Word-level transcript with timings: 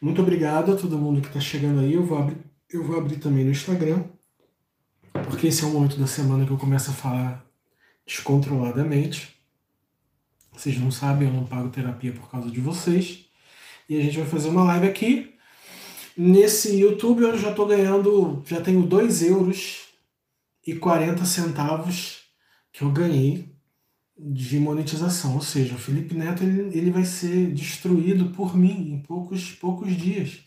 Muito 0.00 0.22
obrigado 0.22 0.72
a 0.72 0.76
todo 0.76 0.96
mundo 0.96 1.20
que 1.20 1.26
está 1.26 1.40
chegando 1.40 1.80
aí. 1.80 1.94
Eu 1.94 2.04
vou, 2.04 2.18
abrir, 2.18 2.36
eu 2.70 2.84
vou 2.84 2.96
abrir 2.96 3.16
também 3.16 3.44
no 3.44 3.50
Instagram, 3.50 4.04
porque 5.12 5.48
esse 5.48 5.64
é 5.64 5.66
o 5.66 5.70
momento 5.70 5.98
da 5.98 6.06
semana 6.06 6.46
que 6.46 6.52
eu 6.52 6.56
começo 6.56 6.90
a 6.90 6.94
falar 6.94 7.44
descontroladamente. 8.06 9.36
Vocês 10.52 10.78
não 10.78 10.92
sabem, 10.92 11.26
eu 11.26 11.34
não 11.34 11.44
pago 11.44 11.68
terapia 11.68 12.12
por 12.12 12.30
causa 12.30 12.48
de 12.48 12.60
vocês. 12.60 13.26
E 13.88 13.98
a 13.98 14.02
gente 14.02 14.18
vai 14.18 14.26
fazer 14.26 14.48
uma 14.48 14.62
live 14.64 14.86
aqui. 14.86 15.34
Nesse 16.16 16.78
YouTube 16.78 17.22
eu 17.22 17.36
já 17.36 17.50
estou 17.50 17.66
ganhando, 17.66 18.42
já 18.46 18.60
tenho 18.60 18.82
2 18.82 19.22
euros 19.22 19.88
e 20.64 20.74
40 20.76 21.24
centavos 21.24 22.22
que 22.72 22.82
eu 22.82 22.90
ganhei 22.90 23.47
de 24.18 24.58
monetização. 24.58 25.34
Ou 25.34 25.40
seja, 25.40 25.74
o 25.74 25.78
Felipe 25.78 26.14
Neto 26.14 26.42
ele, 26.42 26.76
ele 26.76 26.90
vai 26.90 27.04
ser 27.04 27.52
destruído 27.52 28.30
por 28.30 28.56
mim 28.56 28.92
em 28.92 28.98
poucos, 29.00 29.52
poucos 29.52 29.96
dias. 29.96 30.40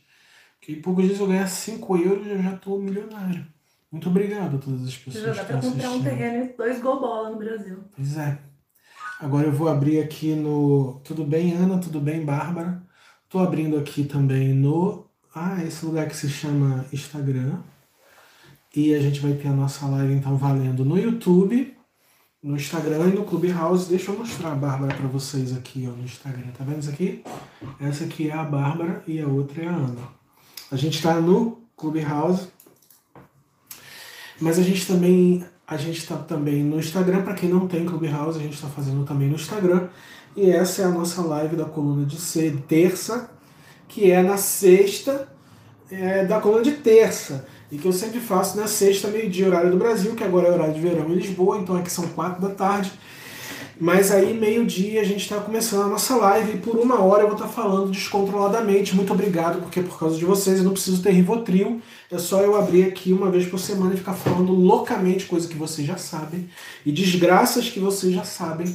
Porque 0.59 0.73
em 0.73 0.81
poucos 0.81 1.05
dias 1.05 1.19
eu 1.19 1.27
ganhar 1.27 1.47
5 1.47 1.97
euros 1.97 2.27
eu 2.27 2.41
já 2.41 2.55
estou 2.55 2.81
milionário. 2.81 3.45
Muito 3.91 4.09
obrigado 4.09 4.55
a 4.55 4.59
todas 4.59 4.87
as 4.87 4.97
pessoas. 4.97 5.35
Já 5.35 5.43
dá 5.43 5.43
para 5.43 5.61
comprar 5.61 5.91
um 5.91 6.03
terreno 6.03 6.45
e 6.45 6.57
dois 6.57 6.81
gol 6.81 6.99
bola 6.99 7.29
no 7.29 7.37
Brasil. 7.37 7.79
Pois 7.95 8.17
é. 8.17 8.37
Agora 9.19 9.47
eu 9.47 9.51
vou 9.51 9.67
abrir 9.67 9.99
aqui 9.99 10.33
no. 10.33 11.01
Tudo 11.03 11.25
bem, 11.25 11.53
Ana? 11.53 11.77
Tudo 11.77 11.99
bem, 11.99 12.23
Bárbara? 12.23 12.81
Estou 13.25 13.41
abrindo 13.41 13.77
aqui 13.77 14.03
também 14.03 14.53
no. 14.53 15.05
Ah, 15.33 15.63
esse 15.63 15.85
lugar 15.85 16.07
que 16.07 16.15
se 16.15 16.29
chama 16.29 16.85
Instagram. 16.91 17.59
E 18.73 18.93
a 18.95 18.99
gente 18.99 19.19
vai 19.19 19.33
ter 19.33 19.49
a 19.49 19.53
nossa 19.53 19.85
live 19.85 20.13
então 20.13 20.37
valendo 20.37 20.85
no 20.85 20.97
YouTube 20.97 21.75
no 22.43 22.55
Instagram 22.55 23.09
e 23.09 23.13
no 23.13 23.23
Clubhouse. 23.23 23.89
Deixa 23.89 24.11
eu 24.11 24.17
mostrar 24.17 24.53
a 24.53 24.55
Bárbara 24.55 24.95
para 24.95 25.07
vocês 25.07 25.55
aqui 25.55 25.87
ó, 25.87 25.95
no 25.95 26.03
Instagram. 26.03 26.47
Tá 26.57 26.63
vendo 26.63 26.79
isso 26.79 26.89
aqui? 26.89 27.23
Essa 27.79 28.05
aqui 28.05 28.29
é 28.29 28.33
a 28.33 28.43
Bárbara 28.43 29.03
e 29.07 29.19
a 29.21 29.27
outra 29.27 29.63
é 29.63 29.67
a 29.67 29.71
Ana. 29.71 30.07
A 30.71 30.75
gente 30.75 30.95
está 30.95 31.19
no 31.19 31.61
Clubhouse, 31.77 32.47
mas 34.39 34.57
a 34.57 34.63
gente 34.63 34.87
também 34.87 35.45
a 35.67 35.77
gente 35.77 35.99
está 35.99 36.17
também 36.17 36.63
no 36.63 36.79
Instagram. 36.79 37.21
Para 37.21 37.33
quem 37.33 37.47
não 37.47 37.67
tem 37.67 37.85
Clubhouse, 37.85 38.37
a 38.37 38.41
gente 38.41 38.55
está 38.55 38.67
fazendo 38.67 39.05
também 39.05 39.29
no 39.29 39.35
Instagram. 39.35 39.87
E 40.35 40.49
essa 40.49 40.81
é 40.81 40.85
a 40.85 40.89
nossa 40.89 41.21
live 41.21 41.55
da 41.55 41.65
coluna 41.65 42.05
de 42.05 42.17
terça, 42.67 43.29
que 43.87 44.11
é 44.11 44.21
na 44.21 44.37
sexta 44.37 45.29
é, 45.89 46.25
da 46.25 46.39
coluna 46.39 46.63
de 46.63 46.71
terça 46.71 47.45
e 47.71 47.77
que 47.77 47.87
eu 47.87 47.93
sempre 47.93 48.19
faço 48.19 48.57
na 48.57 48.67
sexta, 48.67 49.07
meio-dia, 49.07 49.47
horário 49.47 49.71
do 49.71 49.77
Brasil, 49.77 50.13
que 50.13 50.23
agora 50.23 50.47
é 50.47 50.51
horário 50.51 50.73
de 50.73 50.81
verão 50.81 51.09
em 51.09 51.15
Lisboa, 51.15 51.57
então 51.57 51.75
aqui 51.75 51.91
são 51.91 52.07
quatro 52.09 52.41
da 52.41 52.49
tarde. 52.49 52.91
Mas 53.83 54.11
aí, 54.11 54.31
meio-dia, 54.31 55.01
a 55.01 55.03
gente 55.03 55.21
está 55.21 55.37
começando 55.37 55.85
a 55.85 55.87
nossa 55.87 56.15
live 56.15 56.53
e 56.53 56.57
por 56.59 56.75
uma 56.75 57.01
hora 57.01 57.23
eu 57.23 57.27
vou 57.27 57.35
estar 57.35 57.47
tá 57.47 57.51
falando 57.51 57.89
descontroladamente. 57.89 58.95
Muito 58.95 59.11
obrigado, 59.11 59.59
porque 59.59 59.81
por 59.81 59.97
causa 59.97 60.15
de 60.17 60.23
vocês 60.23 60.59
eu 60.59 60.65
não 60.65 60.73
preciso 60.73 61.01
ter 61.01 61.09
Rivotril. 61.09 61.81
É 62.11 62.19
só 62.19 62.41
eu 62.41 62.55
abrir 62.55 62.83
aqui 62.83 63.11
uma 63.11 63.31
vez 63.31 63.47
por 63.47 63.57
semana 63.57 63.95
e 63.95 63.97
ficar 63.97 64.13
falando 64.13 64.53
loucamente, 64.53 65.25
coisa 65.25 65.47
que 65.47 65.57
vocês 65.57 65.87
já 65.87 65.97
sabem, 65.97 66.47
e 66.85 66.91
desgraças 66.91 67.69
que 67.69 67.79
vocês 67.79 68.13
já 68.13 68.23
sabem. 68.23 68.67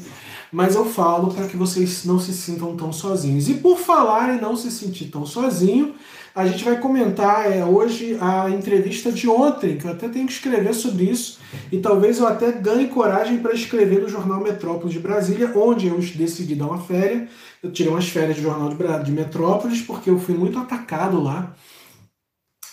Mas 0.50 0.74
eu 0.74 0.84
falo 0.84 1.32
para 1.32 1.46
que 1.46 1.56
vocês 1.56 2.04
não 2.04 2.18
se 2.18 2.32
sintam 2.32 2.76
tão 2.76 2.92
sozinhos. 2.92 3.48
E 3.48 3.54
por 3.54 3.78
falar 3.78 4.34
em 4.34 4.40
não 4.40 4.56
se 4.56 4.72
sentir 4.72 5.04
tão 5.04 5.24
sozinho, 5.24 5.94
a 6.36 6.46
gente 6.46 6.62
vai 6.62 6.78
comentar 6.78 7.50
é, 7.50 7.64
hoje 7.64 8.18
a 8.20 8.50
entrevista 8.50 9.10
de 9.10 9.26
ontem, 9.26 9.78
que 9.78 9.86
eu 9.86 9.90
até 9.90 10.06
tenho 10.06 10.26
que 10.26 10.34
escrever 10.34 10.74
sobre 10.74 11.04
isso, 11.04 11.38
e 11.72 11.78
talvez 11.78 12.18
eu 12.18 12.26
até 12.26 12.52
ganhe 12.52 12.88
coragem 12.88 13.38
para 13.38 13.54
escrever 13.54 14.02
no 14.02 14.08
jornal 14.10 14.42
Metrópolis 14.42 14.92
de 14.92 15.00
Brasília, 15.00 15.50
onde 15.56 15.86
eu 15.86 15.98
decidi 15.98 16.54
dar 16.54 16.66
uma 16.66 16.78
férias. 16.78 17.30
Eu 17.62 17.72
tirei 17.72 17.90
umas 17.90 18.10
férias 18.10 18.36
do 18.36 18.42
jornal 18.42 18.68
de 19.02 19.12
Metrópolis, 19.12 19.80
porque 19.80 20.10
eu 20.10 20.18
fui 20.18 20.34
muito 20.34 20.58
atacado 20.58 21.22
lá. 21.22 21.56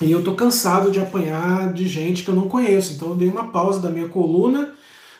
E 0.02 0.12
eu 0.12 0.22
tô 0.22 0.36
cansado 0.36 0.92
de 0.92 1.00
apanhar 1.00 1.72
de 1.72 1.88
gente 1.88 2.24
que 2.24 2.30
eu 2.30 2.36
não 2.36 2.50
conheço. 2.50 2.94
Então 2.94 3.12
eu 3.12 3.16
dei 3.16 3.30
uma 3.30 3.48
pausa 3.48 3.80
da 3.80 3.90
minha 3.90 4.10
coluna 4.10 4.74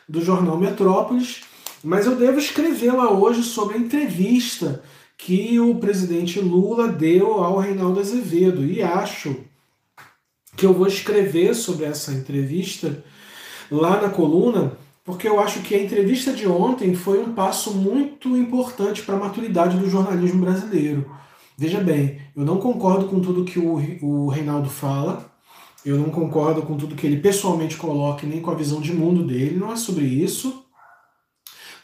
do 0.06 0.20
jornal 0.20 0.58
Metrópolis, 0.58 1.44
mas 1.82 2.04
eu 2.04 2.14
devo 2.14 2.38
escrever 2.38 2.92
lá 2.92 3.10
hoje 3.10 3.42
sobre 3.42 3.76
a 3.76 3.80
entrevista 3.80 4.82
que 5.16 5.58
o 5.60 5.76
presidente 5.76 6.40
Lula 6.40 6.88
deu 6.88 7.42
ao 7.42 7.58
Reinaldo 7.58 8.00
Azevedo. 8.00 8.64
E 8.64 8.82
acho 8.82 9.36
que 10.56 10.66
eu 10.66 10.72
vou 10.72 10.86
escrever 10.86 11.54
sobre 11.54 11.86
essa 11.86 12.12
entrevista 12.12 13.04
lá 13.70 14.00
na 14.00 14.08
coluna, 14.08 14.76
porque 15.04 15.28
eu 15.28 15.40
acho 15.40 15.60
que 15.60 15.74
a 15.74 15.82
entrevista 15.82 16.32
de 16.32 16.46
ontem 16.46 16.94
foi 16.94 17.20
um 17.20 17.34
passo 17.34 17.74
muito 17.74 18.36
importante 18.36 19.02
para 19.02 19.16
a 19.16 19.20
maturidade 19.20 19.76
do 19.76 19.90
jornalismo 19.90 20.40
brasileiro. 20.40 21.10
Veja 21.56 21.80
bem, 21.80 22.20
eu 22.36 22.44
não 22.44 22.58
concordo 22.58 23.06
com 23.06 23.20
tudo 23.20 23.44
que 23.44 23.58
o, 23.58 24.28
Reinaldo 24.28 24.68
fala, 24.68 25.32
eu 25.84 25.96
não 25.96 26.10
concordo 26.10 26.62
com 26.62 26.76
tudo 26.76 26.96
que 26.96 27.06
ele 27.06 27.20
pessoalmente 27.20 27.76
coloca, 27.76 28.26
nem 28.26 28.40
com 28.40 28.50
a 28.50 28.54
visão 28.54 28.80
de 28.80 28.92
mundo 28.92 29.24
dele, 29.24 29.56
não 29.56 29.72
é 29.72 29.76
sobre 29.76 30.04
isso. 30.04 30.64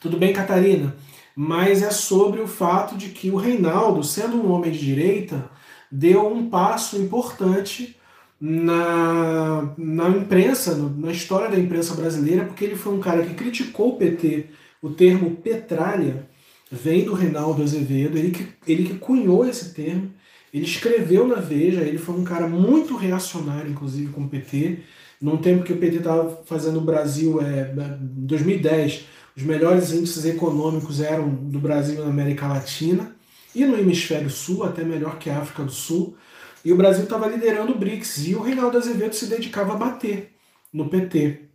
Tudo 0.00 0.16
bem, 0.16 0.32
Catarina? 0.32 0.96
Mas 1.34 1.82
é 1.82 1.90
sobre 1.90 2.40
o 2.40 2.46
fato 2.46 2.96
de 2.96 3.10
que 3.10 3.30
o 3.30 3.36
Reinaldo, 3.36 4.02
sendo 4.04 4.36
um 4.36 4.50
homem 4.50 4.70
de 4.70 4.78
direita, 4.78 5.50
deu 5.90 6.26
um 6.26 6.48
passo 6.48 6.96
importante 6.96 7.96
na, 8.40 9.74
na 9.76 10.08
imprensa, 10.08 10.74
na 10.74 11.12
história 11.12 11.50
da 11.50 11.58
imprensa 11.58 11.94
brasileira, 11.94 12.44
porque 12.44 12.64
ele 12.64 12.76
foi 12.76 12.94
um 12.94 13.00
cara 13.00 13.22
que 13.24 13.34
criticou 13.34 13.90
o 13.90 13.96
PT. 13.96 14.46
O 14.80 14.90
termo 14.90 15.36
petralha 15.36 16.28
vem 16.70 17.04
do 17.04 17.12
Reinaldo 17.12 17.62
Azevedo, 17.62 18.16
ele 18.16 18.30
que, 18.30 18.48
ele 18.66 18.84
que 18.84 18.94
cunhou 18.94 19.46
esse 19.46 19.74
termo, 19.74 20.10
ele 20.52 20.64
escreveu 20.64 21.26
na 21.26 21.36
Veja, 21.36 21.82
ele 21.82 21.98
foi 21.98 22.14
um 22.14 22.24
cara 22.24 22.48
muito 22.48 22.96
reacionário, 22.96 23.70
inclusive, 23.70 24.12
com 24.12 24.22
o 24.22 24.28
PT, 24.28 24.78
num 25.20 25.36
tempo 25.36 25.64
que 25.64 25.72
o 25.72 25.76
PT 25.76 25.98
estava 25.98 26.42
fazendo 26.46 26.78
o 26.78 26.84
Brasil, 26.84 27.40
é, 27.42 27.72
2010, 27.74 29.06
os 29.36 29.42
melhores 29.42 29.92
índices 29.92 30.24
econômicos 30.24 31.00
eram 31.00 31.28
do 31.28 31.58
Brasil 31.58 32.02
na 32.02 32.10
América 32.10 32.46
Latina 32.46 33.16
e 33.54 33.64
no 33.64 33.78
hemisfério 33.78 34.30
sul, 34.30 34.64
até 34.64 34.84
melhor 34.84 35.18
que 35.18 35.30
a 35.30 35.38
África 35.38 35.62
do 35.62 35.72
Sul. 35.72 36.16
E 36.64 36.72
o 36.72 36.76
Brasil 36.76 37.04
estava 37.04 37.26
liderando 37.26 37.72
o 37.72 37.78
BRICS 37.78 38.26
e 38.26 38.34
o 38.34 38.42
Reinaldo 38.42 38.76
Azevedo 38.76 39.14
se 39.14 39.26
dedicava 39.26 39.72
a 39.72 39.76
bater 39.76 40.32
no 40.72 40.88
PT. 40.88 41.50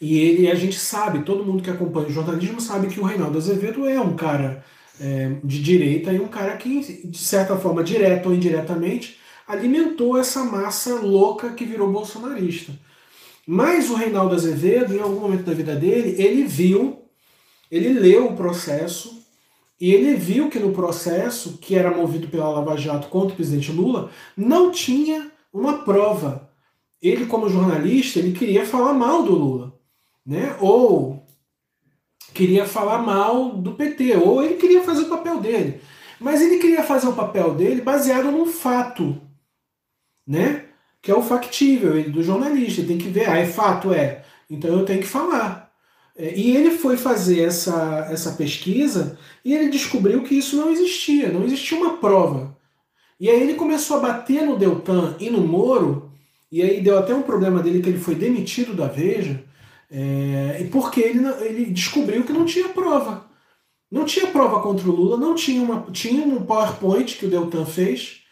E 0.00 0.18
ele, 0.18 0.50
a 0.50 0.54
gente 0.54 0.78
sabe, 0.78 1.22
todo 1.22 1.44
mundo 1.44 1.62
que 1.62 1.70
acompanha 1.70 2.08
o 2.08 2.12
jornalismo 2.12 2.60
sabe 2.60 2.88
que 2.88 3.00
o 3.00 3.04
Reinaldo 3.04 3.38
Azevedo 3.38 3.86
é 3.86 3.98
um 4.00 4.14
cara 4.14 4.64
é, 5.00 5.36
de 5.42 5.62
direita 5.62 6.12
e 6.12 6.20
um 6.20 6.28
cara 6.28 6.56
que, 6.56 7.06
de 7.06 7.18
certa 7.18 7.56
forma, 7.56 7.82
direta 7.82 8.28
ou 8.28 8.34
indiretamente, 8.34 9.18
alimentou 9.46 10.18
essa 10.18 10.44
massa 10.44 10.96
louca 10.96 11.52
que 11.52 11.64
virou 11.64 11.90
bolsonarista. 11.90 12.72
Mas 13.46 13.88
o 13.88 13.94
Reinaldo 13.94 14.34
Azevedo, 14.34 14.94
em 14.94 15.00
algum 15.00 15.20
momento 15.20 15.44
da 15.44 15.54
vida 15.54 15.76
dele, 15.76 16.20
ele 16.20 16.44
viu, 16.44 17.02
ele 17.70 17.90
leu 17.90 18.26
o 18.26 18.36
processo 18.36 19.24
e 19.80 19.92
ele 19.92 20.14
viu 20.14 20.48
que 20.48 20.58
no 20.58 20.72
processo, 20.72 21.58
que 21.58 21.76
era 21.76 21.94
movido 21.94 22.28
pela 22.28 22.48
Lava 22.48 22.76
Jato 22.76 23.08
contra 23.08 23.34
o 23.34 23.36
presidente 23.36 23.70
Lula, 23.70 24.10
não 24.36 24.70
tinha 24.70 25.30
uma 25.52 25.84
prova. 25.84 26.50
Ele, 27.00 27.26
como 27.26 27.48
jornalista, 27.48 28.18
ele 28.18 28.32
queria 28.32 28.66
falar 28.66 28.94
mal 28.94 29.22
do 29.22 29.32
Lula, 29.32 29.78
né? 30.24 30.56
Ou 30.60 31.24
queria 32.32 32.66
falar 32.66 32.98
mal 32.98 33.50
do 33.50 33.74
PT, 33.74 34.16
ou 34.16 34.42
ele 34.42 34.54
queria 34.54 34.82
fazer 34.82 35.02
o 35.02 35.08
papel 35.08 35.40
dele. 35.40 35.80
Mas 36.18 36.40
ele 36.40 36.58
queria 36.58 36.82
fazer 36.82 37.06
o 37.08 37.14
papel 37.14 37.54
dele 37.54 37.82
baseado 37.82 38.30
num 38.30 38.46
fato, 38.46 39.20
né? 40.26 40.64
Que 41.06 41.12
é 41.12 41.14
o 41.14 41.22
factível 41.22 42.02
do 42.10 42.20
jornalista. 42.20 42.80
Ele 42.80 42.88
tem 42.88 42.98
que 42.98 43.08
ver, 43.08 43.30
ah, 43.30 43.38
é 43.38 43.46
fato, 43.46 43.94
é. 43.94 44.24
Então 44.50 44.76
eu 44.76 44.84
tenho 44.84 45.00
que 45.00 45.06
falar. 45.06 45.70
É, 46.16 46.36
e 46.36 46.56
ele 46.56 46.72
foi 46.72 46.96
fazer 46.96 47.42
essa, 47.42 48.08
essa 48.10 48.32
pesquisa 48.32 49.16
e 49.44 49.54
ele 49.54 49.68
descobriu 49.68 50.24
que 50.24 50.34
isso 50.34 50.56
não 50.56 50.68
existia, 50.68 51.30
não 51.30 51.44
existia 51.44 51.78
uma 51.78 51.98
prova. 51.98 52.58
E 53.20 53.30
aí 53.30 53.40
ele 53.40 53.54
começou 53.54 53.98
a 53.98 54.00
bater 54.00 54.42
no 54.42 54.58
Deltan 54.58 55.14
e 55.20 55.30
no 55.30 55.46
Moro, 55.46 56.10
e 56.50 56.60
aí 56.60 56.80
deu 56.80 56.98
até 56.98 57.14
um 57.14 57.22
problema 57.22 57.62
dele 57.62 57.80
que 57.80 57.88
ele 57.88 58.00
foi 58.00 58.16
demitido 58.16 58.74
da 58.74 58.88
Veja, 58.88 59.44
é, 59.88 60.66
porque 60.72 61.00
ele, 61.00 61.24
ele 61.40 61.66
descobriu 61.66 62.24
que 62.24 62.32
não 62.32 62.44
tinha 62.44 62.68
prova. 62.70 63.26
Não 63.88 64.04
tinha 64.04 64.26
prova 64.26 64.60
contra 64.60 64.88
o 64.88 64.92
Lula, 64.92 65.16
não 65.16 65.36
tinha 65.36 65.62
uma. 65.62 65.82
Tinha 65.92 66.26
um 66.26 66.44
PowerPoint 66.44 67.16
que 67.16 67.26
o 67.26 67.30
Deltan 67.30 67.64
fez, 67.64 68.22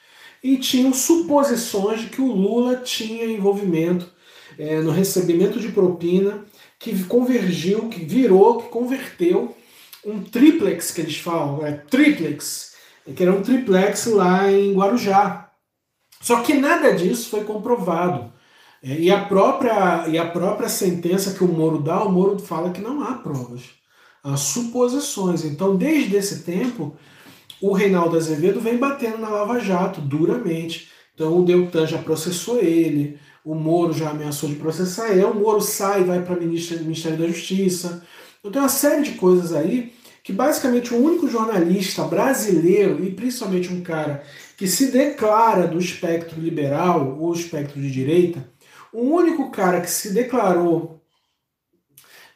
e 0.44 0.58
tinham 0.58 0.93
suposições 0.93 2.02
de 2.02 2.08
que 2.08 2.20
o 2.20 2.31
Lula 2.31 2.76
tinha 2.76 3.25
envolvimento 3.25 4.12
é, 4.58 4.79
no 4.79 4.91
recebimento 4.91 5.58
de 5.58 5.73
propina, 5.73 6.44
que 6.79 7.02
convergiu, 7.05 7.88
que 7.88 8.05
virou, 8.05 8.58
que 8.58 8.69
converteu 8.69 9.56
um 10.05 10.23
triplex 10.23 10.91
que 10.91 11.00
eles 11.00 11.17
falam, 11.17 11.64
é 11.64 11.73
triplex, 11.73 12.75
que 13.17 13.23
era 13.23 13.32
um 13.32 13.41
triplex 13.41 14.05
lá 14.05 14.52
em 14.52 14.75
Guarujá. 14.75 15.50
Só 16.20 16.43
que 16.43 16.52
nada 16.52 16.93
disso 16.93 17.31
foi 17.31 17.44
comprovado. 17.44 18.31
É, 18.82 19.00
e, 19.00 19.11
a 19.11 19.25
própria, 19.25 20.06
e 20.08 20.19
a 20.19 20.26
própria 20.26 20.69
sentença 20.69 21.32
que 21.32 21.43
o 21.43 21.49
Moro 21.49 21.79
dá, 21.79 22.05
o 22.05 22.12
Moro 22.12 22.38
fala 22.38 22.70
que 22.70 22.82
não 22.82 23.02
há 23.02 23.14
provas, 23.14 23.62
há 24.23 24.37
suposições. 24.37 25.43
Então, 25.43 25.75
desde 25.75 26.17
esse 26.17 26.43
tempo, 26.43 26.94
o 27.66 27.72
Reinaldo 27.72 28.19
Azevedo 28.19 28.61
vem 28.61 28.76
batendo 28.76 29.16
na 29.16 29.31
Lava 29.31 29.58
Jato 29.58 29.99
duramente. 29.99 30.90
Então 31.14 31.38
o 31.38 31.44
Deltan 31.46 31.87
já 31.87 31.96
processou 31.96 32.58
ele, 32.58 33.19
o 33.43 33.55
Moro 33.55 33.94
já 33.94 34.11
ameaçou 34.11 34.50
de 34.50 34.56
processar 34.56 35.08
ele, 35.11 35.25
o 35.25 35.32
Moro 35.32 35.62
sai 35.62 36.02
e 36.02 36.05
vai 36.05 36.22
para 36.22 36.38
o 36.38 36.43
Ministério 36.43 37.16
da 37.16 37.26
Justiça. 37.26 38.06
Então 38.38 38.52
tem 38.52 38.61
uma 38.61 38.69
série 38.69 39.02
de 39.02 39.12
coisas 39.12 39.55
aí 39.55 39.94
que 40.22 40.31
basicamente 40.31 40.93
o 40.93 41.02
único 41.02 41.26
jornalista 41.26 42.05
brasileiro, 42.05 43.02
e 43.02 43.11
principalmente 43.11 43.72
um 43.72 43.82
cara 43.82 44.22
que 44.58 44.67
se 44.67 44.90
declara 44.90 45.67
do 45.67 45.78
espectro 45.78 46.38
liberal 46.38 47.17
ou 47.19 47.32
espectro 47.32 47.81
de 47.81 47.90
direita, 47.90 48.46
o 48.93 49.00
único 49.00 49.50
cara 49.50 49.81
que 49.81 49.90
se 49.90 50.12
declarou 50.12 51.02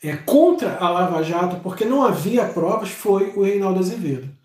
é, 0.03 0.17
contra 0.17 0.79
a 0.79 0.89
Lava 0.89 1.23
Jato 1.23 1.57
porque 1.61 1.85
não 1.85 2.03
havia 2.03 2.47
provas 2.47 2.89
foi 2.89 3.33
o 3.37 3.43
Reinaldo 3.43 3.81
Azevedo. 3.81 4.38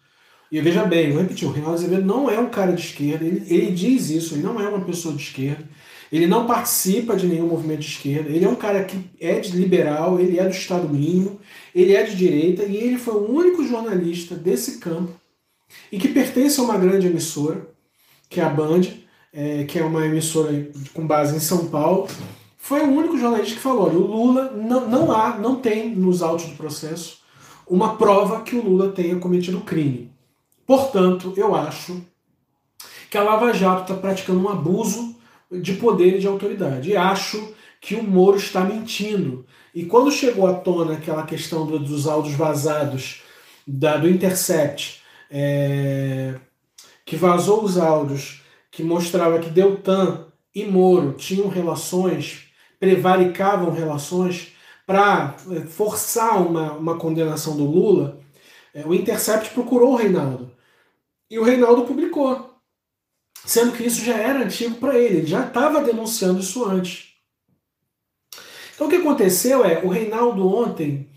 E 0.53 0.61
veja 0.61 0.85
bem, 0.85 1.09
eu 1.09 1.17
repeti, 1.17 1.47
o 1.47 1.49
Reinaldo 1.49 1.79
Azevedo 1.79 2.05
não 2.05 2.29
é 2.29 2.37
um 2.37 2.47
cara 2.47 2.73
de 2.73 2.81
esquerda, 2.83 3.25
ele, 3.25 3.43
ele 3.51 3.71
diz 3.71 4.11
isso, 4.11 4.35
ele 4.35 4.43
não 4.43 4.61
é 4.61 4.69
uma 4.69 4.85
pessoa 4.85 5.15
de 5.15 5.23
esquerda, 5.23 5.67
ele 6.11 6.27
não 6.27 6.45
participa 6.45 7.15
de 7.15 7.25
nenhum 7.25 7.47
movimento 7.47 7.79
de 7.79 7.87
esquerda, 7.87 8.29
ele 8.29 8.45
é 8.45 8.47
um 8.47 8.53
cara 8.53 8.83
que 8.83 9.03
é 9.19 9.39
de 9.39 9.57
liberal, 9.57 10.19
ele 10.19 10.37
é 10.37 10.43
do 10.43 10.51
Estado 10.51 10.87
mínimo, 10.87 11.39
ele 11.73 11.95
é 11.95 12.03
de 12.03 12.15
direita 12.15 12.65
e 12.65 12.77
ele 12.77 12.99
foi 12.99 13.15
o 13.15 13.31
único 13.31 13.65
jornalista 13.65 14.35
desse 14.35 14.77
campo 14.77 15.19
e 15.91 15.97
que 15.97 16.09
pertence 16.09 16.59
a 16.59 16.63
uma 16.63 16.77
grande 16.77 17.07
emissora, 17.07 17.67
que 18.29 18.39
é 18.39 18.43
a 18.43 18.49
Band, 18.49 18.81
é, 19.33 19.63
que 19.63 19.79
é 19.79 19.83
uma 19.83 20.05
emissora 20.05 20.69
com 20.93 21.07
base 21.07 21.35
em 21.35 21.39
São 21.39 21.65
Paulo. 21.65 22.07
Foi 22.59 22.81
o 22.81 22.91
único 22.91 23.17
jornalista 23.17 23.55
que 23.55 23.59
falou: 23.59 23.87
olha, 23.87 23.97
o 23.97 24.05
Lula 24.05 24.51
não, 24.51 24.87
não 24.87 25.11
há, 25.11 25.35
não 25.39 25.55
tem 25.55 25.95
nos 25.95 26.21
autos 26.21 26.45
do 26.45 26.55
processo 26.55 27.23
uma 27.65 27.95
prova 27.95 28.43
que 28.43 28.55
o 28.55 28.63
Lula 28.63 28.91
tenha 28.91 29.15
cometido 29.15 29.59
crime. 29.61 30.12
Portanto, 30.65 31.33
eu 31.35 31.55
acho 31.55 32.01
que 33.09 33.17
a 33.17 33.23
Lava 33.23 33.53
Jato 33.53 33.81
está 33.83 33.95
praticando 33.95 34.39
um 34.39 34.49
abuso 34.49 35.15
de 35.51 35.73
poder 35.73 36.15
e 36.15 36.19
de 36.19 36.27
autoridade. 36.27 36.89
E 36.89 36.97
acho 36.97 37.53
que 37.79 37.95
o 37.95 38.03
Moro 38.03 38.37
está 38.37 38.61
mentindo. 38.61 39.45
E 39.75 39.85
quando 39.85 40.11
chegou 40.11 40.47
à 40.47 40.53
tona 40.53 40.93
aquela 40.93 41.23
questão 41.23 41.65
do, 41.65 41.77
dos 41.77 42.07
áudios 42.07 42.35
vazados 42.35 43.21
da, 43.67 43.97
do 43.97 44.09
Intercept, 44.09 45.01
é, 45.29 46.35
que 47.05 47.15
vazou 47.15 47.63
os 47.63 47.77
áudios 47.77 48.41
que 48.71 48.83
mostrava 48.83 49.39
que 49.39 49.49
Deltan 49.49 50.25
e 50.55 50.65
Moro 50.65 51.13
tinham 51.13 51.49
relações, 51.49 52.45
prevaricavam 52.79 53.71
relações 53.71 54.53
para 54.85 55.35
é, 55.51 55.61
forçar 55.61 56.41
uma, 56.41 56.73
uma 56.73 56.97
condenação 56.97 57.55
do 57.55 57.65
Lula, 57.65 58.19
é, 58.73 58.85
o 58.85 58.93
Intercept 58.93 59.53
procurou 59.53 59.93
o 59.93 59.95
Reinaldo. 59.95 60.51
E 61.33 61.39
o 61.39 61.43
Reinaldo 61.43 61.85
publicou. 61.85 62.61
Sendo 63.43 63.71
que 63.71 63.83
isso 63.83 64.05
já 64.05 64.15
era 64.15 64.45
antigo 64.45 64.75
para 64.75 64.99
ele, 64.99 65.17
ele 65.17 65.25
já 65.25 65.47
estava 65.47 65.83
denunciando 65.83 66.41
isso 66.41 66.63
antes. 66.63 67.15
Então 68.75 68.85
o 68.85 68.89
que 68.89 68.97
aconteceu 68.97 69.65
é, 69.65 69.83
o 69.83 69.87
Reinaldo 69.87 70.47
ontem 70.47 71.09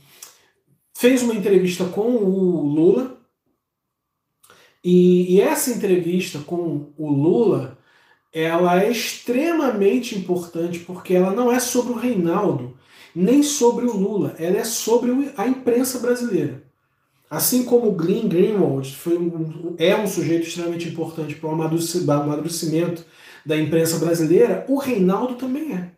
fez 0.96 1.22
uma 1.22 1.34
entrevista 1.34 1.84
com 1.84 2.16
o 2.16 2.66
Lula, 2.66 3.20
e, 4.82 5.34
e 5.34 5.40
essa 5.42 5.70
entrevista 5.70 6.38
com 6.38 6.94
o 6.96 7.10
Lula, 7.10 7.76
ela 8.32 8.82
é 8.82 8.90
extremamente 8.90 10.16
importante 10.16 10.78
porque 10.78 11.12
ela 11.12 11.34
não 11.34 11.52
é 11.52 11.60
sobre 11.60 11.92
o 11.92 11.98
Reinaldo, 11.98 12.78
nem 13.14 13.42
sobre 13.42 13.84
o 13.84 13.94
Lula, 13.94 14.34
ela 14.38 14.56
é 14.56 14.64
sobre 14.64 15.30
a 15.36 15.46
imprensa 15.46 15.98
brasileira. 15.98 16.65
Assim 17.28 17.64
como 17.64 17.92
Glenn 17.92 18.28
Greenwald 18.28 18.94
foi 18.94 19.18
um, 19.18 19.74
é 19.78 19.96
um 19.96 20.06
sujeito 20.06 20.46
extremamente 20.46 20.88
importante 20.88 21.34
para 21.34 21.48
o 21.48 21.52
amadurecimento 21.52 23.04
da 23.44 23.56
imprensa 23.56 23.98
brasileira, 23.98 24.64
o 24.68 24.78
Reinaldo 24.78 25.34
também 25.34 25.72
é. 25.74 25.90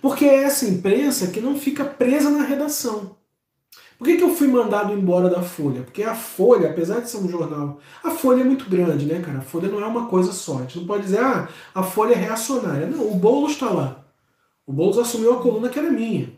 Porque 0.00 0.24
é 0.24 0.44
essa 0.44 0.66
imprensa 0.66 1.28
que 1.28 1.40
não 1.40 1.58
fica 1.58 1.84
presa 1.84 2.30
na 2.30 2.44
redação. 2.44 3.16
Por 3.98 4.06
que, 4.06 4.16
que 4.16 4.22
eu 4.22 4.34
fui 4.34 4.46
mandado 4.46 4.92
embora 4.92 5.30
da 5.30 5.42
Folha? 5.42 5.82
Porque 5.82 6.02
a 6.02 6.14
Folha, 6.14 6.70
apesar 6.70 7.00
de 7.00 7.08
ser 7.08 7.16
um 7.16 7.28
jornal, 7.28 7.80
a 8.04 8.10
Folha 8.10 8.42
é 8.42 8.44
muito 8.44 8.68
grande, 8.68 9.06
né, 9.06 9.20
cara? 9.20 9.38
A 9.38 9.42
Folha 9.42 9.68
não 9.68 9.80
é 9.80 9.86
uma 9.86 10.06
coisa 10.06 10.32
só. 10.32 10.58
A 10.58 10.62
gente 10.62 10.78
não 10.78 10.86
pode 10.86 11.04
dizer, 11.04 11.20
ah, 11.20 11.48
a 11.74 11.82
Folha 11.82 12.12
é 12.12 12.16
reacionária. 12.16 12.86
Não, 12.86 13.10
o 13.10 13.14
Boulos 13.14 13.52
está 13.52 13.70
lá. 13.70 14.04
O 14.66 14.72
Boulos 14.72 14.98
assumiu 14.98 15.34
a 15.34 15.42
coluna 15.42 15.70
que 15.70 15.78
era 15.78 15.90
minha. 15.90 16.30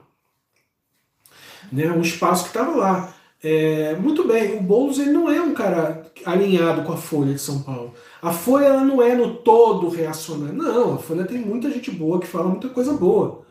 Né, 1.73 1.91
um 1.91 2.01
espaço 2.01 2.45
que 2.45 2.51
estava 2.51 2.77
lá. 2.77 3.15
É, 3.43 3.95
muito 3.97 4.27
bem, 4.27 4.57
o 4.57 4.63
Boulos 4.63 4.99
ele 4.99 5.13
não 5.13 5.31
é 5.31 5.41
um 5.41 5.55
cara 5.55 6.11
alinhado 6.25 6.83
com 6.83 6.93
a 6.93 6.97
Folha 6.97 7.33
de 7.33 7.41
São 7.41 7.63
Paulo. 7.63 7.95
A 8.21 8.33
Folha 8.33 8.67
ela 8.67 8.85
não 8.85 9.01
é 9.01 9.15
no 9.15 9.37
todo 9.37 9.89
reacionária. 9.89 10.53
Não, 10.53 10.95
a 10.95 10.99
Folha 10.99 11.25
tem 11.25 11.39
muita 11.39 11.71
gente 11.71 11.91
boa 11.91 12.19
que 12.21 12.27
fala 12.27 12.49
muita 12.49 12.69
coisa 12.69 12.93
boa. 12.95 13.43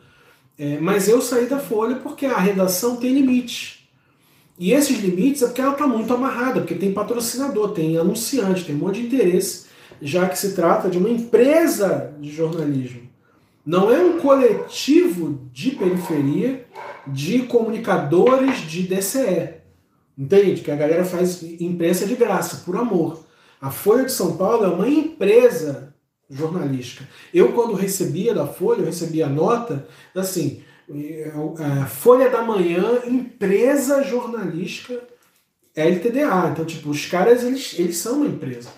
É, 0.58 0.78
mas 0.78 1.08
eu 1.08 1.22
saí 1.22 1.46
da 1.46 1.58
Folha 1.58 1.96
porque 1.96 2.26
a 2.26 2.38
redação 2.38 2.96
tem 2.96 3.14
limites. 3.14 3.78
E 4.58 4.72
esses 4.72 4.98
limites 4.98 5.40
é 5.42 5.46
porque 5.46 5.60
ela 5.60 5.72
está 5.72 5.86
muito 5.86 6.12
amarrada, 6.12 6.60
porque 6.60 6.74
tem 6.74 6.92
patrocinador, 6.92 7.70
tem 7.70 7.96
anunciante, 7.96 8.64
tem 8.64 8.74
um 8.74 8.78
monte 8.78 9.00
de 9.00 9.06
interesse, 9.06 9.66
já 10.02 10.28
que 10.28 10.36
se 10.36 10.52
trata 10.54 10.90
de 10.90 10.98
uma 10.98 11.08
empresa 11.08 12.12
de 12.20 12.30
jornalismo. 12.30 13.02
Não 13.64 13.92
é 13.92 14.00
um 14.00 14.18
coletivo 14.18 15.48
de 15.52 15.70
periferia 15.72 16.66
de 17.06 17.40
comunicadores 17.40 18.62
de 18.62 18.82
DCE. 18.82 19.57
Entende? 20.18 20.62
Que 20.62 20.70
a 20.72 20.76
galera 20.76 21.04
faz 21.04 21.42
imprensa 21.60 22.04
de 22.04 22.16
graça, 22.16 22.62
por 22.64 22.76
amor. 22.76 23.24
A 23.60 23.70
Folha 23.70 24.04
de 24.04 24.12
São 24.12 24.36
Paulo 24.36 24.64
é 24.64 24.68
uma 24.68 24.88
empresa 24.88 25.94
jornalística. 26.28 27.08
Eu, 27.32 27.52
quando 27.52 27.74
recebia 27.74 28.34
da 28.34 28.46
Folha, 28.46 28.80
eu 28.80 28.86
recebia 28.86 29.26
a 29.26 29.30
nota, 29.30 29.86
assim, 30.14 30.62
a 31.80 31.86
Folha 31.86 32.28
da 32.28 32.42
Manhã, 32.42 33.02
empresa 33.06 34.02
jornalística 34.02 35.00
LTDA. 35.76 36.50
Então, 36.50 36.64
tipo, 36.64 36.90
os 36.90 37.06
caras, 37.06 37.44
eles, 37.44 37.78
eles 37.78 37.96
são 37.96 38.16
uma 38.16 38.26
empresa. 38.26 38.70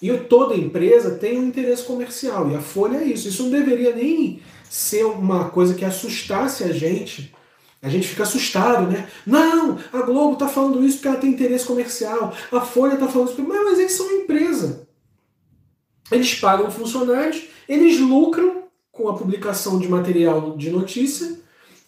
E 0.00 0.12
toda 0.16 0.54
empresa 0.54 1.12
tem 1.12 1.38
um 1.38 1.48
interesse 1.48 1.82
comercial. 1.84 2.50
E 2.50 2.54
a 2.54 2.60
Folha 2.60 2.98
é 2.98 3.04
isso. 3.04 3.26
Isso 3.26 3.42
não 3.44 3.50
deveria 3.50 3.94
nem 3.94 4.40
ser 4.70 5.04
uma 5.04 5.50
coisa 5.50 5.74
que 5.74 5.84
assustasse 5.84 6.62
a 6.62 6.72
gente 6.72 7.34
a 7.84 7.90
gente 7.90 8.08
fica 8.08 8.22
assustado, 8.22 8.90
né? 8.90 9.06
Não, 9.26 9.78
a 9.92 10.00
Globo 10.00 10.32
está 10.32 10.48
falando 10.48 10.82
isso 10.82 10.96
porque 10.96 11.08
ela 11.08 11.18
tem 11.18 11.30
interesse 11.30 11.66
comercial. 11.66 12.34
A 12.50 12.62
Folha 12.62 12.94
está 12.94 13.06
falando 13.06 13.28
isso 13.28 13.36
porque. 13.36 13.52
Mas, 13.52 13.78
eles 13.78 13.92
são 13.92 14.06
uma 14.06 14.22
empresa. 14.22 14.88
Eles 16.10 16.34
pagam 16.34 16.70
funcionários, 16.70 17.42
eles 17.68 18.00
lucram 18.00 18.64
com 18.90 19.06
a 19.08 19.14
publicação 19.14 19.78
de 19.78 19.86
material 19.86 20.56
de 20.56 20.70
notícia 20.70 21.38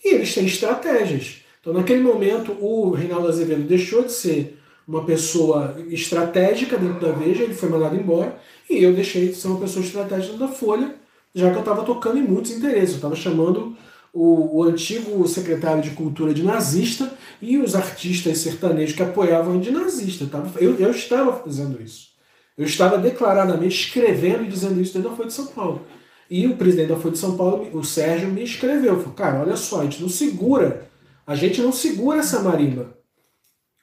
e 0.04 0.14
eles 0.14 0.34
têm 0.34 0.44
estratégias. 0.44 1.40
Então, 1.60 1.72
naquele 1.72 2.02
momento, 2.02 2.52
o 2.60 2.90
Reinaldo 2.90 3.28
Azevedo 3.28 3.62
deixou 3.62 4.02
de 4.02 4.12
ser 4.12 4.58
uma 4.86 5.02
pessoa 5.02 5.76
estratégica 5.88 6.76
dentro 6.76 7.00
da 7.00 7.12
Veja, 7.12 7.42
ele 7.42 7.54
foi 7.54 7.70
mandado 7.70 7.96
embora, 7.96 8.38
e 8.68 8.82
eu 8.82 8.92
deixei 8.92 9.28
de 9.28 9.34
ser 9.34 9.48
uma 9.48 9.58
pessoa 9.58 9.84
estratégica 9.84 10.36
da 10.36 10.48
Folha, 10.48 10.94
já 11.34 11.50
que 11.50 11.56
eu 11.56 11.60
estava 11.60 11.84
tocando 11.84 12.18
em 12.18 12.22
muitos 12.22 12.50
interesses. 12.50 12.90
Eu 12.90 12.96
estava 12.96 13.16
chamando 13.16 13.76
o, 14.16 14.56
o, 14.56 14.62
antigo 14.62 15.28
secretário 15.28 15.82
de 15.82 15.90
cultura 15.90 16.32
de 16.32 16.42
nazista 16.42 17.12
e 17.40 17.58
os 17.58 17.74
artistas 17.74 18.38
sertanejos 18.38 18.96
que 18.96 19.02
apoiavam 19.02 19.60
de 19.60 19.70
nazista. 19.70 20.26
Eu, 20.58 20.74
eu 20.76 20.90
estava 20.90 21.34
fazendo 21.34 21.80
isso. 21.82 22.08
Eu 22.56 22.64
estava 22.64 22.96
declaradamente 22.96 23.78
escrevendo 23.78 24.44
e 24.44 24.48
dizendo 24.48 24.80
isso 24.80 24.94
dentro 24.94 25.10
da 25.10 25.16
Folha 25.16 25.28
de 25.28 25.34
São 25.34 25.48
Paulo. 25.48 25.82
E 26.30 26.46
o 26.46 26.56
presidente 26.56 26.88
da 26.88 26.96
Folha 26.96 27.12
de 27.12 27.18
São 27.18 27.36
Paulo, 27.36 27.68
o 27.74 27.84
Sérgio, 27.84 28.30
me 28.30 28.42
escreveu. 28.42 28.98
Falou, 28.98 29.12
cara, 29.12 29.40
olha 29.40 29.56
só, 29.56 29.80
a 29.80 29.84
gente 29.84 30.00
não 30.00 30.08
segura, 30.08 30.88
a 31.26 31.36
gente 31.36 31.60
não 31.60 31.70
segura 31.70 32.20
essa 32.20 32.40
marimba. 32.40 32.96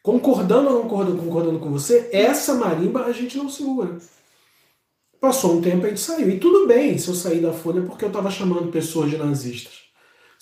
Concordando 0.02 0.68
ou 0.68 0.74
não 0.74 0.82
concordando, 0.82 1.22
concordando 1.22 1.60
com 1.60 1.70
você, 1.70 2.10
essa 2.12 2.56
marimba 2.56 3.06
a 3.06 3.12
gente 3.12 3.38
não 3.38 3.48
segura. 3.48 4.00
Passou 5.22 5.58
um 5.58 5.62
tempo 5.62 5.86
a 5.86 5.90
gente 5.90 6.02
saiu. 6.02 6.30
E 6.32 6.40
tudo 6.40 6.68
bem 6.68 6.98
se 6.98 7.08
eu 7.08 7.14
sair 7.14 7.40
da 7.40 7.54
Folha 7.54 7.84
porque 7.84 8.04
eu 8.04 8.10
estava 8.10 8.32
chamando 8.32 8.72
pessoas 8.72 9.12
de 9.12 9.18
nazistas 9.18 9.83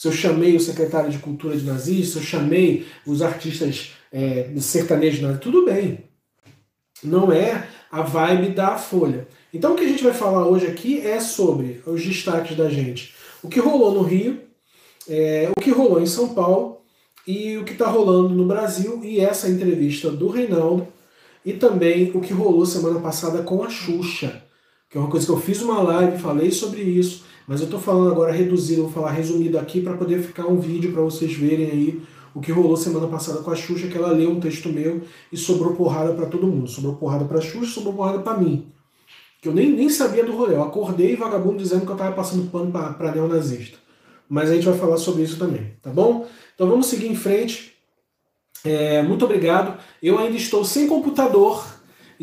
se 0.02 0.08
eu 0.08 0.12
chamei 0.12 0.56
o 0.56 0.60
secretário 0.60 1.12
de 1.12 1.20
cultura 1.20 1.56
de 1.56 1.64
nazista, 1.64 2.14
se 2.14 2.18
eu 2.18 2.24
chamei 2.24 2.88
os 3.06 3.22
artistas 3.22 3.92
é, 4.12 4.52
sertanejos 4.60 5.20
de 5.20 5.22
nazista, 5.22 5.44
tudo 5.44 5.64
bem. 5.64 6.06
Não 7.04 7.32
é 7.32 7.68
a 7.92 8.02
vibe 8.02 8.50
da 8.50 8.80
Folha. 8.80 9.28
Então 9.54 9.74
o 9.74 9.76
que 9.76 9.84
a 9.84 9.88
gente 9.88 10.04
vai 10.04 10.12
falar 10.12 10.48
hoje 10.48 10.66
aqui 10.66 11.06
é 11.06 11.20
sobre 11.20 11.84
os 11.86 12.04
destaques 12.04 12.58
da 12.58 12.68
gente. 12.68 13.14
O 13.44 13.48
que 13.48 13.60
rolou 13.60 13.94
no 13.94 14.02
Rio, 14.02 14.42
é, 15.08 15.52
o 15.56 15.62
que 15.62 15.70
rolou 15.70 16.02
em 16.02 16.08
São 16.08 16.30
Paulo 16.30 16.82
e 17.28 17.60
o 17.60 17.64
que 17.64 17.74
está 17.74 17.88
rolando 17.88 18.30
no 18.30 18.48
Brasil 18.48 19.02
e 19.04 19.20
essa 19.20 19.48
entrevista 19.48 20.10
do 20.10 20.30
Reinaldo 20.30 20.88
e 21.46 21.54
também 21.54 22.10
o 22.16 22.22
que 22.22 22.34
rolou 22.34 22.66
semana 22.66 23.00
passada 23.00 23.44
com 23.44 23.64
a 23.64 23.70
Xuxa, 23.70 24.44
que 24.92 24.98
é 24.98 25.02
uma 25.02 25.10
coisa 25.10 25.26
que 25.26 25.32
eu 25.32 25.40
fiz 25.40 25.62
uma 25.62 25.82
live, 25.82 26.18
falei 26.18 26.52
sobre 26.52 26.82
isso, 26.82 27.24
mas 27.48 27.62
eu 27.62 27.66
estou 27.66 27.80
falando 27.80 28.12
agora 28.12 28.34
reduzido, 28.34 28.84
vou 28.84 28.92
falar 28.92 29.12
resumido 29.12 29.58
aqui 29.58 29.80
para 29.80 29.96
poder 29.96 30.22
ficar 30.22 30.46
um 30.48 30.60
vídeo 30.60 30.92
para 30.92 31.02
vocês 31.02 31.34
verem 31.34 31.72
aí 31.72 32.02
o 32.34 32.42
que 32.42 32.52
rolou 32.52 32.76
semana 32.78 33.08
passada 33.08 33.40
com 33.40 33.52
a 33.52 33.56
Xuxa, 33.56 33.88
que 33.88 33.98
ela 33.98 34.12
leu 34.12 34.32
um 34.32 34.40
texto 34.40 34.70
meu 34.70 35.02
e 35.32 35.38
sobrou 35.38 35.74
porrada 35.76 36.14
para 36.14 36.26
todo 36.26 36.48
mundo. 36.48 36.70
Sobrou 36.70 36.96
porrada 36.96 37.26
pra 37.26 37.42
Xuxa, 37.42 37.74
sobrou 37.74 37.94
porrada 37.94 38.20
para 38.20 38.38
mim. 38.38 38.68
Que 39.42 39.48
eu 39.48 39.54
nem, 39.54 39.72
nem 39.72 39.90
sabia 39.90 40.24
do 40.24 40.36
rolê. 40.36 40.56
Eu 40.56 40.64
acordei 40.64 41.16
vagabundo 41.16 41.58
dizendo 41.58 41.86
que 41.86 41.92
eu 41.92 41.96
tava 41.96 42.16
passando 42.16 42.50
pano 42.50 42.72
para 42.72 43.12
neonazista. 43.12 43.78
Mas 44.30 44.50
a 44.50 44.56
gente 44.56 44.66
vai 44.66 44.78
falar 44.78 44.98
sobre 44.98 45.24
isso 45.24 45.38
também, 45.38 45.74
tá 45.82 45.90
bom? 45.90 46.26
Então 46.56 46.70
vamos 46.70 46.88
seguir 46.88 47.08
em 47.08 47.16
frente. 47.16 47.74
É, 48.64 49.02
muito 49.02 49.26
obrigado. 49.26 49.78
Eu 50.02 50.18
ainda 50.20 50.38
estou 50.38 50.64
sem 50.64 50.88
computador, 50.88 51.66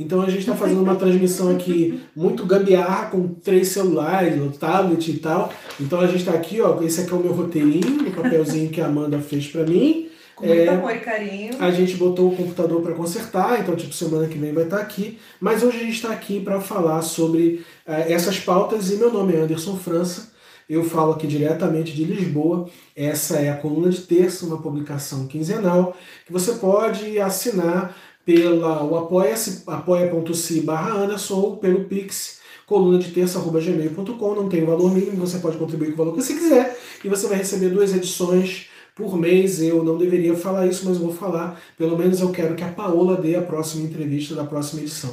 então 0.01 0.23
a 0.23 0.27
gente 0.27 0.41
está 0.41 0.55
fazendo 0.55 0.81
uma 0.81 0.95
transmissão 0.95 1.51
aqui 1.51 2.01
muito 2.15 2.47
gambiarra 2.47 3.07
com 3.07 3.27
três 3.27 3.67
celulares, 3.69 4.41
o 4.41 4.51
tablet 4.51 5.11
e 5.11 5.19
tal. 5.19 5.53
Então 5.81 6.01
a 6.01 6.07
gente 6.07 6.21
está 6.21 6.31
aqui, 6.35 6.61
ó. 6.61 6.81
Esse 6.81 7.01
aqui 7.01 7.11
é 7.11 7.17
o 7.17 7.19
meu 7.19 7.33
roteirinho, 7.33 8.09
o 8.09 8.13
papelzinho 8.13 8.71
que 8.71 8.81
a 8.81 8.87
Amanda 8.87 9.19
fez 9.19 9.49
para 9.49 9.65
mim. 9.65 10.09
Com 10.37 10.47
muito 10.47 10.61
é, 10.61 10.69
amor 10.69 10.95
e 10.95 11.01
carinho. 11.01 11.55
A 11.59 11.73
gente 11.73 11.97
botou 11.97 12.33
o 12.33 12.37
computador 12.37 12.81
para 12.81 12.95
consertar, 12.95 13.61
então 13.61 13.75
tipo 13.75 13.93
semana 13.93 14.29
que 14.29 14.39
vem 14.39 14.53
vai 14.53 14.63
estar 14.65 14.77
tá 14.77 14.83
aqui. 14.83 15.19
Mas 15.41 15.65
hoje 15.65 15.79
a 15.79 15.81
gente 15.81 15.95
está 15.95 16.13
aqui 16.13 16.39
para 16.39 16.61
falar 16.61 17.03
sobre 17.03 17.65
uh, 17.85 17.93
essas 18.07 18.39
pautas 18.39 18.93
e 18.93 18.97
meu 18.99 19.13
nome 19.13 19.35
é 19.35 19.41
Anderson 19.41 19.77
França. 19.77 20.31
Eu 20.69 20.85
falo 20.85 21.15
aqui 21.15 21.27
diretamente 21.27 21.93
de 21.93 22.05
Lisboa. 22.05 22.69
Essa 22.95 23.39
é 23.39 23.51
a 23.51 23.57
coluna 23.57 23.89
de 23.89 24.03
terça, 24.03 24.47
uma 24.47 24.61
publicação 24.63 25.27
quinzenal 25.27 25.97
que 26.25 26.33
você 26.33 26.53
pode 26.53 27.19
assinar 27.19 27.97
pela 28.29 28.85
o 28.85 28.95
apoia-se, 28.95 29.63
apoia.se 29.67 30.61
barra 30.61 31.03
Anderson 31.03 31.35
ou 31.35 31.57
pelo 31.57 31.87
Pix, 31.87 32.41
coluna 32.67 32.99
de 32.99 33.11
terça.gmail.com, 33.11 34.35
não 34.35 34.51
tem 34.51 34.67
valor 34.67 34.95
mínimo, 34.95 35.27
você 35.27 35.39
pode 35.39 35.57
contribuir 35.57 35.87
com 35.87 35.95
o 35.95 35.97
valor 35.97 36.15
que 36.15 36.23
você 36.23 36.35
quiser 36.35 36.79
e 37.03 37.09
você 37.09 37.27
vai 37.27 37.39
receber 37.39 37.71
duas 37.71 37.95
edições 37.97 38.67
por 38.95 39.17
mês. 39.17 39.63
Eu 39.63 39.83
não 39.83 39.97
deveria 39.97 40.37
falar 40.37 40.67
isso, 40.67 40.85
mas 40.85 40.99
vou 40.99 41.11
falar. 41.11 41.59
Pelo 41.79 41.97
menos 41.97 42.21
eu 42.21 42.31
quero 42.31 42.55
que 42.55 42.63
a 42.63 42.69
Paola 42.69 43.17
dê 43.17 43.35
a 43.35 43.41
próxima 43.41 43.87
entrevista 43.87 44.35
da 44.35 44.45
próxima 44.45 44.83
edição 44.83 45.11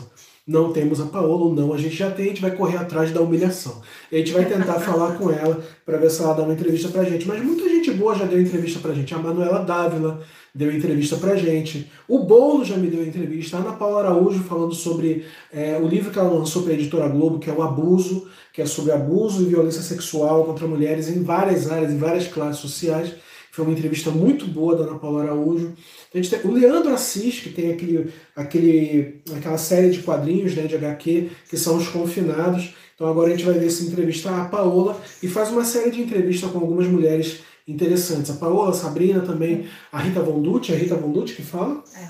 não 0.47 0.71
temos 0.71 1.01
a 1.01 1.05
Paola 1.07 1.45
ou 1.45 1.55
não, 1.55 1.73
a 1.73 1.77
gente 1.77 1.95
já 1.95 2.11
tem, 2.11 2.25
a 2.25 2.27
gente 2.29 2.41
vai 2.41 2.51
correr 2.55 2.77
atrás 2.77 3.11
da 3.11 3.19
humilhação. 3.19 3.81
A 4.11 4.15
gente 4.15 4.31
vai 4.31 4.45
tentar 4.45 4.77
falar 4.79 5.17
com 5.17 5.31
ela 5.31 5.63
para 5.83 5.97
ver 5.97 6.11
se 6.11 6.21
ela 6.21 6.33
dá 6.33 6.43
uma 6.43 6.53
entrevista 6.53 6.89
pra 6.89 7.03
gente. 7.03 7.27
Mas 7.27 7.43
muita 7.43 7.67
gente 7.67 7.91
boa 7.91 8.13
já 8.13 8.25
deu 8.25 8.39
entrevista 8.39 8.79
pra 8.79 8.93
gente. 8.93 9.13
A 9.13 9.17
Manuela 9.17 9.59
Dávila 9.63 10.21
deu 10.55 10.73
entrevista 10.73 11.17
pra 11.17 11.35
gente. 11.35 11.91
O 12.07 12.19
Bolo 12.19 12.63
já 12.63 12.77
me 12.77 12.87
deu 12.87 13.05
entrevista. 13.05 13.57
A 13.57 13.59
Ana 13.59 13.73
Paula 13.73 13.99
Araújo 13.99 14.41
falando 14.43 14.73
sobre 14.73 15.25
é, 15.51 15.77
o 15.77 15.85
livro 15.85 16.11
que 16.11 16.17
ela 16.17 16.31
lançou 16.31 16.63
para 16.63 16.71
a 16.71 16.75
editora 16.75 17.09
Globo, 17.09 17.39
que 17.39 17.49
é 17.49 17.53
O 17.53 17.61
Abuso, 17.61 18.29
que 18.53 18.61
é 18.61 18.65
sobre 18.65 18.93
abuso 18.93 19.41
e 19.41 19.47
violência 19.47 19.81
sexual 19.81 20.45
contra 20.45 20.65
mulheres 20.65 21.09
em 21.09 21.21
várias 21.21 21.69
áreas, 21.69 21.91
em 21.91 21.97
várias 21.97 22.27
classes 22.27 22.61
sociais. 22.61 23.11
Foi 23.51 23.65
uma 23.65 23.73
entrevista 23.73 24.09
muito 24.09 24.47
boa 24.47 24.77
da 24.77 24.85
Ana 24.85 24.97
Paula 24.97 25.23
Araújo. 25.23 25.73
A 26.13 26.17
gente 26.17 26.29
tem 26.29 26.39
o 26.49 26.53
Leandro 26.53 26.93
Assis, 26.93 27.41
que 27.41 27.49
tem 27.49 27.73
aquele, 27.73 28.09
aquele, 28.33 29.21
aquela 29.35 29.57
série 29.57 29.89
de 29.89 30.03
quadrinhos 30.03 30.55
né, 30.55 30.63
de 30.67 30.75
HQ, 30.75 31.29
que 31.49 31.57
são 31.57 31.75
os 31.77 31.87
confinados. 31.89 32.73
Então 32.95 33.07
agora 33.07 33.27
a 33.27 33.31
gente 33.31 33.45
vai 33.45 33.55
ver 33.55 33.67
essa 33.67 33.83
entrevista 33.83 34.29
a 34.29 34.45
Paola 34.45 35.01
e 35.21 35.27
faz 35.27 35.49
uma 35.51 35.65
série 35.65 35.91
de 35.91 36.01
entrevistas 36.01 36.49
com 36.49 36.59
algumas 36.59 36.87
mulheres 36.87 37.41
interessantes. 37.67 38.31
A 38.31 38.35
Paola, 38.35 38.71
a 38.71 38.73
Sabrina 38.73 39.21
também, 39.21 39.67
a 39.91 39.99
Rita 39.99 40.21
Von 40.21 40.41
Dutti, 40.41 40.73
a 40.73 40.75
Rita 40.75 40.95
Von 40.95 41.11
Dutti 41.11 41.35
que 41.35 41.41
fala. 41.41 41.83
É. 41.95 42.07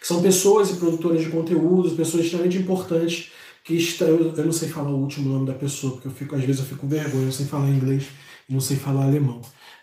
Que 0.00 0.06
são 0.06 0.22
pessoas 0.22 0.70
e 0.70 0.74
produtoras 0.74 1.22
de 1.22 1.28
conteúdos, 1.28 1.92
pessoas 1.92 2.24
extremamente 2.24 2.58
importantes 2.58 3.30
que. 3.64 3.78
Eu 4.00 4.44
não 4.44 4.52
sei 4.52 4.68
falar 4.68 4.90
o 4.90 4.98
último 4.98 5.28
nome 5.28 5.46
da 5.46 5.54
pessoa, 5.54 5.92
porque 5.92 6.08
eu 6.08 6.12
fico, 6.12 6.34
às 6.34 6.42
vezes 6.42 6.60
eu 6.60 6.66
fico 6.66 6.80
com 6.80 6.88
vergonha, 6.88 7.26
eu 7.26 7.32
sei 7.32 7.46
falar 7.46 7.68
inglês 7.68 8.06
e 8.48 8.52
não 8.52 8.60
sei 8.60 8.76
falar 8.76 9.04
alemão. 9.04 9.42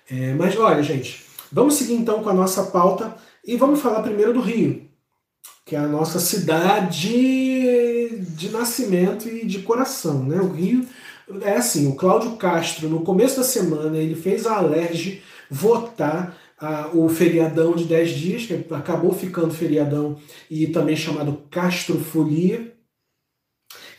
É, 0.10 0.34
mas 0.34 0.58
olha, 0.58 0.82
gente, 0.82 1.24
vamos 1.52 1.76
seguir 1.76 1.94
então 1.94 2.24
com 2.24 2.30
a 2.30 2.34
nossa 2.34 2.64
pauta 2.64 3.16
e 3.46 3.56
vamos 3.56 3.80
falar 3.80 4.02
primeiro 4.02 4.34
do 4.34 4.42
Rio, 4.42 4.88
que 5.66 5.76
é 5.76 5.80
a 5.80 5.88
nossa 5.88 6.20
cidade 6.20 7.10
de 8.20 8.50
nascimento 8.50 9.28
e 9.28 9.46
de 9.46 9.60
coração. 9.60 10.24
Né? 10.24 10.40
O 10.40 10.52
Rio 10.52 10.88
é 11.41 11.55
assim, 11.55 11.88
o 11.88 11.96
Cláudio 11.96 12.38
Castro, 12.38 12.88
no 12.89 13.01
começo 13.01 13.38
da 13.38 13.43
semana, 13.43 13.98
ele 13.98 14.15
fez 14.15 14.46
a 14.46 14.57
Alerj 14.57 15.22
votar 15.50 16.38
a, 16.57 16.89
o 16.93 17.07
feriadão 17.10 17.74
de 17.74 17.84
10 17.84 18.10
dias, 18.12 18.46
que 18.46 18.74
acabou 18.74 19.13
ficando 19.13 19.53
feriadão 19.53 20.17
e 20.50 20.67
também 20.67 20.96
chamado 20.96 21.43
Castrofolia. 21.51 22.74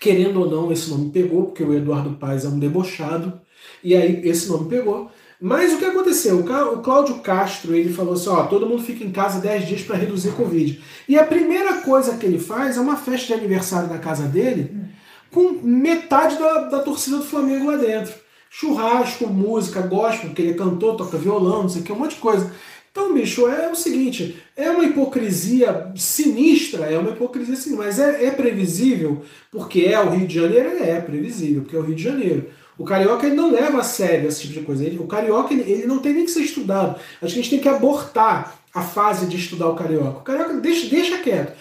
Querendo 0.00 0.40
ou 0.40 0.50
não, 0.50 0.72
esse 0.72 0.88
nome 0.90 1.10
pegou, 1.10 1.46
porque 1.46 1.62
o 1.62 1.74
Eduardo 1.74 2.16
Paes 2.16 2.44
é 2.44 2.48
um 2.48 2.58
debochado, 2.58 3.40
e 3.82 3.94
aí 3.94 4.26
esse 4.26 4.48
nome 4.48 4.68
pegou. 4.68 5.10
Mas 5.40 5.72
o 5.72 5.78
que 5.78 5.84
aconteceu? 5.84 6.40
O 6.40 6.82
Cláudio 6.82 7.18
Castro 7.20 7.74
ele 7.74 7.92
falou 7.92 8.14
assim: 8.14 8.28
ó, 8.28 8.44
todo 8.44 8.66
mundo 8.66 8.82
fica 8.82 9.04
em 9.04 9.12
casa 9.12 9.40
10 9.40 9.66
dias 9.66 9.82
para 9.82 9.96
reduzir 9.96 10.32
Covid. 10.32 10.82
E 11.08 11.16
a 11.16 11.24
primeira 11.24 11.80
coisa 11.82 12.16
que 12.16 12.26
ele 12.26 12.38
faz 12.38 12.76
é 12.76 12.80
uma 12.80 12.96
festa 12.96 13.28
de 13.28 13.34
aniversário 13.34 13.88
na 13.88 13.98
casa 13.98 14.26
dele 14.26 14.88
com 15.32 15.60
metade 15.62 16.38
da, 16.38 16.62
da 16.62 16.78
torcida 16.80 17.18
do 17.18 17.24
Flamengo 17.24 17.70
lá 17.70 17.76
dentro. 17.76 18.14
Churrasco, 18.50 19.26
música, 19.26 19.82
gospel, 19.82 20.28
porque 20.28 20.42
ele 20.42 20.52
é 20.52 20.54
cantor, 20.54 20.96
toca 20.96 21.18
violão, 21.18 21.62
não 21.62 21.68
sei 21.68 21.82
o 21.82 21.84
que, 21.84 21.92
um 21.92 21.98
monte 21.98 22.14
de 22.14 22.20
coisa. 22.20 22.50
Então, 22.90 23.14
bicho, 23.14 23.46
é 23.46 23.70
o 23.70 23.76
seguinte: 23.76 24.42
é 24.56 24.70
uma 24.70 24.84
hipocrisia 24.84 25.92
sinistra, 25.94 26.86
é 26.86 26.98
uma 26.98 27.10
hipocrisia 27.10 27.54
sinistra, 27.54 27.84
mas 27.84 27.98
é, 27.98 28.26
é 28.26 28.30
previsível, 28.30 29.22
porque 29.52 29.82
é 29.82 30.00
o 30.00 30.10
Rio 30.10 30.26
de 30.26 30.34
Janeiro, 30.34 30.82
é 30.82 31.00
previsível, 31.00 31.62
porque 31.62 31.76
é 31.76 31.78
o 31.78 31.82
Rio 31.82 31.94
de 31.94 32.02
Janeiro. 32.02 32.48
O 32.78 32.84
carioca 32.84 33.26
ele 33.26 33.34
não 33.34 33.50
leva 33.50 33.80
a 33.80 33.82
sério 33.82 34.28
esse 34.28 34.42
tipo 34.42 34.54
de 34.54 34.60
coisa. 34.60 34.84
Ele, 34.84 34.98
o 34.98 35.06
carioca 35.06 35.52
ele, 35.52 35.68
ele, 35.68 35.86
não 35.86 35.98
tem 35.98 36.12
nem 36.12 36.24
que 36.24 36.30
ser 36.30 36.42
estudado. 36.42 36.96
Acho 37.20 37.34
que 37.34 37.40
a 37.40 37.42
gente 37.42 37.50
tem 37.50 37.58
que 37.58 37.68
abortar 37.68 38.56
a 38.72 38.82
fase 38.82 39.26
de 39.26 39.36
estudar 39.36 39.68
o 39.68 39.74
carioca. 39.74 40.18
O 40.18 40.22
carioca 40.22 40.54
deixa, 40.54 40.88
deixa 40.88 41.18
quieto. 41.18 41.56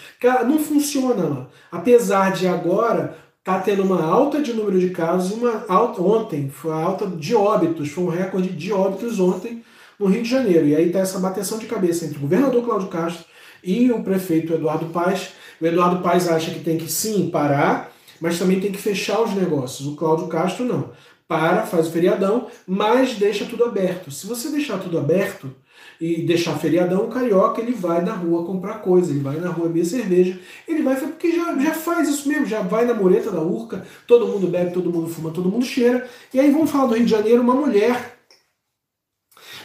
Não 0.48 0.60
funciona 0.60 1.24
lá. 1.24 1.48
Apesar 1.72 2.34
de 2.34 2.48
agora 2.48 3.18
tá 3.48 3.62
tendo 3.62 3.82
uma 3.82 4.04
alta 4.04 4.42
de 4.42 4.52
número 4.52 4.78
de 4.78 4.90
casos, 4.90 5.32
uma 5.32 5.64
alta 5.70 6.02
ontem 6.02 6.50
foi 6.50 6.70
a 6.74 6.76
alta 6.76 7.08
de 7.08 7.34
óbitos, 7.34 7.90
foi 7.90 8.04
um 8.04 8.10
recorde 8.10 8.50
de 8.50 8.74
óbitos 8.74 9.22
ontem 9.22 9.64
no 9.98 10.08
Rio 10.08 10.22
de 10.22 10.30
Janeiro. 10.30 10.68
E 10.68 10.76
aí 10.76 10.92
tá 10.92 11.00
essa 11.00 11.18
bateção 11.18 11.58
de 11.58 11.66
cabeça 11.66 12.04
entre 12.04 12.18
o 12.18 12.22
governador 12.22 12.62
Cláudio 12.66 12.90
Castro 12.90 13.24
e 13.64 13.90
o 13.90 14.04
prefeito 14.04 14.54
Eduardo 14.54 14.88
Paes. 14.88 15.30
O 15.62 15.66
Eduardo 15.66 16.04
Paes 16.04 16.28
acha 16.28 16.52
que 16.52 16.60
tem 16.60 16.78
que 16.78 16.92
sim 16.92 17.30
parar 17.30 17.90
mas 18.20 18.40
também 18.40 18.60
tem 18.60 18.72
que 18.72 18.78
fechar 18.78 19.22
os 19.22 19.34
negócios. 19.34 19.88
O 19.88 19.96
Cláudio 19.96 20.28
Castro 20.28 20.66
não. 20.66 20.90
Para, 21.28 21.66
faz 21.66 21.88
o 21.88 21.92
feriadão, 21.92 22.48
mas 22.66 23.16
deixa 23.16 23.46
tudo 23.46 23.66
aberto. 23.66 24.10
Se 24.10 24.26
você 24.26 24.50
deixar 24.50 24.80
tudo 24.80 24.98
aberto 24.98 25.54
e 26.00 26.22
deixar 26.22 26.58
feriadão, 26.58 27.06
o 27.06 27.10
carioca 27.10 27.62
ele 27.62 27.74
vai 27.74 28.02
na 28.02 28.14
rua 28.14 28.46
comprar 28.46 28.76
coisa, 28.76 29.12
ele 29.12 29.20
vai 29.20 29.38
na 29.38 29.50
rua 29.50 29.68
beber 29.68 29.86
cerveja, 29.86 30.40
ele 30.66 30.84
vai 30.84 30.96
porque 30.96 31.34
já, 31.34 31.58
já 31.58 31.74
faz 31.74 32.08
isso 32.08 32.30
mesmo, 32.30 32.46
já 32.46 32.62
vai 32.62 32.86
na 32.86 32.94
mureta 32.94 33.30
da 33.30 33.42
urca, 33.42 33.86
todo 34.06 34.28
mundo 34.28 34.48
bebe, 34.48 34.72
todo 34.72 34.92
mundo 34.92 35.10
fuma, 35.10 35.32
todo 35.32 35.50
mundo 35.50 35.66
cheira. 35.66 36.10
E 36.34 36.40
aí 36.40 36.50
vamos 36.50 36.72
falar 36.72 36.86
do 36.86 36.96
Rio 36.96 37.06
de 37.06 37.12
Janeiro, 37.12 37.42
uma 37.42 37.56
mulher 37.56 38.18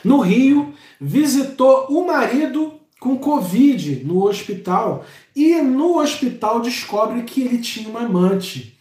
no 0.05 0.21
Rio 0.21 0.75
visitou 1.01 1.87
o 1.89 2.05
marido 2.07 2.75
com 2.99 3.19
Covid 3.19 4.05
no 4.05 4.25
hospital 4.25 5.05
e 5.35 5.61
no 5.61 5.99
hospital 5.99 6.61
descobre 6.61 7.23
que 7.23 7.43
ele 7.43 7.59
tinha 7.59 7.89
uma 7.89 8.03
amante. 8.03 8.72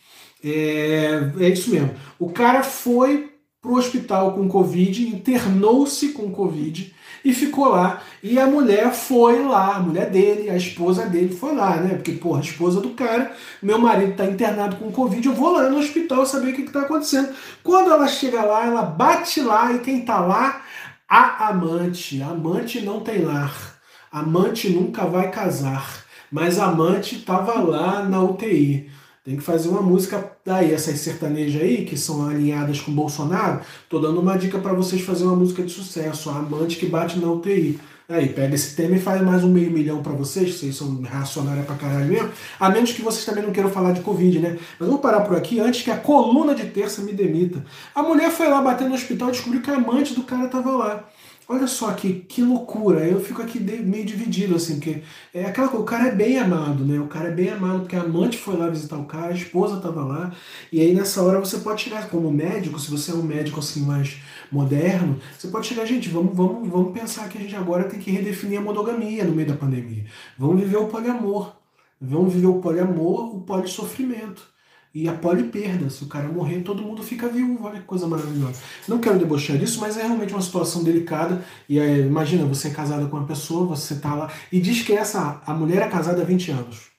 É, 0.43 1.31
é 1.39 1.49
isso 1.49 1.69
mesmo. 1.69 1.93
O 2.19 2.31
cara 2.31 2.63
foi 2.63 3.31
pro 3.61 3.75
hospital 3.75 4.33
com 4.33 4.49
Covid, 4.49 5.07
internou-se 5.07 6.09
com 6.09 6.31
Covid 6.31 6.93
e 7.23 7.33
ficou 7.33 7.69
lá. 7.69 8.01
E 8.23 8.39
a 8.39 8.47
mulher 8.47 8.91
foi 8.91 9.43
lá, 9.43 9.75
a 9.75 9.79
mulher 9.79 10.09
dele, 10.09 10.49
a 10.49 10.57
esposa 10.57 11.05
dele 11.05 11.35
foi 11.35 11.55
lá, 11.55 11.77
né? 11.77 11.95
Porque, 11.95 12.13
porra, 12.13 12.39
a 12.39 12.43
esposa 12.43 12.81
do 12.81 12.89
cara, 12.91 13.31
meu 13.61 13.77
marido 13.77 14.15
tá 14.15 14.25
internado 14.25 14.77
com 14.77 14.91
Covid, 14.91 15.27
eu 15.27 15.35
vou 15.35 15.51
lá 15.51 15.69
no 15.69 15.77
hospital 15.77 16.25
saber 16.25 16.51
o 16.51 16.55
que, 16.55 16.63
que 16.63 16.71
tá 16.71 16.81
acontecendo. 16.81 17.29
Quando 17.63 17.91
ela 17.91 18.07
chega 18.07 18.43
lá, 18.43 18.65
ela 18.65 18.81
bate 18.81 19.41
lá 19.41 19.71
e 19.71 19.79
quem 19.79 20.03
tá 20.03 20.19
lá? 20.19 20.63
A 21.07 21.49
amante. 21.49 22.21
Amante 22.21 22.81
não 22.81 23.01
tem 23.01 23.23
lar. 23.23 23.79
Amante 24.11 24.69
nunca 24.69 25.05
vai 25.05 25.29
casar, 25.31 26.03
mas 26.31 26.59
amante 26.59 27.15
estava 27.15 27.59
lá 27.61 28.03
na 28.03 28.21
UTI. 28.21 28.89
Tem 29.23 29.35
que 29.35 29.43
fazer 29.43 29.69
uma 29.69 29.83
música 29.83 30.31
daí, 30.43 30.73
essas 30.73 30.99
sertanejas 30.99 31.61
aí, 31.61 31.85
que 31.85 31.95
são 31.95 32.27
alinhadas 32.27 32.81
com 32.81 32.91
Bolsonaro. 32.91 33.61
Tô 33.87 33.99
dando 33.99 34.19
uma 34.19 34.35
dica 34.35 34.57
para 34.57 34.73
vocês 34.73 35.03
fazer 35.03 35.25
uma 35.25 35.35
música 35.35 35.61
de 35.61 35.71
sucesso, 35.71 36.31
a 36.31 36.37
amante 36.37 36.77
que 36.77 36.87
bate 36.87 37.19
na 37.19 37.31
UTI. 37.31 37.79
Aí, 38.09 38.29
pega 38.29 38.55
esse 38.55 38.75
tema 38.75 38.95
e 38.95 38.99
faz 38.99 39.21
mais 39.21 39.43
um 39.43 39.49
meio 39.49 39.69
milhão 39.69 40.01
para 40.01 40.11
vocês, 40.13 40.55
vocês 40.55 40.75
são 40.75 41.01
reacionários 41.03 41.67
pra 41.67 41.75
caralho 41.75 42.07
mesmo. 42.07 42.31
A 42.59 42.67
menos 42.71 42.93
que 42.93 43.03
vocês 43.03 43.23
também 43.23 43.43
não 43.43 43.51
queiram 43.51 43.69
falar 43.69 43.91
de 43.91 44.01
Covid, 44.01 44.39
né? 44.39 44.57
Mas 44.79 44.89
vamos 44.89 45.03
parar 45.03 45.21
por 45.21 45.37
aqui 45.37 45.59
antes 45.59 45.83
que 45.83 45.91
a 45.91 45.97
coluna 45.97 46.55
de 46.55 46.65
terça 46.65 47.03
me 47.03 47.13
demita. 47.13 47.63
A 47.93 48.01
mulher 48.01 48.31
foi 48.31 48.49
lá 48.49 48.59
bater 48.59 48.89
no 48.89 48.95
hospital 48.95 49.29
e 49.29 49.33
descobriu 49.33 49.61
que 49.61 49.69
a 49.69 49.75
amante 49.75 50.15
do 50.15 50.23
cara 50.23 50.47
tava 50.47 50.71
lá. 50.71 51.07
Olha 51.51 51.67
só 51.67 51.91
que, 51.91 52.13
que 52.13 52.41
loucura. 52.41 53.05
Eu 53.05 53.19
fico 53.19 53.41
aqui 53.41 53.59
meio 53.59 54.05
dividido, 54.05 54.55
assim, 54.55 54.75
porque 54.75 55.03
é 55.33 55.43
aquela 55.43 55.67
coisa, 55.67 55.83
o 55.83 55.85
cara 55.85 56.07
é 56.07 56.15
bem 56.15 56.39
amado, 56.39 56.85
né? 56.85 56.97
O 56.97 57.07
cara 57.07 57.27
é 57.27 57.31
bem 57.31 57.49
amado 57.49 57.81
porque 57.81 57.95
a 57.97 58.03
amante 58.03 58.37
foi 58.37 58.55
lá 58.55 58.69
visitar 58.69 58.95
o 58.97 59.03
cara, 59.03 59.33
a 59.33 59.35
esposa 59.35 59.75
estava 59.75 60.01
lá, 60.01 60.33
e 60.71 60.79
aí 60.79 60.93
nessa 60.93 61.21
hora 61.21 61.39
você 61.39 61.57
pode 61.57 61.81
chegar 61.81 62.09
como 62.09 62.31
médico, 62.31 62.79
se 62.79 62.89
você 62.89 63.11
é 63.11 63.15
um 63.15 63.21
médico 63.21 63.59
assim 63.59 63.81
mais 63.81 64.21
moderno, 64.49 65.19
você 65.37 65.49
pode 65.49 65.67
chegar, 65.67 65.85
gente, 65.85 66.07
vamos, 66.07 66.33
vamos, 66.33 66.69
vamos 66.69 66.93
pensar 66.97 67.27
que 67.27 67.37
a 67.37 67.41
gente 67.41 67.55
agora 67.55 67.83
tem 67.83 67.99
que 67.99 68.11
redefinir 68.11 68.57
a 68.57 68.61
monogamia 68.61 69.25
no 69.25 69.33
meio 69.33 69.49
da 69.49 69.55
pandemia. 69.55 70.05
Vamos 70.37 70.61
viver 70.61 70.77
o 70.77 70.87
poliamor. 70.87 71.53
Vamos 71.99 72.33
viver 72.33 72.47
o 72.47 72.61
poliamor, 72.61 73.35
o 73.35 73.41
polissofrimento 73.41 74.50
e 74.93 75.07
a 75.07 75.13
poliperda. 75.13 75.89
Se 75.89 76.03
o 76.03 76.07
cara 76.07 76.27
morrer, 76.27 76.61
todo 76.61 76.81
mundo 76.81 77.01
fica 77.01 77.27
viúvo. 77.27 77.65
Olha 77.65 77.79
que 77.79 77.85
coisa 77.85 78.07
maravilhosa. 78.07 78.61
Não 78.87 78.99
quero 78.99 79.17
debochar 79.17 79.57
disso, 79.57 79.79
mas 79.79 79.97
é 79.97 80.03
realmente 80.03 80.33
uma 80.33 80.41
situação 80.41 80.83
delicada. 80.83 81.43
E 81.67 81.79
é, 81.79 81.99
imagina, 81.99 82.45
você 82.45 82.67
é 82.67 82.71
casada 82.71 83.05
com 83.05 83.17
uma 83.17 83.25
pessoa, 83.25 83.65
você 83.65 83.95
tá 83.95 84.13
lá. 84.13 84.31
E 84.51 84.59
diz 84.59 84.83
que 84.83 84.93
essa 84.93 85.41
a 85.45 85.53
mulher 85.53 85.81
é 85.81 85.87
casada 85.87 86.21
há 86.21 86.25
20 86.25 86.51
anos. 86.51 86.91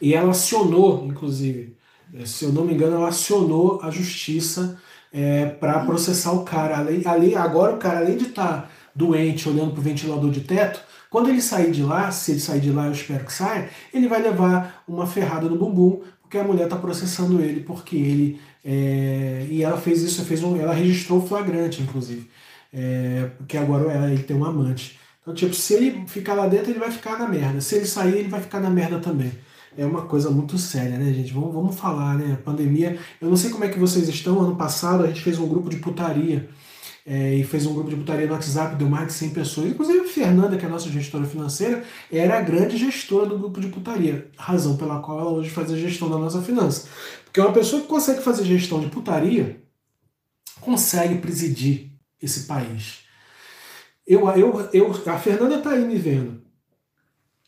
E 0.00 0.14
ela 0.14 0.30
acionou, 0.30 1.06
inclusive, 1.06 1.76
é, 2.14 2.24
se 2.24 2.44
eu 2.44 2.52
não 2.52 2.64
me 2.64 2.74
engano, 2.74 2.96
ela 2.96 3.08
acionou 3.08 3.80
a 3.82 3.90
justiça 3.90 4.80
é, 5.12 5.46
para 5.46 5.84
processar 5.84 6.32
o 6.32 6.44
cara. 6.44 6.78
Além, 6.78 7.34
agora 7.36 7.74
o 7.74 7.78
cara, 7.78 7.98
além 7.98 8.16
de 8.16 8.26
estar 8.26 8.62
tá 8.62 8.70
doente, 8.94 9.48
olhando 9.48 9.72
para 9.72 9.80
o 9.80 9.82
ventilador 9.82 10.30
de 10.30 10.40
teto, 10.40 10.80
quando 11.10 11.28
ele 11.28 11.40
sair 11.40 11.70
de 11.70 11.82
lá, 11.82 12.10
se 12.10 12.32
ele 12.32 12.40
sair 12.40 12.60
de 12.60 12.72
lá, 12.72 12.86
eu 12.86 12.92
espero 12.92 13.24
que 13.24 13.32
saia, 13.32 13.70
ele 13.92 14.08
vai 14.08 14.20
levar 14.20 14.82
uma 14.88 15.06
ferrada 15.06 15.48
no 15.48 15.56
bumbum, 15.56 16.02
porque 16.34 16.38
a 16.38 16.44
mulher 16.44 16.64
está 16.64 16.76
processando 16.76 17.40
ele, 17.40 17.60
porque 17.60 17.94
ele. 17.94 18.40
É, 18.64 19.46
e 19.48 19.62
ela 19.62 19.76
fez 19.76 20.02
isso, 20.02 20.24
fez 20.24 20.42
um, 20.42 20.56
ela 20.60 20.74
registrou 20.74 21.24
flagrante, 21.24 21.80
inclusive. 21.80 22.28
É, 22.72 23.30
porque 23.38 23.56
agora 23.56 23.92
ela, 23.92 24.10
ele 24.10 24.24
tem 24.24 24.36
um 24.36 24.44
amante. 24.44 24.98
Então, 25.22 25.32
tipo, 25.32 25.54
se 25.54 25.74
ele 25.74 26.04
ficar 26.08 26.34
lá 26.34 26.48
dentro, 26.48 26.70
ele 26.70 26.80
vai 26.80 26.90
ficar 26.90 27.18
na 27.18 27.28
merda. 27.28 27.60
Se 27.60 27.76
ele 27.76 27.86
sair, 27.86 28.18
ele 28.18 28.28
vai 28.28 28.40
ficar 28.40 28.58
na 28.58 28.68
merda 28.68 28.98
também. 28.98 29.30
É 29.78 29.86
uma 29.86 30.02
coisa 30.02 30.28
muito 30.28 30.58
séria, 30.58 30.98
né, 30.98 31.12
gente? 31.12 31.32
Vamos, 31.32 31.54
vamos 31.54 31.76
falar, 31.76 32.16
né? 32.16 32.36
Pandemia. 32.44 32.98
Eu 33.20 33.28
não 33.28 33.36
sei 33.36 33.50
como 33.50 33.64
é 33.64 33.68
que 33.68 33.78
vocês 33.78 34.08
estão. 34.08 34.40
Ano 34.40 34.56
passado 34.56 35.04
a 35.04 35.06
gente 35.06 35.20
fez 35.20 35.38
um 35.38 35.46
grupo 35.46 35.70
de 35.70 35.76
putaria 35.76 36.48
é, 37.06 37.34
e 37.34 37.44
fez 37.44 37.66
um 37.66 37.74
grupo 37.74 37.90
de 37.90 37.96
putaria 37.96 38.26
no 38.26 38.32
WhatsApp, 38.32 38.76
deu 38.76 38.88
mais 38.88 39.08
de 39.08 39.12
100 39.12 39.30
pessoas. 39.30 39.68
Inclusive 39.68 40.00
a 40.00 40.08
Fernanda, 40.08 40.56
que 40.56 40.64
é 40.64 40.68
a 40.68 40.70
nossa 40.70 40.88
gestora 40.88 41.26
financeira, 41.26 41.84
era 42.10 42.38
a 42.38 42.40
grande 42.40 42.78
gestora 42.78 43.26
do 43.26 43.38
grupo 43.38 43.60
de 43.60 43.68
putaria, 43.68 44.30
razão 44.38 44.76
pela 44.76 45.00
qual 45.00 45.20
ela 45.20 45.30
hoje 45.30 45.50
faz 45.50 45.70
a 45.70 45.76
gestão 45.76 46.08
da 46.08 46.16
nossa 46.16 46.40
finança. 46.40 46.88
Porque 47.24 47.40
uma 47.40 47.52
pessoa 47.52 47.82
que 47.82 47.88
consegue 47.88 48.22
fazer 48.22 48.44
gestão 48.44 48.80
de 48.80 48.88
putaria 48.88 49.62
consegue 50.60 51.16
presidir 51.16 51.92
esse 52.22 52.46
país. 52.46 53.00
Eu, 54.06 54.26
eu, 54.30 54.68
eu, 54.72 54.90
a 55.06 55.18
Fernanda 55.18 55.56
está 55.56 55.70
aí 55.70 55.84
me 55.84 55.96
vendo. 55.96 56.42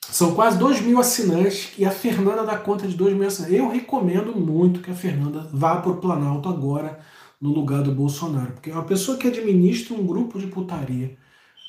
São 0.00 0.34
quase 0.34 0.58
2 0.58 0.82
mil 0.82 1.00
assinantes 1.00 1.72
e 1.78 1.84
a 1.84 1.90
Fernanda 1.90 2.44
dá 2.44 2.56
conta 2.56 2.86
de 2.86 2.94
2 2.94 3.14
mil 3.14 3.26
assinantes. 3.26 3.58
Eu 3.58 3.70
recomendo 3.70 4.34
muito 4.36 4.80
que 4.80 4.90
a 4.90 4.94
Fernanda 4.94 5.48
vá 5.52 5.76
para 5.76 5.92
o 5.92 5.96
Planalto 5.96 6.48
agora 6.48 7.00
no 7.40 7.50
lugar 7.50 7.82
do 7.82 7.92
Bolsonaro. 7.92 8.52
Porque 8.52 8.70
uma 8.70 8.84
pessoa 8.84 9.18
que 9.18 9.28
administra 9.28 9.94
um 9.94 10.06
grupo 10.06 10.38
de 10.38 10.46
putaria 10.46 11.16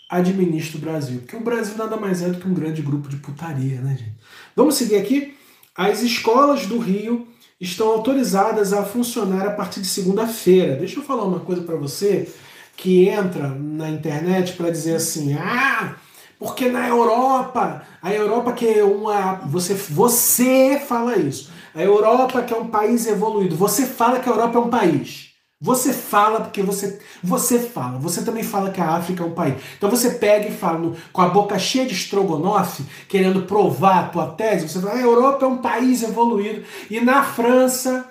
administra 0.10 0.78
o 0.78 0.82
Brasil. 0.82 1.20
Porque 1.20 1.36
o 1.36 1.42
Brasil 1.42 1.76
nada 1.78 1.98
mais 1.98 2.22
é 2.22 2.30
do 2.30 2.40
que 2.40 2.48
um 2.48 2.54
grande 2.54 2.82
grupo 2.82 3.10
de 3.10 3.18
putaria, 3.18 3.82
né, 3.82 3.98
gente? 3.98 4.16
Vamos 4.56 4.76
seguir 4.76 4.96
aqui. 4.96 5.36
As 5.76 6.02
escolas 6.02 6.66
do 6.66 6.80
Rio 6.80 7.28
estão 7.60 7.90
autorizadas 7.90 8.74
a 8.74 8.84
funcionar 8.84 9.46
a 9.48 9.52
partir 9.52 9.82
de 9.82 9.88
segunda-feira. 9.88 10.76
Deixa 10.76 11.00
eu 11.00 11.04
falar 11.04 11.24
uma 11.24 11.40
coisa 11.40 11.62
para 11.62 11.76
você 11.76 12.32
que 12.76 13.08
entra 13.08 13.50
na 13.50 13.90
internet 13.90 14.54
para 14.54 14.72
dizer 14.72 14.96
assim: 14.96 15.34
ah, 15.34 15.96
porque 16.40 16.70
na 16.70 16.88
Europa, 16.88 17.84
a 18.02 18.14
Europa 18.14 18.54
que 18.54 18.68
é 18.68 18.84
uma. 18.84 19.34
Você, 19.48 19.74
você 19.74 20.82
fala 20.88 21.18
isso. 21.18 21.52
A 21.76 21.84
Europa 21.84 22.42
que 22.42 22.54
é 22.54 22.58
um 22.58 22.68
país 22.68 23.06
evoluído. 23.06 23.56
Você 23.56 23.86
fala 23.86 24.20
que 24.20 24.30
a 24.30 24.32
Europa 24.32 24.58
é 24.58 24.62
um 24.62 24.70
país. 24.70 25.27
Você 25.60 25.92
fala 25.92 26.42
porque 26.42 26.62
você 26.62 27.00
você 27.24 27.60
fala. 27.60 27.98
Você 27.98 28.24
também 28.24 28.44
fala 28.44 28.70
que 28.70 28.80
a 28.80 28.92
África 28.92 29.24
é 29.24 29.26
um 29.26 29.32
país. 29.32 29.56
Então 29.76 29.90
você 29.90 30.12
pega 30.12 30.48
e 30.48 30.52
fala 30.52 30.78
no, 30.78 30.96
com 31.12 31.22
a 31.22 31.30
boca 31.30 31.58
cheia 31.58 31.86
de 31.86 31.94
estrogonofe, 31.94 32.84
querendo 33.08 33.42
provar 33.42 34.00
a 34.00 34.08
tua 34.10 34.28
tese, 34.28 34.70
você 34.70 34.80
fala, 34.80 34.94
a 34.94 35.02
Europa 35.02 35.46
é 35.46 35.48
um 35.48 35.58
país 35.58 36.04
evoluído 36.04 36.64
e 36.92 37.00
na 37.02 37.24
França 37.24 38.08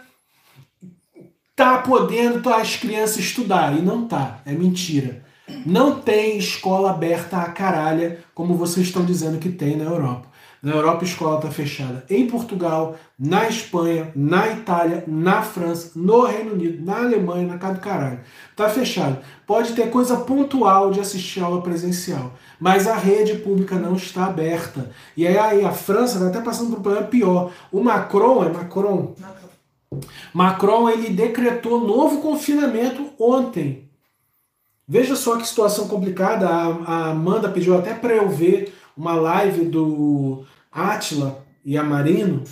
tá 1.55 1.79
podendo 1.79 2.53
as 2.53 2.77
crianças 2.77 3.18
estudar 3.18 3.77
e 3.79 3.81
não 3.81 4.09
tá. 4.09 4.40
É 4.44 4.53
mentira. 4.53 5.25
Não 5.64 6.01
tem 6.01 6.37
escola 6.38 6.90
aberta 6.90 7.38
a 7.38 7.51
caralha 7.51 8.25
como 8.35 8.57
vocês 8.57 8.88
estão 8.88 9.05
dizendo 9.05 9.38
que 9.38 9.51
tem 9.51 9.77
na 9.77 9.85
Europa. 9.85 10.29
Na 10.66 10.72
Europa 10.72 11.02
a 11.02 11.05
escola 11.05 11.37
está 11.37 11.48
fechada 11.48 12.05
em 12.11 12.26
Portugal, 12.26 12.96
na 13.16 13.48
Espanha, 13.48 14.11
na 14.16 14.48
Itália, 14.48 15.05
na 15.07 15.40
França, 15.40 15.92
no 15.94 16.24
Reino 16.24 16.55
Unido, 16.55 16.85
na 16.85 17.05
Alemanha, 17.05 17.46
na 17.46 17.57
casa 17.57 17.74
do 17.74 17.81
caralho. 17.81 18.18
Está 18.50 18.68
fechado. 18.68 19.18
Pode 19.46 19.74
ter 19.74 19.88
coisa 19.90 20.16
pontual 20.16 20.90
de 20.90 20.98
assistir 20.98 21.38
aula 21.38 21.62
presencial, 21.62 22.33
mas 22.59 22.88
a 22.88 22.96
rede 22.96 23.37
pública 23.37 23.76
não 23.76 23.94
está 23.94 24.26
aberta. 24.26 24.90
E 25.16 25.24
aí 25.24 25.64
a 25.64 25.70
França 25.70 26.16
está 26.16 26.26
até 26.31 26.40
passando 26.40 26.70
por 26.70 26.79
um 26.81 26.83
problema 26.83 27.07
pior. 27.07 27.52
O 27.70 27.81
Macron, 27.81 28.42
é 28.42 28.48
Macron? 28.48 29.14
Macron. 29.20 30.00
Macron 30.35 30.90
ele 30.90 31.11
decretou 31.11 31.87
novo 31.87 32.20
confinamento 32.20 33.11
ontem. 33.20 33.88
Veja 34.88 35.14
só 35.14 35.37
que 35.37 35.46
situação 35.46 35.87
complicada. 35.87 36.48
A 36.48 37.11
Amanda 37.11 37.48
pediu 37.50 37.79
até 37.79 37.94
para 37.94 38.16
eu 38.16 38.29
ver 38.29 38.74
uma 38.96 39.14
live 39.14 39.66
do 39.66 40.44
Atila 40.77 41.45
e 41.65 41.79
a 41.79 41.83
Marino, 41.83 42.45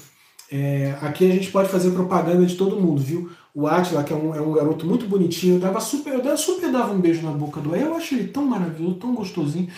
é, 0.50 0.96
aqui 1.02 1.30
a 1.30 1.34
gente 1.34 1.50
pode 1.50 1.68
fazer 1.68 1.90
propaganda 1.90 2.46
de 2.46 2.56
todo 2.56 2.80
mundo, 2.80 3.02
viu? 3.02 3.30
O 3.54 3.66
Atila, 3.66 4.02
que 4.02 4.12
é 4.12 4.16
um, 4.16 4.34
é 4.34 4.40
um 4.40 4.52
garoto 4.52 4.86
muito 4.86 5.06
bonitinho, 5.06 5.56
eu 5.56 5.60
dava 5.60 5.78
super, 5.78 6.14
eu 6.14 6.36
super 6.36 6.72
dava 6.72 6.92
um 6.92 7.00
beijo 7.00 7.22
na 7.22 7.30
boca 7.30 7.60
do 7.60 7.76
Eu 7.76 7.94
acho 7.94 8.14
ele 8.14 8.28
tão 8.28 8.44
maravilhoso, 8.46 8.96
tão 8.96 9.14
gostosinho. 9.14 9.68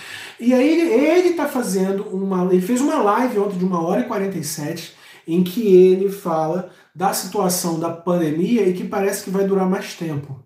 E 0.40 0.54
aí 0.54 0.80
ele, 0.80 0.92
ele 0.92 1.32
tá 1.34 1.46
fazendo 1.46 2.04
uma. 2.04 2.44
Ele 2.50 2.62
fez 2.62 2.80
uma 2.80 3.02
live 3.02 3.38
ontem 3.38 3.58
de 3.58 3.64
uma 3.64 3.82
hora 3.82 4.00
e 4.00 4.04
47, 4.04 4.94
em 5.26 5.42
que 5.42 5.60
ele 5.66 6.08
fala 6.08 6.70
da 6.94 7.12
situação 7.12 7.78
da 7.78 7.90
pandemia 7.90 8.66
e 8.66 8.72
que 8.72 8.84
parece 8.84 9.24
que 9.24 9.30
vai 9.30 9.44
durar 9.44 9.68
mais 9.68 9.94
tempo. 9.94 10.42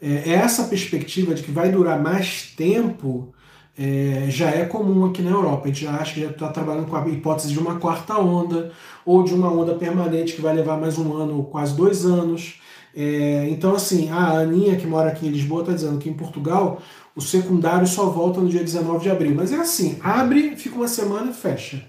É, 0.00 0.32
essa 0.32 0.64
perspectiva 0.64 1.34
de 1.34 1.42
que 1.42 1.52
vai 1.52 1.70
durar 1.70 2.02
mais 2.02 2.52
tempo 2.56 3.32
é, 3.78 4.26
já 4.28 4.50
é 4.50 4.64
comum 4.64 5.06
aqui 5.06 5.22
na 5.22 5.30
Europa. 5.30 5.64
A 5.64 5.66
gente 5.68 5.84
já 5.84 5.92
acha 5.92 6.14
que 6.14 6.20
já 6.20 6.30
está 6.30 6.48
trabalhando 6.48 6.86
com 6.86 6.96
a 6.96 7.08
hipótese 7.08 7.52
de 7.52 7.58
uma 7.58 7.76
quarta 7.76 8.18
onda 8.18 8.72
ou 9.04 9.22
de 9.22 9.34
uma 9.34 9.52
onda 9.52 9.74
permanente 9.74 10.34
que 10.34 10.40
vai 10.40 10.54
levar 10.54 10.78
mais 10.78 10.98
um 10.98 11.12
ano 11.14 11.38
ou 11.38 11.44
quase 11.44 11.76
dois 11.76 12.04
anos. 12.04 12.60
É, 12.96 13.48
então, 13.50 13.74
assim, 13.74 14.10
a 14.10 14.38
Aninha, 14.38 14.76
que 14.76 14.86
mora 14.86 15.10
aqui 15.10 15.26
em 15.26 15.30
Lisboa, 15.30 15.62
está 15.62 15.72
dizendo 15.72 15.98
que 15.98 16.08
em 16.08 16.14
Portugal 16.14 16.80
o 17.16 17.20
secundário 17.20 17.86
só 17.86 18.06
volta 18.06 18.40
no 18.40 18.48
dia 18.48 18.62
19 18.62 19.02
de 19.02 19.10
abril. 19.10 19.34
Mas 19.34 19.52
é 19.52 19.56
assim, 19.56 19.98
abre, 20.02 20.56
fica 20.56 20.76
uma 20.76 20.88
semana 20.88 21.30
e 21.30 21.34
fecha. 21.34 21.84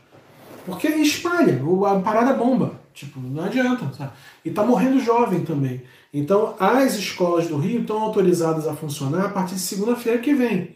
Porque 0.65 0.87
espalha, 0.87 1.61
a 1.87 1.99
parada 1.99 2.33
bomba. 2.33 2.79
Tipo, 2.93 3.19
não 3.19 3.43
adianta. 3.43 3.91
Sabe? 3.93 4.11
E 4.43 4.49
está 4.49 4.63
morrendo 4.63 4.99
jovem 4.99 5.41
também. 5.41 5.83
Então, 6.13 6.55
as 6.59 6.95
escolas 6.95 7.47
do 7.47 7.57
Rio 7.57 7.81
estão 7.81 8.01
autorizadas 8.01 8.67
a 8.67 8.73
funcionar 8.73 9.25
a 9.25 9.29
partir 9.29 9.55
de 9.55 9.61
segunda-feira 9.61 10.19
que 10.19 10.33
vem. 10.33 10.75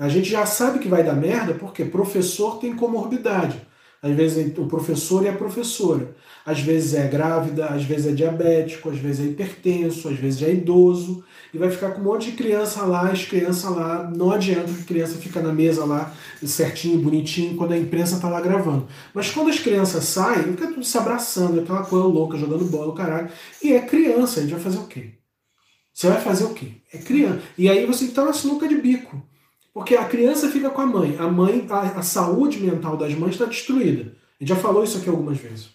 A 0.00 0.08
gente 0.08 0.30
já 0.30 0.46
sabe 0.46 0.78
que 0.78 0.88
vai 0.88 1.04
dar 1.04 1.12
merda 1.12 1.52
porque 1.52 1.84
professor 1.84 2.58
tem 2.58 2.74
comorbidade. 2.74 3.60
Às 4.02 4.16
vezes 4.16 4.56
o 4.56 4.64
professor 4.64 5.22
e 5.22 5.28
a 5.28 5.32
professora. 5.34 6.16
Às 6.46 6.60
vezes 6.60 6.94
é 6.94 7.06
grávida, 7.06 7.66
às 7.66 7.84
vezes 7.84 8.06
é 8.06 8.12
diabético, 8.12 8.88
às 8.88 8.96
vezes 8.96 9.20
é 9.20 9.28
hipertenso, 9.28 10.08
às 10.08 10.16
vezes 10.16 10.42
é 10.42 10.52
idoso. 10.52 11.22
E 11.52 11.58
vai 11.58 11.68
ficar 11.68 11.90
com 11.90 12.00
um 12.00 12.04
monte 12.04 12.30
de 12.30 12.36
criança 12.38 12.80
lá, 12.84 13.10
as 13.10 13.26
crianças 13.26 13.70
lá. 13.70 14.10
Não 14.16 14.30
adianta 14.30 14.72
que 14.72 14.80
a 14.80 14.84
criança 14.86 15.18
fica 15.18 15.42
na 15.42 15.52
mesa 15.52 15.84
lá, 15.84 16.14
certinho, 16.42 16.98
bonitinho, 16.98 17.54
quando 17.58 17.72
a 17.72 17.78
imprensa 17.78 18.18
tá 18.18 18.30
lá 18.30 18.40
gravando. 18.40 18.88
Mas 19.12 19.30
quando 19.30 19.50
as 19.50 19.58
crianças 19.58 20.04
saem, 20.04 20.44
fica 20.44 20.68
tudo 20.68 20.82
se 20.82 20.96
abraçando, 20.96 21.60
aquela 21.60 21.82
coisa 21.82 22.06
louca, 22.06 22.38
jogando 22.38 22.64
bola, 22.64 22.94
caralho. 22.94 23.28
E 23.62 23.74
é 23.74 23.82
criança, 23.82 24.40
a 24.40 24.42
gente 24.44 24.52
vai 24.52 24.62
fazer 24.62 24.78
o 24.78 24.86
quê? 24.86 25.10
Você 25.92 26.08
vai 26.08 26.22
fazer 26.22 26.44
o 26.44 26.54
quê? 26.54 26.68
É 26.90 26.96
criança. 26.96 27.42
E 27.58 27.68
aí 27.68 27.84
você 27.84 28.06
está 28.06 28.24
na 28.24 28.32
sinuca 28.32 28.66
de 28.66 28.76
bico. 28.76 29.28
Porque 29.72 29.94
a 29.94 30.04
criança 30.04 30.48
fica 30.48 30.70
com 30.70 30.80
a 30.80 30.86
mãe. 30.86 31.16
A 31.18 31.28
mãe, 31.28 31.66
a, 31.70 31.80
a 31.98 32.02
saúde 32.02 32.58
mental 32.58 32.96
das 32.96 33.14
mães 33.14 33.32
está 33.32 33.44
destruída. 33.44 34.12
A 34.40 34.44
gente 34.44 34.48
já 34.48 34.56
falou 34.56 34.82
isso 34.82 34.98
aqui 34.98 35.08
algumas 35.08 35.38
vezes. 35.38 35.70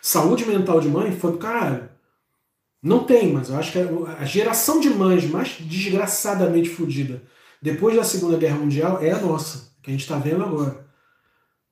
Saúde 0.00 0.44
mental 0.44 0.80
de 0.80 0.88
mãe 0.88 1.12
foi 1.12 1.32
do 1.32 1.38
caralho. 1.38 1.88
Não 2.82 3.04
tem, 3.04 3.32
mas 3.32 3.48
eu 3.48 3.56
acho 3.56 3.72
que 3.72 3.78
a 3.78 4.24
geração 4.24 4.80
de 4.80 4.90
mães 4.90 5.24
mais 5.24 5.56
desgraçadamente 5.60 6.68
fodida 6.68 7.22
depois 7.62 7.94
da 7.94 8.02
Segunda 8.02 8.36
Guerra 8.36 8.58
Mundial 8.58 9.00
é 9.00 9.12
a 9.12 9.20
nossa, 9.20 9.70
que 9.80 9.90
a 9.90 9.92
gente 9.92 10.00
está 10.00 10.18
vendo 10.18 10.42
agora. 10.42 10.84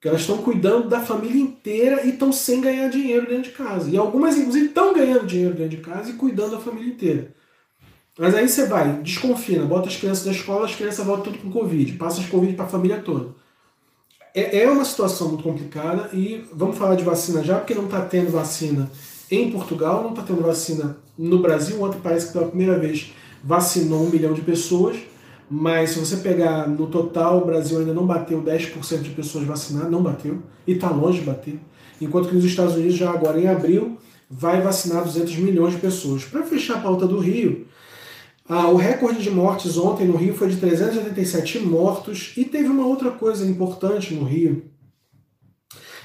Que 0.01 0.09
elas 0.09 0.21
estão 0.21 0.39
cuidando 0.39 0.89
da 0.89 1.01
família 1.01 1.43
inteira 1.43 2.07
e 2.07 2.11
estão 2.11 2.33
sem 2.33 2.61
ganhar 2.61 2.89
dinheiro 2.89 3.27
dentro 3.27 3.51
de 3.51 3.57
casa. 3.57 3.91
E 3.91 3.99
algumas, 3.99 4.39
inclusive, 4.39 4.67
estão 4.67 4.95
ganhando 4.95 5.27
dinheiro 5.27 5.55
dentro 5.55 5.77
de 5.77 5.83
casa 5.83 6.11
e 6.11 6.15
cuidando 6.15 6.53
da 6.53 6.61
família 6.61 6.93
inteira. 6.93 7.35
Mas 8.21 8.35
aí 8.35 8.47
você 8.47 8.67
vai, 8.67 9.01
desconfina, 9.01 9.65
bota 9.65 9.89
as 9.89 9.97
crianças 9.97 10.27
da 10.27 10.31
escola, 10.31 10.67
as 10.67 10.75
crianças 10.75 11.07
voltam 11.07 11.33
tudo 11.33 11.39
com 11.39 11.51
Covid, 11.51 11.95
passa 11.95 12.21
as 12.21 12.27
Covid 12.27 12.53
para 12.53 12.67
a 12.67 12.69
família 12.69 12.99
toda. 12.99 13.29
É, 14.35 14.61
é 14.61 14.71
uma 14.71 14.85
situação 14.85 15.29
muito 15.29 15.43
complicada 15.43 16.11
e 16.13 16.45
vamos 16.53 16.77
falar 16.77 16.97
de 16.97 17.03
vacina 17.03 17.43
já, 17.43 17.57
porque 17.57 17.75
não 17.75 17.87
está 17.87 18.03
tendo 18.03 18.31
vacina 18.31 18.91
em 19.31 19.51
Portugal, 19.51 20.03
não 20.03 20.11
está 20.11 20.23
tendo 20.23 20.43
vacina 20.43 20.99
no 21.17 21.39
Brasil. 21.39 21.83
Ontem 21.83 21.99
parece 22.03 22.27
que 22.27 22.35
pela 22.35 22.49
primeira 22.49 22.79
vez 22.79 23.11
vacinou 23.43 24.05
um 24.05 24.11
milhão 24.11 24.35
de 24.35 24.43
pessoas, 24.43 24.99
mas 25.51 25.89
se 25.89 25.99
você 25.99 26.19
pegar 26.19 26.69
no 26.69 26.89
total, 26.89 27.39
o 27.39 27.47
Brasil 27.47 27.79
ainda 27.79 27.95
não 27.95 28.07
bateu 28.07 28.43
10% 28.43 29.01
de 29.01 29.11
pessoas 29.11 29.47
vacinadas, 29.47 29.91
não 29.91 30.03
bateu, 30.03 30.43
e 30.67 30.73
está 30.73 30.91
longe 30.91 31.21
de 31.21 31.25
bater. 31.25 31.59
Enquanto 31.99 32.29
que 32.29 32.35
nos 32.35 32.45
Estados 32.45 32.75
Unidos, 32.75 32.97
já 32.97 33.11
agora 33.11 33.41
em 33.41 33.49
abril, 33.49 33.97
vai 34.31 34.61
vacinar 34.61 35.05
200 35.05 35.37
milhões 35.37 35.73
de 35.73 35.81
pessoas. 35.81 36.23
Para 36.23 36.43
fechar 36.43 36.77
a 36.77 36.81
pauta 36.81 37.07
do 37.07 37.19
Rio, 37.19 37.67
ah, 38.53 38.69
o 38.69 38.75
recorde 38.75 39.23
de 39.23 39.31
mortes 39.31 39.79
ontem 39.79 40.09
no 40.09 40.17
Rio 40.17 40.35
foi 40.35 40.49
de 40.49 40.57
387 40.57 41.61
mortos 41.61 42.33
e 42.37 42.45
teve 42.45 42.67
uma 42.67 42.85
outra 42.85 43.13
coisa 43.13 43.47
importante 43.47 44.13
no 44.13 44.25
Rio. 44.25 44.65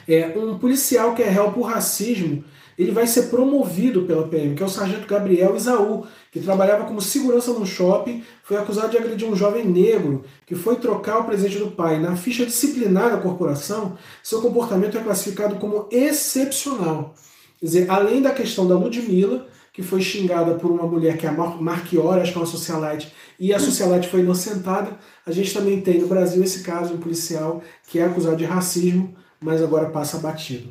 É, 0.08 0.28
um 0.38 0.60
policial 0.60 1.16
que 1.16 1.24
é 1.24 1.28
réu 1.28 1.52
por 1.52 1.64
racismo, 1.64 2.44
ele 2.78 2.92
vai 2.92 3.08
ser 3.08 3.30
promovido 3.30 4.04
pela 4.04 4.28
PM, 4.28 4.54
que 4.54 4.62
é 4.62 4.66
o 4.68 4.70
sargento 4.70 5.08
Gabriel 5.08 5.56
Isaú, 5.56 6.06
que 6.32 6.40
trabalhava 6.40 6.86
como 6.86 7.02
segurança 7.02 7.52
no 7.52 7.66
shopping, 7.66 8.24
foi 8.44 8.58
acusado 8.58 8.92
de 8.92 8.98
agredir 9.00 9.28
um 9.28 9.36
jovem 9.36 9.66
negro 9.66 10.24
que 10.46 10.54
foi 10.54 10.76
trocar 10.76 11.22
o 11.22 11.24
presente 11.24 11.58
do 11.58 11.72
pai. 11.72 12.00
Na 12.00 12.16
ficha 12.16 12.46
disciplinar 12.46 13.10
da 13.10 13.18
corporação, 13.18 13.98
seu 14.22 14.40
comportamento 14.40 14.96
é 15.00 15.02
classificado 15.02 15.56
como 15.56 15.90
excepcional. 15.90 17.16
Quer 17.60 17.66
dizer, 17.66 17.90
além 17.90 18.22
da 18.22 18.30
questão 18.30 18.68
da 18.68 18.78
Ludmilla, 18.78 19.48
que 19.76 19.84
foi 19.84 20.02
xingada 20.02 20.56
por 20.56 20.72
uma 20.72 20.88
mulher 20.88 21.18
que 21.18 21.26
é 21.26 21.30
a 21.30 21.34
Marchiora, 21.34 22.22
acho 22.22 22.32
que 22.32 22.38
é 22.38 22.42
uma 22.42 22.48
socialite, 22.48 23.14
e 23.38 23.54
a 23.54 23.60
socialite 23.60 24.08
foi 24.08 24.22
inocentada. 24.22 24.98
A 25.26 25.32
gente 25.34 25.54
também 25.54 25.82
tem 25.82 26.00
no 26.00 26.08
Brasil 26.08 26.42
esse 26.42 26.64
caso, 26.64 26.94
um 26.94 26.98
policial 26.98 27.62
que 27.86 28.00
é 28.00 28.06
acusado 28.06 28.38
de 28.38 28.46
racismo, 28.46 29.14
mas 29.38 29.62
agora 29.62 29.90
passa 29.90 30.18
batido. 30.18 30.70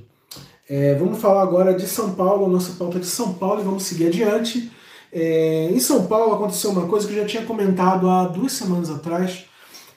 É, 0.67 0.95
vamos 0.95 1.21
falar 1.21 1.43
agora 1.43 1.75
de 1.75 1.87
São 1.87 2.14
Paulo, 2.14 2.47
a 2.47 2.49
nossa 2.49 2.73
pauta 2.79 2.99
de 2.99 3.05
São 3.05 3.35
Paulo, 3.35 3.61
e 3.61 3.64
vamos 3.64 3.83
seguir 3.83 4.07
adiante. 4.07 4.73
É, 5.12 5.69
em 5.71 5.81
São 5.81 6.07
Paulo 6.07 6.33
aconteceu 6.33 6.71
uma 6.71 6.87
coisa 6.87 7.07
que 7.07 7.12
eu 7.12 7.21
já 7.21 7.27
tinha 7.27 7.45
comentado 7.45 8.09
há 8.09 8.27
duas 8.27 8.53
semanas 8.53 8.88
atrás, 8.88 9.45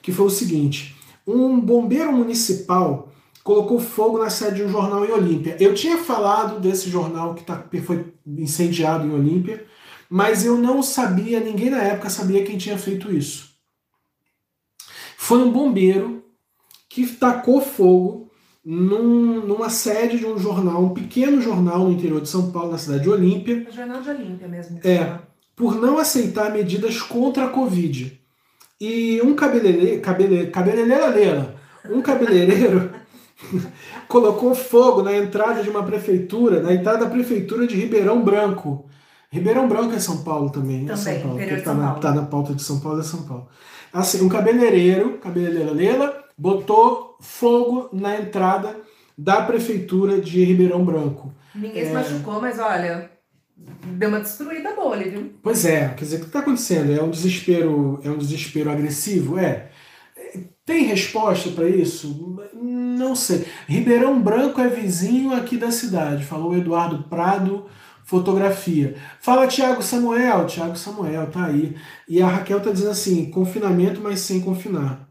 que 0.02 0.12
foi 0.12 0.26
o 0.26 0.30
seguinte: 0.30 0.94
um 1.26 1.58
bombeiro 1.58 2.12
municipal 2.12 3.07
colocou 3.48 3.80
fogo 3.80 4.18
na 4.18 4.28
sede 4.28 4.56
de 4.56 4.64
um 4.64 4.68
jornal 4.68 5.06
em 5.06 5.10
Olímpia. 5.10 5.56
Eu 5.58 5.72
tinha 5.72 5.96
falado 5.96 6.60
desse 6.60 6.90
jornal 6.90 7.34
que 7.34 7.42
tá, 7.42 7.64
foi 7.82 8.12
incendiado 8.26 9.06
em 9.06 9.10
Olímpia, 9.10 9.64
mas 10.10 10.44
eu 10.44 10.58
não 10.58 10.82
sabia, 10.82 11.40
ninguém 11.40 11.70
na 11.70 11.82
época 11.82 12.10
sabia 12.10 12.44
quem 12.44 12.58
tinha 12.58 12.76
feito 12.76 13.10
isso. 13.10 13.54
Foi 15.16 15.38
um 15.38 15.50
bombeiro 15.50 16.22
que 16.90 17.06
tacou 17.06 17.62
fogo 17.62 18.30
num, 18.62 19.40
numa 19.46 19.70
sede 19.70 20.18
de 20.18 20.26
um 20.26 20.38
jornal, 20.38 20.84
um 20.84 20.92
pequeno 20.92 21.40
jornal 21.40 21.84
no 21.84 21.92
interior 21.92 22.20
de 22.20 22.28
São 22.28 22.52
Paulo, 22.52 22.72
na 22.72 22.76
cidade 22.76 23.04
de 23.04 23.08
Olímpia. 23.08 23.66
O 23.66 23.72
jornal 23.72 24.02
de 24.02 24.10
Olímpia 24.10 24.46
mesmo. 24.46 24.78
É, 24.84 25.20
por 25.56 25.74
não 25.74 25.96
aceitar 25.96 26.52
medidas 26.52 27.00
contra 27.00 27.46
a 27.46 27.48
Covid. 27.48 28.20
E 28.78 29.22
um 29.22 29.34
cabeleireiro, 29.34 30.02
cabele, 30.02 30.48
cabeleireira, 30.48 31.56
um 31.88 32.02
cabeleireiro 32.02 32.87
colocou 34.08 34.54
fogo 34.54 35.02
na 35.02 35.16
entrada 35.16 35.62
de 35.62 35.70
uma 35.70 35.82
prefeitura, 35.82 36.60
na 36.62 36.72
entrada 36.72 37.04
da 37.04 37.10
prefeitura 37.10 37.66
de 37.66 37.76
Ribeirão 37.76 38.22
Branco. 38.22 38.86
Ribeirão 39.30 39.68
Branco 39.68 39.94
é 39.94 39.98
São 39.98 40.22
Paulo 40.24 40.50
também. 40.50 40.86
Também, 40.86 40.92
é 40.92 40.96
São 40.96 41.20
Paulo, 41.20 41.38
tá 41.38 41.64
São 41.64 41.74
na, 41.74 41.86
Paulo. 41.86 42.00
tá 42.00 42.12
na 42.12 42.22
pauta 42.22 42.54
de 42.54 42.62
São 42.62 42.80
Paulo, 42.80 43.00
é 43.00 43.02
São 43.02 43.22
Paulo. 43.22 43.48
Assim, 43.92 44.24
um 44.24 44.28
cabeleireiro, 44.28 45.18
cabeleireira 45.18 45.70
Lela, 45.72 46.24
botou 46.36 47.16
fogo 47.20 47.88
na 47.92 48.18
entrada 48.18 48.76
da 49.16 49.42
prefeitura 49.42 50.20
de 50.20 50.42
Ribeirão 50.44 50.84
Branco. 50.84 51.32
Ninguém 51.54 51.82
É. 51.82 51.86
se 51.86 51.92
machucou, 51.92 52.40
mas 52.40 52.58
olha, 52.58 53.10
deu 53.56 54.08
uma 54.08 54.20
destruída 54.20 54.72
boa 54.74 54.94
ali, 54.94 55.10
viu? 55.10 55.32
Pois 55.42 55.64
é, 55.64 55.88
quer 55.90 56.04
dizer, 56.04 56.16
o 56.16 56.20
que 56.20 56.26
está 56.26 56.38
acontecendo? 56.40 56.92
É 56.92 57.02
um 57.02 57.10
desespero, 57.10 58.00
é 58.04 58.10
um 58.10 58.16
desespero 58.18 58.70
agressivo? 58.70 59.38
É. 59.38 59.70
Tem 60.64 60.84
resposta 60.84 61.50
para 61.50 61.68
isso? 61.68 62.36
Não 62.54 63.16
sei. 63.16 63.46
Ribeirão 63.66 64.20
Branco 64.20 64.60
é 64.60 64.68
vizinho 64.68 65.32
aqui 65.32 65.56
da 65.56 65.70
cidade, 65.70 66.24
falou 66.24 66.56
Eduardo 66.56 67.04
Prado, 67.04 67.64
fotografia. 68.04 68.96
Fala 69.20 69.46
Tiago 69.46 69.82
Samuel, 69.82 70.46
Tiago 70.46 70.76
Samuel, 70.76 71.30
tá 71.30 71.46
aí. 71.46 71.76
E 72.08 72.20
a 72.20 72.28
Raquel 72.28 72.60
tá 72.60 72.70
dizendo 72.70 72.90
assim: 72.90 73.30
confinamento, 73.30 74.00
mas 74.00 74.20
sem 74.20 74.40
confinar. 74.40 75.08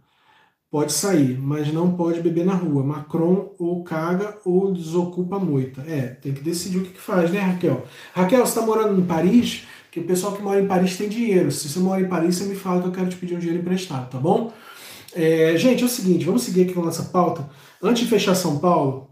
Pode 0.70 0.92
sair, 0.92 1.40
mas 1.40 1.72
não 1.72 1.96
pode 1.96 2.20
beber 2.22 2.46
na 2.46 2.54
rua. 2.54 2.84
Macron 2.84 3.56
ou 3.58 3.84
caga 3.84 4.38
ou 4.44 4.74
desocupa 4.74 5.40
moita. 5.40 5.82
É, 5.88 6.08
tem 6.08 6.34
que 6.34 6.42
decidir 6.42 6.80
o 6.80 6.84
que, 6.84 6.92
que 6.92 7.00
faz, 7.00 7.32
né, 7.32 7.40
Raquel? 7.40 7.86
Raquel, 8.13 8.46
você 8.46 8.60
está 8.60 8.62
morando 8.62 9.00
em 9.00 9.06
Paris? 9.06 9.66
Que 9.90 10.02
o 10.02 10.04
pessoal 10.04 10.34
que 10.34 10.42
mora 10.42 10.62
em 10.62 10.68
Paris 10.68 10.98
tem 10.98 11.08
dinheiro. 11.08 11.52
Se 11.52 11.70
você 11.70 11.80
mora 11.80 12.02
em 12.02 12.10
Paris, 12.10 12.36
você 12.36 12.44
me 12.44 12.56
fala 12.56 12.82
que 12.82 12.88
eu 12.90 12.92
quero 12.92 13.10
te 13.10 13.16
pedir 13.16 13.36
um 13.36 13.40
dinheiro 13.40 13.62
emprestado, 13.62 14.10
tá 14.10 14.20
bom? 14.20 14.52
É, 15.17 15.58
gente, 15.58 15.82
é 15.82 15.86
o 15.86 15.89
seguinte, 15.89 16.23
vamos 16.23 16.43
seguir 16.43 16.62
aqui 16.62 16.73
com 16.73 16.82
a 16.82 16.86
nossa 16.86 17.06
pauta. 17.06 17.49
Antes 17.82 18.03
de 18.03 18.10
fechar 18.10 18.36
São 18.36 18.60
Paulo, 18.60 19.10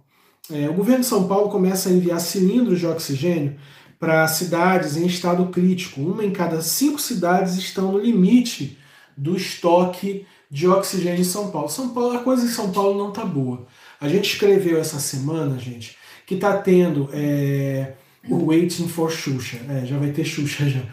é, 0.51 0.69
o 0.69 0.73
governo 0.73 1.01
de 1.01 1.07
São 1.07 1.27
Paulo 1.27 1.49
começa 1.49 1.89
a 1.89 1.91
enviar 1.91 2.19
cilindros 2.19 2.79
de 2.79 2.85
oxigênio 2.85 3.55
para 3.99 4.27
cidades 4.27 4.97
em 4.97 5.07
estado 5.07 5.47
crítico. 5.47 5.99
Uma 5.99 6.23
em 6.23 6.29
cada 6.29 6.61
cinco 6.61 7.01
cidades 7.01 7.55
estão 7.55 7.93
no 7.93 7.97
limite 7.97 8.77
do 9.17 9.35
estoque 9.35 10.27
de 10.51 10.67
oxigênio 10.67 11.21
em 11.21 11.23
São 11.23 11.49
Paulo. 11.49 11.69
São 11.69 11.89
Paulo, 11.89 12.15
a 12.15 12.19
coisa 12.19 12.45
em 12.45 12.49
São 12.49 12.71
Paulo 12.71 12.99
não 12.99 13.11
tá 13.11 13.25
boa. 13.25 13.65
A 13.99 14.07
gente 14.07 14.31
escreveu 14.31 14.79
essa 14.79 14.99
semana, 14.99 15.57
gente, 15.57 15.97
que 16.27 16.35
tá 16.35 16.55
tendo 16.55 17.09
é, 17.13 17.93
o 18.29 18.45
Waiting 18.45 18.87
for 18.87 19.11
Xuxa. 19.11 19.57
É, 19.67 19.87
já 19.87 19.97
vai 19.97 20.11
ter 20.11 20.23
Xuxa 20.23 20.69
já. 20.69 20.83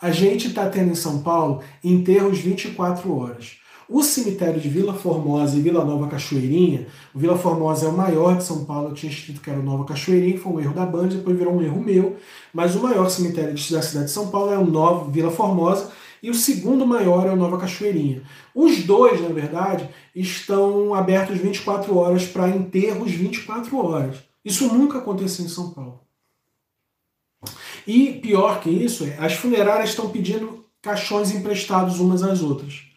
A 0.00 0.12
gente 0.12 0.50
tá 0.50 0.68
tendo 0.68 0.92
em 0.92 0.94
São 0.94 1.22
Paulo 1.22 1.60
enterros 1.82 2.38
24 2.38 3.12
horas. 3.12 3.59
O 3.92 4.04
cemitério 4.04 4.60
de 4.60 4.68
Vila 4.68 4.94
Formosa 4.94 5.56
e 5.56 5.60
Vila 5.60 5.84
Nova 5.84 6.06
Cachoeirinha, 6.06 6.86
o 7.12 7.18
Vila 7.18 7.36
Formosa 7.36 7.86
é 7.86 7.88
o 7.88 7.92
maior 7.92 8.36
de 8.36 8.44
São 8.44 8.64
Paulo, 8.64 8.90
eu 8.90 8.94
tinha 8.94 9.10
escrito 9.10 9.40
que 9.40 9.50
era 9.50 9.58
o 9.58 9.64
Nova 9.64 9.84
Cachoeirinha, 9.84 10.38
foi 10.38 10.52
um 10.52 10.60
erro 10.60 10.74
da 10.74 10.86
Band, 10.86 11.08
depois 11.08 11.36
virou 11.36 11.54
um 11.54 11.60
erro 11.60 11.82
meu, 11.82 12.16
mas 12.54 12.76
o 12.76 12.82
maior 12.84 13.10
cemitério 13.10 13.52
da 13.52 13.82
cidade 13.82 14.04
de 14.04 14.12
São 14.12 14.30
Paulo 14.30 14.52
é 14.52 14.56
o 14.56 14.64
Nova 14.64 15.10
Vila 15.10 15.32
Formosa, 15.32 15.90
e 16.22 16.30
o 16.30 16.34
segundo 16.34 16.86
maior 16.86 17.26
é 17.26 17.32
o 17.32 17.36
Nova 17.36 17.58
Cachoeirinha. 17.58 18.22
Os 18.54 18.84
dois, 18.84 19.20
na 19.20 19.30
verdade, 19.30 19.88
estão 20.14 20.94
abertos 20.94 21.38
24 21.38 21.96
horas 21.98 22.24
para 22.26 22.48
enterros 22.48 23.10
24 23.10 23.76
horas. 23.76 24.18
Isso 24.44 24.72
nunca 24.72 24.98
aconteceu 24.98 25.44
em 25.44 25.48
São 25.48 25.70
Paulo. 25.70 25.98
E 27.84 28.12
pior 28.22 28.60
que 28.60 28.70
isso, 28.70 29.02
é, 29.02 29.18
as 29.18 29.32
funerárias 29.32 29.90
estão 29.90 30.10
pedindo 30.10 30.64
caixões 30.80 31.32
emprestados 31.34 31.98
umas 31.98 32.22
às 32.22 32.40
outras. 32.40 32.89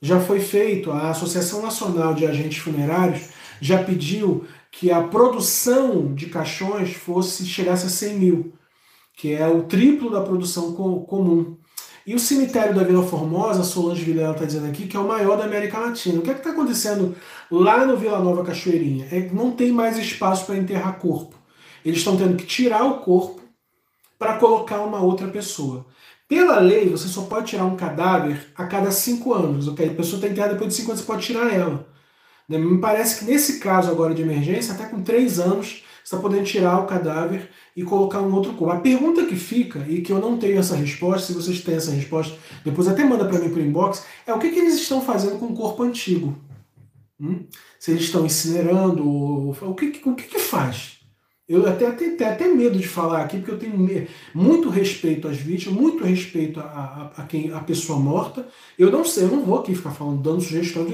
Já 0.00 0.20
foi 0.20 0.40
feito, 0.40 0.90
a 0.92 1.10
Associação 1.10 1.60
Nacional 1.62 2.14
de 2.14 2.26
Agentes 2.26 2.58
Funerários 2.58 3.28
já 3.60 3.82
pediu 3.82 4.44
que 4.70 4.90
a 4.90 5.02
produção 5.02 6.14
de 6.14 6.26
caixões 6.26 6.92
fosse 6.94 7.44
chegasse 7.46 7.86
a 7.86 7.90
100 7.90 8.14
mil, 8.18 8.52
que 9.16 9.32
é 9.32 9.46
o 9.48 9.64
triplo 9.64 10.10
da 10.10 10.20
produção 10.20 10.72
co- 10.74 11.00
comum. 11.00 11.56
E 12.06 12.14
o 12.14 12.18
cemitério 12.18 12.74
da 12.74 12.84
Vila 12.84 13.02
Formosa, 13.06 13.62
Solange 13.64 14.02
Vilela 14.04 14.32
está 14.32 14.44
dizendo 14.46 14.66
aqui, 14.66 14.86
que 14.86 14.96
é 14.96 15.00
o 15.00 15.06
maior 15.06 15.36
da 15.36 15.44
América 15.44 15.78
Latina. 15.78 16.18
O 16.18 16.22
que 16.22 16.30
é 16.30 16.32
está 16.32 16.50
acontecendo 16.50 17.14
lá 17.50 17.84
no 17.84 17.96
Vila 17.96 18.18
Nova 18.20 18.44
Cachoeirinha? 18.44 19.08
É 19.10 19.22
que 19.22 19.34
não 19.34 19.50
tem 19.50 19.72
mais 19.72 19.98
espaço 19.98 20.46
para 20.46 20.56
enterrar 20.56 20.98
corpo. 20.98 21.34
Eles 21.84 21.98
estão 21.98 22.16
tendo 22.16 22.36
que 22.36 22.46
tirar 22.46 22.84
o 22.84 22.98
corpo 23.00 23.42
para 24.18 24.38
colocar 24.38 24.80
uma 24.80 25.00
outra 25.00 25.28
pessoa. 25.28 25.84
Pela 26.28 26.58
lei, 26.60 26.90
você 26.90 27.08
só 27.08 27.22
pode 27.22 27.46
tirar 27.46 27.64
um 27.64 27.74
cadáver 27.74 28.52
a 28.54 28.66
cada 28.66 28.90
cinco 28.90 29.32
anos. 29.32 29.66
ok? 29.66 29.88
A 29.88 29.94
pessoa 29.94 30.16
está 30.16 30.28
enterrada 30.28 30.52
depois 30.52 30.68
de 30.68 30.76
cinco 30.76 30.90
anos, 30.90 31.00
você 31.00 31.06
pode 31.06 31.24
tirar 31.24 31.52
ela. 31.52 31.88
Né? 32.46 32.58
Me 32.58 32.78
parece 32.78 33.18
que 33.18 33.24
nesse 33.24 33.58
caso 33.58 33.90
agora 33.90 34.14
de 34.14 34.20
emergência, 34.20 34.74
até 34.74 34.84
com 34.84 35.02
três 35.02 35.40
anos, 35.40 35.82
você 36.04 36.14
está 36.14 36.18
podendo 36.18 36.44
tirar 36.44 36.80
o 36.80 36.86
cadáver 36.86 37.50
e 37.74 37.82
colocar 37.82 38.20
um 38.20 38.34
outro 38.34 38.52
corpo. 38.54 38.74
A 38.74 38.80
pergunta 38.80 39.24
que 39.24 39.36
fica, 39.36 39.86
e 39.88 40.02
que 40.02 40.12
eu 40.12 40.18
não 40.18 40.36
tenho 40.36 40.58
essa 40.58 40.76
resposta, 40.76 41.28
se 41.28 41.32
vocês 41.32 41.62
têm 41.62 41.76
essa 41.76 41.92
resposta, 41.92 42.36
depois 42.62 42.88
até 42.88 43.04
manda 43.04 43.24
para 43.24 43.38
mim 43.38 43.48
por 43.48 43.60
inbox, 43.60 44.04
é 44.26 44.32
o 44.32 44.38
que, 44.38 44.50
que 44.50 44.58
eles 44.58 44.74
estão 44.74 45.00
fazendo 45.00 45.38
com 45.38 45.46
o 45.46 45.56
corpo 45.56 45.82
antigo. 45.82 46.36
Hum? 47.18 47.46
Se 47.80 47.90
eles 47.90 48.04
estão 48.04 48.26
incinerando, 48.26 49.08
ou, 49.08 49.50
o 49.50 49.74
que, 49.74 50.00
o 50.04 50.14
que, 50.14 50.24
que 50.24 50.38
faz? 50.38 50.97
Eu 51.48 51.66
até 51.66 51.90
tenho 51.92 52.14
até 52.30 52.46
medo 52.46 52.78
de 52.78 52.86
falar 52.86 53.22
aqui, 53.22 53.38
porque 53.38 53.52
eu 53.52 53.58
tenho 53.58 54.06
muito 54.34 54.68
respeito 54.68 55.26
às 55.26 55.38
vítimas, 55.38 55.80
muito 55.80 56.04
respeito 56.04 56.60
a, 56.60 56.62
a, 57.16 57.22
a, 57.22 57.24
quem, 57.24 57.50
a 57.50 57.60
pessoa 57.60 57.98
morta. 57.98 58.46
Eu 58.78 58.92
não 58.92 59.02
sei, 59.02 59.24
eu 59.24 59.28
não 59.28 59.42
vou 59.42 59.58
aqui 59.58 59.74
ficar 59.74 59.92
falando, 59.92 60.20
dando 60.20 60.42
sugestões. 60.42 60.92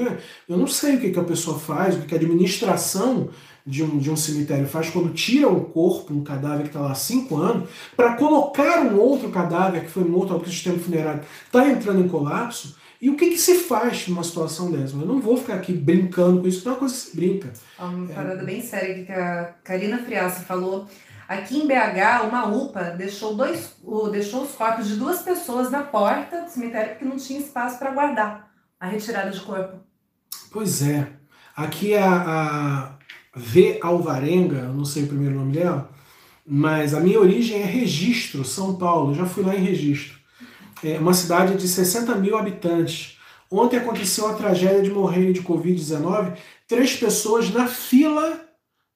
Eu 0.49 0.57
não 0.57 0.69
sei 0.69 0.95
o 0.95 1.01
que, 1.01 1.11
que 1.11 1.19
a 1.19 1.25
pessoa 1.25 1.59
faz, 1.59 1.97
o 1.97 2.03
que 2.03 2.15
a 2.15 2.19
administração 2.19 3.31
de 3.67 3.83
um, 3.83 3.99
de 3.99 4.09
um 4.09 4.17
cemitério 4.17 4.69
faz 4.69 4.91
quando 4.91 5.13
tira 5.13 5.49
o 5.49 5.65
corpo, 5.65 6.15
um 6.15 6.23
cadáver 6.23 6.63
que 6.63 6.69
está 6.69 6.81
lá 6.81 6.93
há 6.93 6.95
cinco 6.95 7.37
anos, 7.37 7.69
para 7.97 8.15
colocar 8.15 8.83
um 8.83 8.97
outro 8.97 9.31
cadáver 9.31 9.85
que 9.85 9.91
foi 9.91 10.05
morto, 10.05 10.39
que 10.39 10.49
o 10.49 10.53
sistema 10.53 10.79
funerário 10.79 11.23
está 11.47 11.69
entrando 11.69 12.01
em 12.01 12.09
colapso. 12.09 12.77
E 13.05 13.11
o 13.11 13.17
que, 13.17 13.29
que, 13.29 13.39
se 13.39 13.57
faz 13.57 14.09
numa 14.09 14.25
situação 14.25 14.71
dessa? 14.71 14.97
Eu 14.97 15.05
não 15.05 15.21
vou 15.21 15.37
ficar 15.37 15.57
aqui 15.57 15.75
brincando 15.75 16.41
com 16.41 16.49
isso, 16.49 16.65
não 16.65 16.73
é 16.73 16.75
uma 16.75 16.79
coisa 16.79 16.95
que 16.95 17.01
se 17.03 17.15
brinca. 17.15 17.53
Uma 17.79 18.09
parada 18.09 18.41
é. 18.41 18.45
bem 18.47 18.63
séria 18.63 19.05
que 19.05 19.13
a 19.13 19.55
Karina 19.63 19.99
Friassa 19.99 20.41
falou. 20.41 20.89
Aqui 21.29 21.59
em 21.59 21.67
BH, 21.67 22.27
uma 22.27 22.47
UPA 22.47 22.95
deixou, 22.97 23.35
dois, 23.35 23.75
deixou 24.11 24.45
os 24.45 24.53
corpos 24.53 24.89
de 24.89 24.97
duas 24.97 25.21
pessoas 25.21 25.71
na 25.71 25.83
porta 25.83 26.45
do 26.45 26.49
cemitério 26.49 26.93
porque 26.93 27.05
não 27.05 27.19
tinha 27.19 27.41
espaço 27.41 27.79
para 27.79 27.91
guardar 27.91 28.51
a 28.81 28.87
retirada 28.87 29.31
de 29.31 29.41
corpo. 29.41 29.81
Pois 30.51 30.81
é. 30.81 31.07
Aqui 31.55 31.95
a, 31.95 32.09
a 32.09 32.99
V. 33.37 33.81
Alvarenga, 33.83 34.63
não 34.63 34.87
sei 34.87 35.03
o 35.03 35.09
primeiro 35.09 35.35
nome 35.35 35.53
dela, 35.53 35.91
mas 36.47 36.95
a 36.95 37.01
minha 37.01 37.21
origem 37.21 37.61
é 37.61 37.67
Registro, 37.67 38.47
São 38.47 38.77
Paulo. 38.77 39.11
Eu 39.11 39.17
já 39.17 39.27
fui 39.27 39.45
lá 39.45 39.55
em 39.55 39.63
Registro 39.63 40.24
é 40.83 40.99
uma 40.99 41.15
cidade 41.15 41.57
de 41.57 41.69
60 41.69 42.15
mil 42.17 42.37
habitantes. 42.37 43.19
Ontem 43.51 43.77
aconteceu 43.77 44.27
a 44.27 44.35
tragédia 44.35 44.83
de 44.83 44.91
morrer 44.91 45.33
de 45.33 45.43
Covid-19, 45.43 46.37
três 46.67 46.97
pessoas 46.97 47.51
na 47.51 47.69
fila 47.69 48.41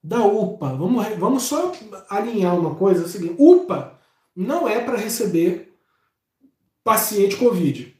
da 0.02 0.24
UPA. 0.24 0.74
Vamos, 0.74 1.06
vamos 1.18 1.42
só 1.44 1.72
alinhar 2.08 2.58
uma 2.58 2.74
coisa, 2.74 3.02
é 3.02 3.04
o 3.04 3.08
seguinte, 3.08 3.36
UPA 3.38 3.98
não 4.34 4.68
é 4.68 4.80
para 4.80 4.96
receber 4.96 5.74
paciente 6.82 7.36
Covid, 7.36 7.94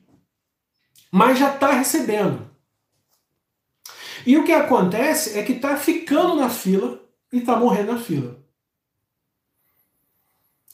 mas 1.10 1.38
já 1.38 1.54
está 1.54 1.72
recebendo. 1.72 2.48
E 4.26 4.36
o 4.36 4.44
que 4.44 4.52
acontece 4.52 5.38
é 5.38 5.42
que 5.42 5.52
está 5.52 5.76
ficando 5.76 6.36
na 6.36 6.48
fila 6.48 7.00
e 7.32 7.38
está 7.38 7.56
morrendo 7.56 7.92
na 7.92 7.98
fila. 7.98 8.38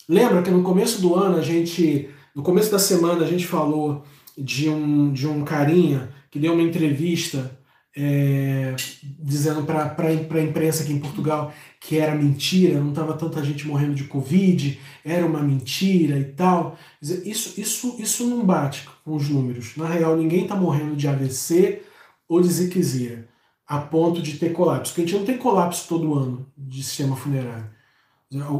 Lembra 0.08 0.42
que 0.42 0.50
no 0.50 0.62
começo 0.62 1.00
do 1.00 1.14
ano 1.14 1.38
a 1.38 1.42
gente 1.42 2.14
no 2.34 2.42
começo 2.42 2.70
da 2.70 2.78
semana 2.78 3.24
a 3.24 3.28
gente 3.28 3.46
falou 3.46 4.04
de 4.36 4.68
um, 4.68 5.12
de 5.12 5.26
um 5.26 5.44
carinha 5.44 6.12
que 6.30 6.38
deu 6.38 6.52
uma 6.52 6.62
entrevista 6.62 7.58
é, 7.96 8.74
dizendo 9.20 9.62
para 9.62 9.94
a 9.98 10.42
imprensa 10.42 10.82
aqui 10.82 10.92
em 10.92 10.98
Portugal 10.98 11.52
que 11.80 11.98
era 11.98 12.14
mentira, 12.14 12.80
não 12.80 12.90
estava 12.90 13.12
tanta 13.14 13.44
gente 13.44 13.66
morrendo 13.66 13.94
de 13.94 14.04
Covid, 14.04 14.80
era 15.04 15.24
uma 15.24 15.40
mentira 15.40 16.18
e 16.18 16.24
tal. 16.24 16.76
Isso, 17.00 17.60
isso, 17.60 17.96
isso 17.98 18.26
não 18.26 18.44
bate 18.44 18.88
com 19.04 19.14
os 19.14 19.28
números. 19.28 19.76
Na 19.76 19.86
real, 19.86 20.16
ninguém 20.16 20.42
está 20.42 20.56
morrendo 20.56 20.96
de 20.96 21.06
AVC 21.06 21.82
ou 22.28 22.40
de 22.40 22.48
ziquezira 22.48 23.28
a 23.66 23.78
ponto 23.78 24.20
de 24.20 24.38
ter 24.38 24.52
colapso. 24.52 24.92
Porque 24.92 25.02
a 25.02 25.04
gente 25.06 25.18
não 25.18 25.26
tem 25.26 25.38
colapso 25.38 25.88
todo 25.88 26.14
ano 26.14 26.50
de 26.56 26.82
sistema 26.82 27.14
funerário. 27.16 27.73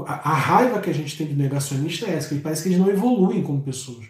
A, 0.06 0.34
raiva 0.34 0.80
que 0.80 0.90
a 0.90 0.94
gente 0.94 1.16
tem 1.16 1.26
de 1.26 1.34
negacionista 1.34 2.06
é 2.06 2.14
essa, 2.14 2.28
que 2.28 2.40
parece 2.40 2.62
que 2.62 2.68
eles 2.68 2.78
não 2.78 2.90
evoluem 2.90 3.42
como 3.42 3.62
pessoas. 3.62 4.06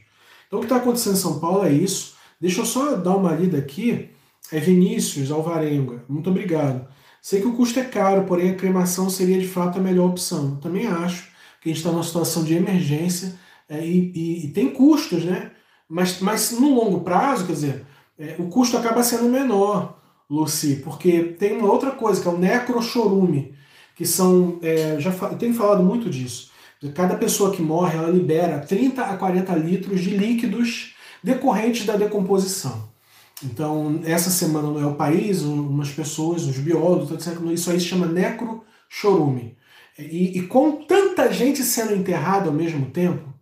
Então 0.47 0.59
o 0.59 0.63
que 0.63 0.67
está 0.67 0.77
acontecendo 0.77 1.15
em 1.15 1.21
São 1.21 1.39
Paulo 1.39 1.65
é 1.65 1.73
isso. 1.73 2.15
Deixa 2.41 2.61
eu 2.61 2.67
só 2.67 2.97
dar 2.97 3.17
uma 3.17 3.33
lida 3.33 3.59
aqui. 3.59 4.11
É 4.53 4.61
Vinícius 4.61 5.31
Alvarenga. 5.31 6.05
Muito 6.09 6.29
obrigado. 6.29 6.87
Sei 7.23 7.41
que 7.41 7.47
o 7.47 7.55
custo 7.55 7.81
é 7.81 7.85
caro, 7.85 8.25
porém 8.25 8.51
a 8.51 8.55
cremação 8.55 9.09
seria 9.09 9.39
de 9.39 9.49
fato 9.49 9.79
a 9.79 9.83
melhor 9.83 10.11
opção. 10.11 10.57
Também 10.57 10.87
acho 10.87 11.31
que 11.61 11.71
a 11.71 11.73
gente 11.73 11.79
está 11.79 11.91
numa 11.91 12.03
situação 12.03 12.45
de 12.45 12.55
emergência 12.55 13.39
é, 13.69 13.85
e, 13.85 14.13
e, 14.15 14.45
e, 14.45 14.49
tem 14.49 14.71
custos, 14.71 15.25
né? 15.25 15.53
Mas, 15.89 16.21
mas 16.21 16.51
no 16.53 16.75
longo 16.75 17.01
prazo, 17.01 17.47
quer 17.47 17.53
dizer, 17.53 17.87
é, 18.19 18.37
o 18.39 18.49
custo 18.49 18.77
acaba 18.77 19.03
sendo 19.03 19.25
menor, 19.25 19.99
Luci, 20.29 20.77
porque 20.85 21.23
tem 21.39 21.57
uma 21.57 21.73
outra 21.73 21.93
coisa, 21.93 22.21
que 22.21 22.29
é 22.29 22.31
o 22.31 22.39
necrochorume 22.39 23.55
que 23.95 24.05
são, 24.05 24.59
é, 24.63 24.97
já 24.99 25.11
eu 25.11 25.37
tenho 25.37 25.55
falado 25.55 25.83
muito 25.83 26.11
disso. 26.11 26.51
Cada 26.95 27.17
pessoa 27.17 27.51
que 27.51 27.63
morre, 27.63 27.97
ela 27.97 28.11
libera 28.11 28.59
30 28.59 29.03
a 29.03 29.17
40 29.17 29.55
litros 29.55 30.01
de 30.01 30.11
líquidos 30.11 30.95
decorrentes 31.23 31.87
da 31.87 31.97
decomposição. 31.97 32.93
Então, 33.43 34.01
essa 34.05 34.31
semana 34.31 34.69
no 34.69 34.81
El 34.81 34.95
País, 34.95 35.43
umas 35.43 35.91
pessoas, 35.91 36.45
os 36.45 36.59
biólogos, 36.59 37.25
que 37.25 37.55
isso 37.55 37.71
aí 37.71 37.81
se 37.81 37.87
chama 37.87 38.07
necrochorume. 38.07 39.57
E, 39.99 40.39
e 40.39 40.47
com 40.47 40.85
tanta 40.85 41.33
gente 41.33 41.63
sendo 41.63 41.95
enterrada 41.95 42.49
ao 42.49 42.53
mesmo 42.53 42.87
tempo, 42.87 43.33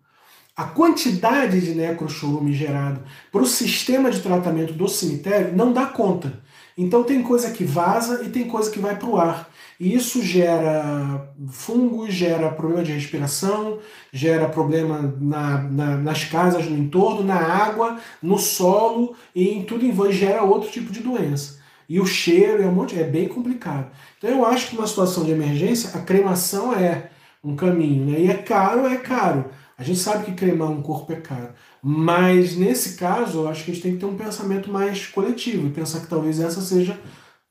a 0.57 0.65
quantidade 0.65 1.61
de 1.61 1.75
necrochorume 1.75 2.53
gerado 2.53 3.03
para 3.31 3.43
o 3.43 3.47
sistema 3.47 4.11
de 4.11 4.21
tratamento 4.21 4.73
do 4.73 4.87
cemitério 4.89 5.57
não 5.57 5.73
dá 5.73 5.87
conta. 5.87 6.43
Então 6.77 7.05
tem 7.05 7.23
coisa 7.23 7.51
que 7.51 7.65
vaza 7.65 8.25
e 8.25 8.31
tem 8.31 8.45
coisa 8.49 8.71
que 8.71 8.79
vai 8.79 8.97
para 8.97 9.09
o 9.09 9.17
ar. 9.17 9.51
E 9.79 9.95
isso 9.95 10.23
gera 10.23 11.33
fungos, 11.51 12.15
gera 12.15 12.51
problema 12.51 12.85
de 12.85 12.93
respiração, 12.93 13.79
gera 14.13 14.49
problema 14.49 15.15
na, 15.21 15.59
na, 15.63 15.97
nas 15.97 16.25
casas 16.25 16.67
no 16.67 16.79
entorno, 16.79 17.25
na 17.25 17.37
água, 17.37 17.99
no 18.23 18.39
solo 18.39 19.15
e 19.35 19.49
em 19.49 19.65
tudo 19.65 19.85
em 19.85 19.91
voz 19.91 20.15
gera 20.15 20.43
outro 20.43 20.71
tipo 20.71 20.93
de 20.93 21.01
doença. 21.01 21.61
E 21.89 22.01
o 22.01 22.07
cheiro 22.07 22.63
é 22.63 22.67
um 22.67 22.73
monte, 22.73 22.99
é 22.99 23.05
bem 23.05 23.29
complicado. 23.29 23.91
Então 24.19 24.31
eu 24.31 24.47
acho 24.47 24.71
que 24.71 24.77
numa 24.77 24.87
situação 24.87 25.25
de 25.25 25.33
emergência 25.33 25.91
a 25.99 26.03
cremação 26.03 26.73
é 26.73 27.11
um 27.43 27.57
caminho, 27.57 28.07
né? 28.07 28.21
E 28.21 28.31
é 28.31 28.35
caro, 28.35 28.87
é 28.87 28.97
caro. 28.97 29.47
A 29.77 29.83
gente 29.83 29.99
sabe 29.99 30.27
que 30.27 30.33
cremar 30.33 30.71
um 30.71 30.81
corpo 30.81 31.13
é 31.13 31.17
caro. 31.17 31.49
Mas 31.83 32.57
nesse 32.57 32.97
caso, 32.97 33.41
eu 33.41 33.49
acho 33.49 33.65
que 33.65 33.73
a 33.73 33.75
gente 33.75 33.83
tem 33.83 33.93
que 33.95 33.99
ter 33.99 34.07
um 34.07 34.17
pensamento 34.17 34.71
mais 34.71 35.07
coletivo 35.07 35.67
e 35.67 35.73
pensar 35.73 36.01
que 36.01 36.07
talvez 36.07 36.39
essa 36.41 36.61
seja 36.61 37.01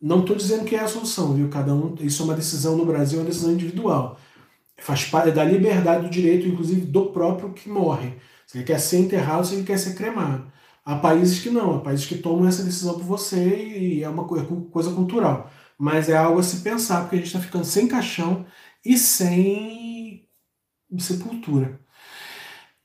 não 0.01 0.21
estou 0.21 0.35
dizendo 0.35 0.65
que 0.65 0.75
é 0.75 0.79
a 0.79 0.87
solução, 0.87 1.33
viu? 1.33 1.49
Cada 1.49 1.73
um, 1.73 1.95
isso 2.01 2.23
é 2.23 2.25
uma 2.25 2.33
decisão 2.35 2.75
no 2.77 2.85
Brasil, 2.85 3.19
é 3.19 3.21
uma 3.21 3.27
decisão 3.29 3.51
individual. 3.51 4.17
Faz 4.77 5.05
parte 5.05 5.31
da 5.31 5.43
liberdade 5.43 6.03
do 6.05 6.09
direito, 6.09 6.47
inclusive 6.47 6.81
do 6.81 7.11
próprio 7.11 7.53
que 7.53 7.69
morre. 7.69 8.15
Se 8.47 8.57
ele 8.57 8.65
quer 8.65 8.79
ser 8.79 8.99
enterrado, 8.99 9.45
se 9.45 9.55
ele 9.55 9.63
quer 9.63 9.77
ser 9.77 9.95
cremado. 9.95 10.51
Há 10.83 10.95
países 10.97 11.39
que 11.41 11.49
não, 11.49 11.75
há 11.75 11.79
países 11.81 12.05
que 12.07 12.17
tomam 12.17 12.47
essa 12.47 12.63
decisão 12.63 12.95
por 12.95 13.03
você 13.03 13.37
e 13.55 14.03
é 14.03 14.09
uma 14.09 14.25
coisa 14.27 14.91
cultural. 14.91 15.51
Mas 15.77 16.09
é 16.09 16.17
algo 16.17 16.39
a 16.39 16.43
se 16.43 16.61
pensar, 16.61 17.01
porque 17.01 17.15
a 17.15 17.19
gente 17.19 17.27
está 17.27 17.39
ficando 17.39 17.65
sem 17.65 17.87
caixão 17.87 18.45
e 18.83 18.97
sem 18.97 20.27
sepultura. 20.97 21.79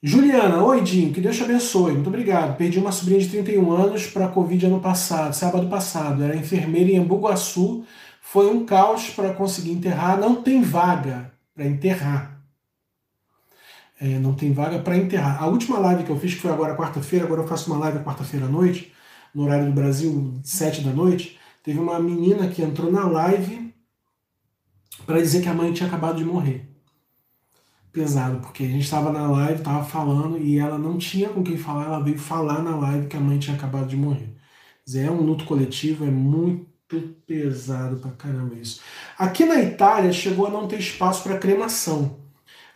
Juliana, 0.07 0.63
oi 0.63 0.83
Dinho, 0.83 1.13
que 1.13 1.21
Deus 1.21 1.37
te 1.37 1.43
abençoe, 1.43 1.95
muito 1.95 2.07
obrigado. 2.07 2.57
Perdi 2.57 2.79
uma 2.79 2.93
sobrinha 2.93 3.19
de 3.19 3.29
31 3.29 3.73
anos 3.73 4.07
para 4.07 4.27
a 4.27 4.29
Covid 4.29 4.67
ano 4.67 4.79
passado, 4.79 5.35
sábado 5.35 5.69
passado. 5.69 6.23
Era 6.23 6.37
enfermeira 6.37 6.93
em 6.93 6.95
Embu-Guaçu, 6.95 7.85
foi 8.21 8.49
um 8.49 8.65
caos 8.65 9.11
para 9.11 9.35
conseguir 9.35 9.73
enterrar. 9.73 10.17
Não 10.17 10.41
tem 10.41 10.63
vaga 10.63 11.33
para 11.53 11.67
enterrar. 11.67 12.41
É, 14.01 14.17
não 14.21 14.33
tem 14.33 14.53
vaga 14.53 14.79
para 14.79 14.97
enterrar. 14.97 15.43
A 15.43 15.49
última 15.49 15.81
live 15.81 16.05
que 16.05 16.11
eu 16.11 16.21
fiz, 16.21 16.35
que 16.35 16.41
foi 16.41 16.53
agora 16.53 16.77
quarta-feira, 16.77 17.25
agora 17.25 17.43
eu 17.43 17.49
faço 17.49 17.69
uma 17.73 17.81
live 17.81 18.05
quarta-feira 18.05 18.47
à 18.47 18.49
noite, 18.49 18.93
no 19.35 19.43
horário 19.43 19.67
do 19.67 19.73
Brasil, 19.73 20.39
sete 20.45 20.83
da 20.83 20.93
noite. 20.93 21.37
Teve 21.65 21.81
uma 21.81 21.99
menina 21.99 22.47
que 22.47 22.63
entrou 22.63 22.93
na 22.93 23.09
live 23.09 23.75
para 25.05 25.19
dizer 25.21 25.43
que 25.43 25.49
a 25.49 25.55
mãe 25.55 25.73
tinha 25.73 25.89
acabado 25.89 26.19
de 26.19 26.25
morrer 26.25 26.76
pesado, 27.97 28.41
porque 28.41 28.63
a 28.63 28.69
gente 28.69 28.85
estava 28.85 29.11
na 29.11 29.27
live, 29.27 29.61
estava 29.61 29.83
falando 29.83 30.37
e 30.37 30.59
ela 30.59 30.77
não 30.77 30.99
tinha 30.99 31.31
com 31.31 31.43
quem 31.43 31.57
falar, 31.57 31.87
ela 31.87 32.03
veio 32.03 32.19
falar 32.19 32.63
na 32.63 32.77
live 32.77 33.07
que 33.07 33.17
a 33.17 33.21
mãe 33.21 33.39
tinha 33.39 33.57
acabado 33.57 33.89
de 33.89 33.97
morrer. 33.97 34.37
é 34.95 35.11
um 35.11 35.23
luto 35.23 35.47
coletivo, 35.47 36.05
é 36.05 36.11
muito 36.11 36.67
pesado 37.27 37.97
pra 37.97 38.11
caramba 38.11 38.55
isso. 38.55 38.83
Aqui 39.19 39.47
na 39.47 39.63
Itália 39.63 40.13
chegou 40.13 40.47
a 40.47 40.51
não 40.51 40.69
ter 40.69 40.79
espaço 40.79 41.23
para 41.23 41.39
cremação. 41.39 42.19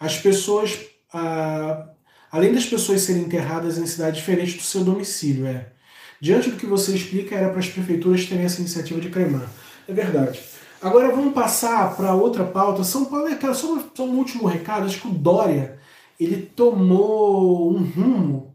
As 0.00 0.16
pessoas, 0.16 0.80
ah, 1.12 1.90
além 2.32 2.54
das 2.54 2.64
pessoas 2.64 3.02
serem 3.02 3.24
enterradas 3.24 3.76
em 3.76 3.86
cidade 3.86 4.16
diferente 4.16 4.56
do 4.56 4.62
seu 4.62 4.82
domicílio, 4.82 5.46
é. 5.46 5.72
Diante 6.18 6.50
do 6.50 6.56
que 6.56 6.66
você 6.66 6.94
explica, 6.94 7.34
era 7.34 7.50
para 7.50 7.58
as 7.58 7.68
prefeituras 7.68 8.24
terem 8.24 8.44
essa 8.44 8.60
iniciativa 8.60 9.00
de 9.00 9.10
cremar. 9.10 9.50
É 9.86 9.92
verdade. 9.92 10.40
Agora 10.82 11.14
vamos 11.14 11.34
passar 11.34 11.94
para 11.94 12.14
outra 12.14 12.44
pauta. 12.44 12.82
São 12.82 13.04
Paulo 13.04 13.28
é 13.28 13.36
cara, 13.36 13.52
só, 13.52 13.82
só 13.94 14.04
um 14.04 14.16
último 14.16 14.46
recado. 14.46 14.86
Acho 14.86 15.02
que 15.02 15.08
o 15.08 15.12
Dória 15.12 15.78
ele 16.18 16.46
tomou 16.46 17.72
um 17.72 17.82
rumo. 17.82 18.54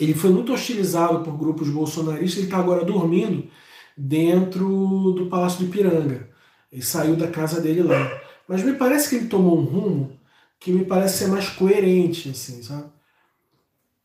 Ele 0.00 0.14
foi 0.14 0.30
muito 0.30 0.52
hostilizado 0.52 1.22
por 1.22 1.36
grupos 1.36 1.68
bolsonaristas. 1.68 2.38
Ele 2.38 2.46
está 2.46 2.58
agora 2.58 2.84
dormindo 2.84 3.48
dentro 3.96 5.12
do 5.12 5.26
Palácio 5.26 5.64
de 5.64 5.70
Piranga. 5.70 6.28
Ele 6.72 6.82
saiu 6.82 7.16
da 7.16 7.28
casa 7.28 7.60
dele 7.60 7.82
lá. 7.82 8.20
Mas 8.48 8.62
me 8.62 8.74
parece 8.74 9.08
que 9.08 9.16
ele 9.16 9.28
tomou 9.28 9.58
um 9.58 9.64
rumo 9.64 10.18
que 10.58 10.72
me 10.72 10.84
parece 10.84 11.18
ser 11.18 11.28
mais 11.28 11.48
coerente, 11.48 12.30
assim, 12.30 12.62
sabe? 12.62 12.90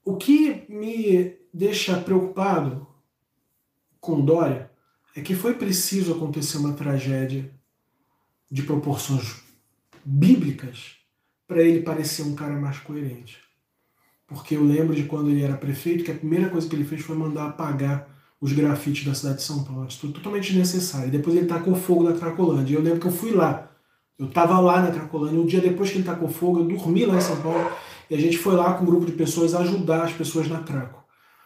O 0.03 0.15
que 0.17 0.65
me 0.69 1.35
deixa 1.53 1.99
preocupado 1.99 2.85
com 3.99 4.21
Dória 4.21 4.69
é 5.15 5.21
que 5.21 5.33
foi 5.33 5.53
preciso 5.53 6.13
acontecer 6.13 6.57
uma 6.57 6.73
tragédia 6.73 7.49
de 8.51 8.63
proporções 8.63 9.37
bíblicas 10.03 10.97
para 11.47 11.63
ele 11.63 11.81
parecer 11.81 12.23
um 12.23 12.35
cara 12.35 12.59
mais 12.59 12.79
coerente. 12.79 13.39
Porque 14.27 14.55
eu 14.55 14.63
lembro 14.63 14.93
de 14.93 15.03
quando 15.03 15.29
ele 15.29 15.41
era 15.43 15.55
prefeito 15.55 16.03
que 16.03 16.11
a 16.11 16.15
primeira 16.15 16.49
coisa 16.49 16.67
que 16.67 16.75
ele 16.75 16.83
fez 16.83 17.01
foi 17.01 17.15
mandar 17.15 17.47
apagar 17.47 18.09
os 18.41 18.51
grafites 18.51 19.05
da 19.05 19.13
cidade 19.13 19.37
de 19.37 19.43
São 19.43 19.63
Paulo. 19.63 19.87
Isso 19.87 20.11
totalmente 20.11 20.47
desnecessário. 20.47 21.09
Depois 21.09 21.35
ele 21.35 21.45
tacou 21.45 21.75
fogo 21.75 22.03
na 22.03 22.13
Cracolândia. 22.13 22.75
Eu 22.75 22.81
lembro 22.81 22.99
que 22.99 23.07
eu 23.07 23.11
fui 23.11 23.31
lá. 23.31 23.71
Eu 24.19 24.27
estava 24.27 24.59
lá 24.59 24.81
na 24.81 24.91
Cracolândia. 24.91 25.39
Um 25.39 25.45
dia 25.45 25.61
depois 25.61 25.91
que 25.91 25.97
ele 25.97 26.03
tacou 26.03 26.27
fogo, 26.27 26.59
eu 26.59 26.65
dormi 26.65 27.05
lá 27.05 27.15
em 27.15 27.21
São 27.21 27.41
Paulo. 27.41 27.71
E 28.09 28.15
a 28.15 28.19
gente 28.19 28.37
foi 28.37 28.55
lá 28.55 28.73
com 28.73 28.83
um 28.83 28.87
grupo 28.87 29.05
de 29.05 29.13
pessoas 29.13 29.53
ajudar 29.55 30.03
as 30.03 30.13
pessoas 30.13 30.47
na 30.47 30.61
Craco. 30.61 31.03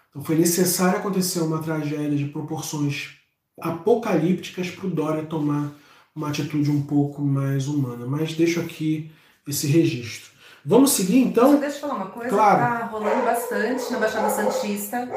Então 0.09 0.23
foi 0.23 0.37
necessário 0.37 0.99
acontecer 0.99 1.41
uma 1.41 1.61
tragédia 1.61 2.17
de 2.17 2.25
proporções 2.25 3.18
apocalípticas 3.61 4.69
para 4.69 4.87
o 4.87 4.89
Dória 4.89 5.23
tomar 5.23 5.71
uma 6.15 6.29
atitude 6.29 6.69
um 6.69 6.81
pouco 6.81 7.21
mais 7.21 7.67
humana. 7.67 8.05
Mas 8.05 8.33
deixo 8.33 8.59
aqui 8.59 9.11
esse 9.47 9.67
registro. 9.67 10.29
Vamos 10.65 10.91
seguir 10.91 11.19
então? 11.19 11.55
Deixa 11.59 11.77
eu 11.77 11.81
falar 11.81 11.95
uma 11.95 12.07
coisa. 12.07 12.29
Claro. 12.29 12.59
Tá 12.59 12.85
rolando 12.85 13.23
bastante 13.23 13.91
na 13.91 13.99
Baixada 13.99 14.29
Santista. 14.29 15.09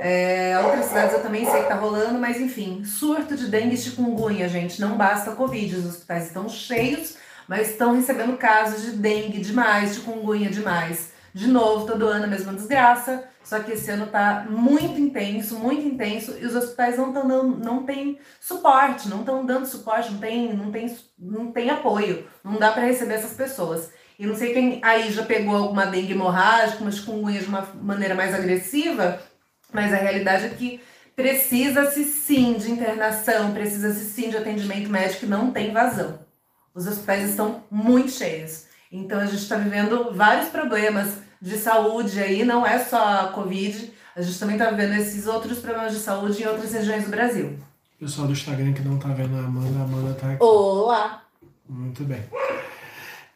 É, 0.00 0.58
outras 0.64 0.86
cidades 0.86 1.12
eu 1.12 1.22
também 1.22 1.44
sei 1.44 1.62
que 1.62 1.68
tá 1.68 1.74
rolando, 1.74 2.18
mas 2.18 2.40
enfim, 2.40 2.84
surto 2.84 3.36
de 3.36 3.48
dengue 3.48 3.74
e 3.74 3.78
chikungunya, 3.78 4.48
gente. 4.48 4.80
Não 4.80 4.96
basta 4.96 5.32
Covid. 5.32 5.76
Os 5.76 5.86
hospitais 5.86 6.26
estão 6.28 6.48
cheios, 6.48 7.16
mas 7.46 7.70
estão 7.70 7.94
recebendo 7.94 8.36
casos 8.36 8.82
de 8.82 8.92
dengue 8.92 9.40
demais, 9.40 9.90
de 9.90 9.96
chikungunya 9.96 10.50
demais. 10.50 11.12
De 11.38 11.46
novo, 11.46 11.86
todo 11.86 12.08
ano 12.08 12.24
a 12.24 12.26
mesma 12.26 12.52
desgraça. 12.52 13.22
Só 13.44 13.60
que 13.60 13.70
esse 13.70 13.88
ano 13.92 14.08
tá 14.08 14.44
muito 14.50 15.00
intenso, 15.00 15.56
muito 15.56 15.86
intenso, 15.86 16.36
e 16.36 16.44
os 16.44 16.56
hospitais 16.56 16.98
não 16.98 17.08
estão 17.08 17.28
dando, 17.28 17.64
não 17.64 17.84
tem 17.84 18.18
suporte, 18.40 19.08
não 19.08 19.20
estão 19.20 19.46
dando 19.46 19.64
suporte, 19.64 20.10
não 20.10 20.18
tem, 20.18 20.52
não 20.52 20.72
tem, 20.72 20.98
não 21.16 21.52
tem 21.52 21.70
apoio, 21.70 22.26
não 22.42 22.58
dá 22.58 22.72
para 22.72 22.86
receber 22.86 23.14
essas 23.14 23.34
pessoas. 23.34 23.90
E 24.18 24.26
não 24.26 24.34
sei 24.34 24.52
quem 24.52 24.80
aí 24.82 25.12
já 25.12 25.24
pegou 25.24 25.54
alguma 25.54 25.86
dengue 25.86 26.12
hemorrágica, 26.12 26.82
uma 26.82 26.90
chikungunya 26.90 27.40
de 27.40 27.46
uma 27.46 27.68
maneira 27.80 28.16
mais 28.16 28.34
agressiva, 28.34 29.22
mas 29.72 29.92
a 29.92 29.96
realidade 29.96 30.46
é 30.46 30.48
que 30.48 30.80
precisa-se 31.14 32.04
sim 32.04 32.54
de 32.54 32.68
internação, 32.68 33.52
precisa-se 33.52 34.06
sim 34.06 34.28
de 34.28 34.36
atendimento 34.36 34.90
médico 34.90 35.24
e 35.24 35.28
não 35.28 35.52
tem 35.52 35.72
vazão. 35.72 36.18
Os 36.74 36.88
hospitais 36.88 37.30
estão 37.30 37.62
muito 37.70 38.10
cheios. 38.10 38.66
Então 38.90 39.20
a 39.20 39.26
gente 39.26 39.42
está 39.42 39.56
vivendo 39.56 40.12
vários 40.12 40.48
problemas 40.48 41.27
de 41.40 41.56
saúde 41.56 42.18
aí, 42.20 42.44
não 42.44 42.66
é 42.66 42.78
só 42.78 42.96
a 42.96 43.28
Covid, 43.28 43.92
a 44.16 44.22
gente 44.22 44.38
também 44.38 44.56
está 44.56 44.70
vivendo 44.70 44.98
esses 45.00 45.26
outros 45.26 45.58
problemas 45.58 45.92
de 45.92 46.00
saúde 46.00 46.42
em 46.42 46.46
outras 46.46 46.72
regiões 46.72 47.04
do 47.04 47.10
Brasil. 47.10 47.58
Pessoal 47.98 48.26
do 48.26 48.32
Instagram 48.32 48.72
que 48.72 48.82
não 48.82 48.96
está 48.96 49.08
vendo 49.08 49.36
a 49.36 49.40
Amanda, 49.40 49.78
a 49.78 49.82
Amanda 49.82 50.10
está 50.12 50.30
aqui. 50.30 50.42
Olá! 50.42 51.22
Muito 51.68 52.04
bem. 52.04 52.22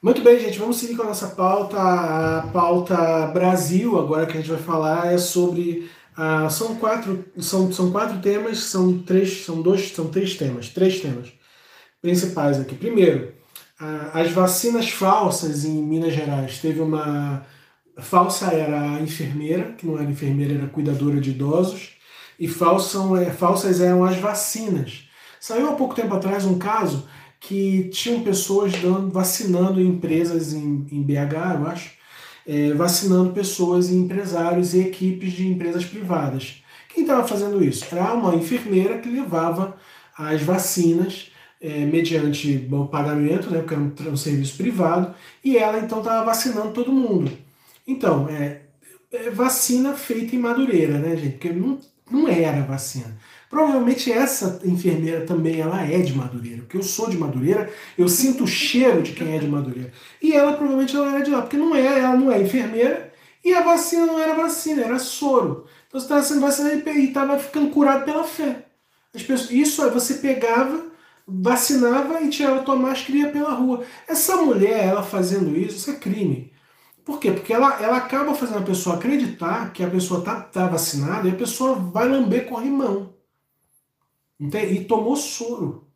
Muito 0.02 0.20
bem, 0.22 0.40
gente, 0.40 0.58
vamos 0.58 0.78
seguir 0.78 0.96
com 0.96 1.02
a 1.02 1.06
nossa 1.06 1.28
pauta. 1.28 1.76
A 1.78 2.42
pauta 2.52 3.26
Brasil, 3.28 3.96
agora 3.98 4.26
que 4.26 4.32
a 4.32 4.40
gente 4.40 4.50
vai 4.50 4.60
falar, 4.60 5.12
é 5.12 5.18
sobre. 5.18 5.88
Uh, 6.18 6.50
são, 6.50 6.74
quatro, 6.74 7.24
são, 7.38 7.72
são 7.72 7.90
quatro 7.92 8.18
temas, 8.18 8.58
são 8.58 8.98
três, 8.98 9.44
são 9.44 9.62
dois, 9.62 9.92
são 9.92 10.08
três 10.08 10.34
temas, 10.34 10.68
três 10.68 11.00
temas 11.00 11.32
principais 12.02 12.58
aqui. 12.58 12.74
Primeiro, 12.74 13.32
uh, 13.80 14.18
as 14.18 14.32
vacinas 14.32 14.90
falsas 14.90 15.64
em 15.64 15.80
Minas 15.80 16.12
Gerais. 16.12 16.58
Teve 16.58 16.80
uma. 16.80 17.46
Falsa 17.98 18.46
era 18.46 18.96
a 18.96 19.00
enfermeira, 19.00 19.72
que 19.72 19.86
não 19.86 19.98
era 19.98 20.10
enfermeira, 20.10 20.54
era 20.54 20.66
cuidadora 20.66 21.20
de 21.20 21.30
idosos, 21.30 21.90
e 22.38 22.48
falsam, 22.48 23.16
é, 23.16 23.30
falsas 23.30 23.80
eram 23.80 24.04
as 24.04 24.16
vacinas. 24.16 25.08
Saiu 25.38 25.68
há 25.68 25.72
pouco 25.74 25.94
tempo 25.94 26.14
atrás 26.14 26.44
um 26.44 26.58
caso 26.58 27.06
que 27.38 27.88
tinham 27.92 28.22
pessoas 28.22 28.72
dando, 28.72 29.10
vacinando 29.10 29.80
empresas 29.80 30.52
em, 30.52 30.86
em 30.90 31.02
BH, 31.02 31.56
eu 31.56 31.66
acho, 31.66 31.90
é, 32.46 32.72
vacinando 32.72 33.32
pessoas 33.32 33.90
e 33.90 33.94
empresários 33.94 34.74
e 34.74 34.80
equipes 34.80 35.32
de 35.32 35.48
empresas 35.48 35.84
privadas. 35.84 36.62
Quem 36.94 37.02
estava 37.02 37.26
fazendo 37.26 37.62
isso? 37.62 37.86
Era 37.90 38.12
uma 38.14 38.34
enfermeira 38.34 38.98
que 38.98 39.08
levava 39.08 39.76
as 40.16 40.42
vacinas 40.42 41.30
é, 41.60 41.86
mediante 41.86 42.68
o 42.70 42.86
pagamento, 42.86 43.50
né, 43.50 43.58
porque 43.60 43.74
era 43.74 43.82
um, 43.82 44.12
um, 44.12 44.16
serviço 44.16 44.56
privado, 44.56 45.14
e 45.44 45.56
ela 45.56 45.78
então 45.78 45.98
estava 45.98 46.24
vacinando 46.24 46.72
todo 46.72 46.92
mundo. 46.92 47.30
Então, 47.86 48.28
é, 48.28 48.62
é, 49.10 49.30
vacina 49.30 49.94
feita 49.94 50.34
em 50.34 50.38
Madureira, 50.38 50.98
né, 50.98 51.16
gente? 51.16 51.32
Porque 51.32 51.52
não, 51.52 51.78
não 52.10 52.28
era 52.28 52.62
vacina. 52.62 53.16
Provavelmente 53.50 54.10
essa 54.10 54.60
enfermeira 54.64 55.26
também 55.26 55.60
ela 55.60 55.82
é 55.82 55.98
de 55.98 56.14
Madureira, 56.14 56.62
porque 56.62 56.78
eu 56.78 56.82
sou 56.82 57.10
de 57.10 57.18
Madureira, 57.18 57.70
eu 57.98 58.08
sinto 58.08 58.44
o 58.44 58.48
cheiro 58.48 59.02
de 59.02 59.12
quem 59.12 59.36
é 59.36 59.38
de 59.38 59.46
Madureira. 59.46 59.92
E 60.22 60.32
ela 60.32 60.54
provavelmente 60.54 60.96
ela 60.96 61.14
era 61.14 61.22
de 61.22 61.30
lá, 61.30 61.42
porque 61.42 61.58
não 61.58 61.76
é, 61.76 62.00
ela 62.00 62.16
não 62.16 62.32
é 62.32 62.40
enfermeira 62.40 63.12
e 63.44 63.52
a 63.52 63.60
vacina 63.60 64.06
não 64.06 64.18
era 64.18 64.34
vacina, 64.34 64.82
era 64.82 64.98
soro. 64.98 65.66
Então 65.86 66.00
você 66.00 66.06
estava 66.06 66.22
sendo 66.22 66.40
vacinado 66.40 66.88
e 66.90 67.08
estava 67.08 67.38
ficando 67.38 67.70
curado 67.70 68.04
pela 68.04 68.24
fé. 68.24 68.64
As 69.14 69.22
pessoas, 69.22 69.50
isso 69.50 69.82
aí 69.82 69.90
você 69.90 70.14
pegava, 70.14 70.86
vacinava 71.26 72.22
e 72.22 72.30
tirava 72.30 72.62
tua 72.62 72.76
máscara 72.76 73.18
e 73.18 73.20
ia 73.20 73.30
pela 73.30 73.52
rua. 73.52 73.84
Essa 74.08 74.36
mulher, 74.38 74.86
ela 74.86 75.02
fazendo 75.02 75.54
isso, 75.56 75.76
isso 75.76 75.90
é 75.90 75.94
crime. 75.94 76.51
Por 77.04 77.18
quê? 77.18 77.32
Porque 77.32 77.52
ela, 77.52 77.82
ela 77.82 77.96
acaba 77.96 78.34
fazendo 78.34 78.58
a 78.58 78.66
pessoa 78.66 78.96
acreditar 78.96 79.72
que 79.72 79.82
a 79.82 79.90
pessoa 79.90 80.20
está 80.20 80.40
tá 80.40 80.66
vacinada 80.66 81.28
e 81.28 81.32
a 81.32 81.36
pessoa 81.36 81.74
vai 81.74 82.08
lamber 82.08 82.48
corrimão. 82.48 83.14
E 84.38 84.84
tomou 84.84 85.16
soro. 85.16 85.88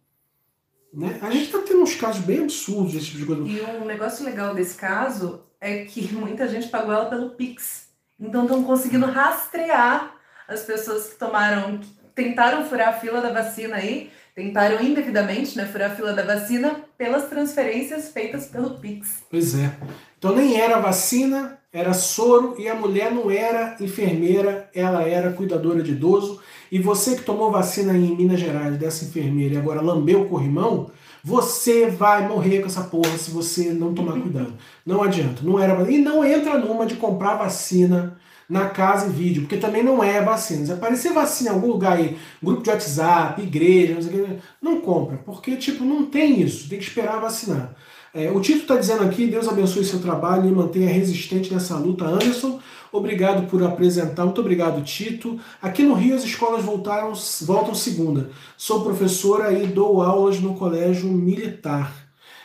Né? 0.92 1.19
A 1.23 1.31
gente 1.31 1.47
está 1.47 1.59
tendo 1.59 1.83
uns 1.83 1.95
casos 1.95 2.25
bem 2.25 2.45
absurdos 2.45 2.92
desse 2.92 3.07
tipo 3.07 3.19
de 3.19 3.27
coisa. 3.27 3.42
E 3.42 3.83
um 3.83 3.85
negócio 3.85 4.25
legal 4.25 4.55
desse 4.55 4.77
caso 4.77 5.45
é 5.61 5.85
que 5.85 6.12
muita 6.14 6.49
gente 6.49 6.69
pagou 6.69 6.92
ela 6.92 7.07
pelo 7.07 7.31
Pix. 7.31 7.88
Então 8.19 8.45
estão 8.45 8.64
conseguindo 8.64 9.07
rastrear 9.07 10.16
as 10.49 10.62
pessoas 10.62 11.09
que 11.09 11.16
tomaram, 11.16 11.79
que 11.79 11.88
tentaram 12.14 12.64
furar 12.64 12.88
a 12.88 12.92
fila 12.95 13.21
da 13.21 13.33
vacina 13.33 13.77
aí, 13.77 14.11
tentaram 14.37 14.85
indevidamente 14.85 15.57
né, 15.57 15.64
furar 15.64 15.90
a 15.90 15.94
fila 15.94 16.12
da 16.12 16.22
vacina 16.22 16.77
pelas 16.99 17.31
transferências 17.31 18.11
feitas 18.11 18.44
pelo 18.44 18.79
Pix. 18.79 19.25
Pois 19.31 19.55
é. 19.59 19.75
Então 20.18 20.37
nem 20.37 20.61
era 20.61 20.79
vacina, 20.79 21.59
era 21.72 21.94
soro 21.94 22.55
e 22.59 22.68
a 22.68 22.75
mulher 22.75 23.11
não 23.11 23.31
era 23.31 23.77
enfermeira, 23.81 24.68
ela 24.75 25.03
era 25.09 25.33
cuidadora 25.33 25.83
de 25.83 25.92
idoso 25.92 26.42
e 26.70 26.79
você 26.79 27.16
que 27.16 27.22
tomou 27.22 27.51
vacina 27.51 27.96
em 27.96 28.14
Minas 28.14 28.38
Gerais 28.38 28.77
dessa 28.77 29.07
enfermeira 29.07 29.55
e 29.55 29.59
agora 29.59 29.81
lambeu 29.81 30.22
o 30.22 30.29
corrimão, 30.29 30.90
você 31.25 31.87
vai 31.87 32.29
morrer 32.29 32.61
com 32.61 32.66
essa 32.66 32.85
porra 32.85 33.16
se 33.16 33.31
você 33.31 33.72
não 33.72 33.94
tomar 33.94 34.20
cuidado. 34.20 34.53
Não 34.85 35.03
adianta, 35.03 35.42
não 35.42 35.59
era 35.59 35.90
E 35.90 35.99
não 35.99 36.22
entra 36.22 36.59
numa 36.59 36.85
de 36.85 36.96
comprar 36.96 37.37
vacina 37.37 38.18
na 38.48 38.68
casa 38.68 39.06
e 39.06 39.11
vídeo, 39.11 39.42
porque 39.42 39.56
também 39.56 39.82
não 39.82 40.02
é 40.02 40.20
vacina. 40.22 40.66
Se 40.66 40.72
aparecer 40.72 41.12
vacina 41.12 41.50
em 41.50 41.52
algum 41.54 41.68
lugar 41.68 41.96
aí, 41.96 42.16
grupo 42.42 42.62
de 42.62 42.70
WhatsApp, 42.70 43.42
igreja, 43.42 43.94
não, 43.94 44.02
sei 44.02 44.38
não 44.62 44.80
compra, 44.80 45.18
porque 45.18 45.56
tipo, 45.56 45.85
não 45.85 46.06
tem 46.06 46.40
isso, 46.40 46.68
tem 46.68 46.78
que 46.78 46.85
esperar 46.85 47.20
vacinar. 47.20 47.74
É, 48.14 48.30
o 48.30 48.40
Tito 48.40 48.61
está 48.61 48.76
dizendo 48.76 49.04
aqui, 49.04 49.26
Deus 49.26 49.46
abençoe 49.46 49.85
seu 49.85 50.00
trabalho 50.00 50.48
e 50.48 50.52
mantenha 50.52 50.88
resistente 50.88 51.52
nessa 51.52 51.76
luta. 51.76 52.06
Anderson, 52.06 52.61
Obrigado 52.96 53.48
por 53.48 53.62
apresentar. 53.62 54.24
Muito 54.24 54.40
obrigado, 54.40 54.82
Tito. 54.82 55.38
Aqui 55.61 55.82
no 55.82 55.94
Rio 55.94 56.16
as 56.16 56.24
escolas 56.24 56.64
voltaram, 56.64 57.12
voltam 57.42 57.74
segunda. 57.74 58.30
Sou 58.56 58.82
professora 58.82 59.52
e 59.52 59.66
dou 59.66 60.02
aulas 60.02 60.40
no 60.40 60.54
colégio 60.54 61.09
militar. 61.11 61.92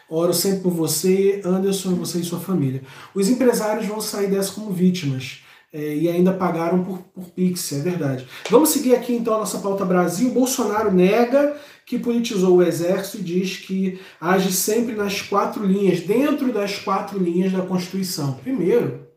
Oro 0.10 0.34
sempre 0.34 0.62
por 0.62 0.74
você, 0.74 1.42
Anderson, 1.46 1.96
você 1.96 2.20
e 2.20 2.24
sua 2.24 2.40
família. 2.40 2.84
Os 3.16 3.30
empresários 3.30 3.88
vão 3.88 4.02
sair 4.02 4.30
dessa 4.30 4.52
como 4.52 4.72
vítimas. 4.72 5.42
É, 5.74 5.96
e 5.96 6.10
ainda 6.10 6.34
pagaram 6.34 6.84
por, 6.84 7.00
por 7.00 7.30
Pix, 7.30 7.72
é 7.72 7.80
verdade. 7.80 8.28
Vamos 8.50 8.70
seguir 8.70 8.94
aqui 8.94 9.14
então 9.14 9.36
a 9.36 9.40
nossa 9.40 9.60
pauta 9.60 9.86
Brasil. 9.86 10.30
Bolsonaro 10.32 10.92
nega 10.92 11.56
que 11.86 11.98
politizou 11.98 12.58
o 12.58 12.64
exército 12.64 13.20
e 13.20 13.24
diz 13.24 13.58
que 13.58 14.00
age 14.20 14.52
sempre 14.52 14.96
nas 14.96 15.22
quatro 15.22 15.66
linhas, 15.66 16.02
dentro 16.02 16.52
das 16.52 16.78
quatro 16.78 17.18
linhas 17.18 17.54
da 17.54 17.62
Constituição. 17.62 18.34
Primeiro, 18.34 19.08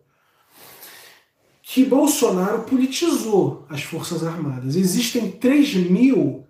que 1.63 1.85
Bolsonaro 1.85 2.63
politizou 2.63 3.67
as 3.69 3.83
Forças 3.83 4.23
Armadas. 4.25 4.77
Existem 4.77 5.33
3 5.33 5.75
mil 5.75 6.45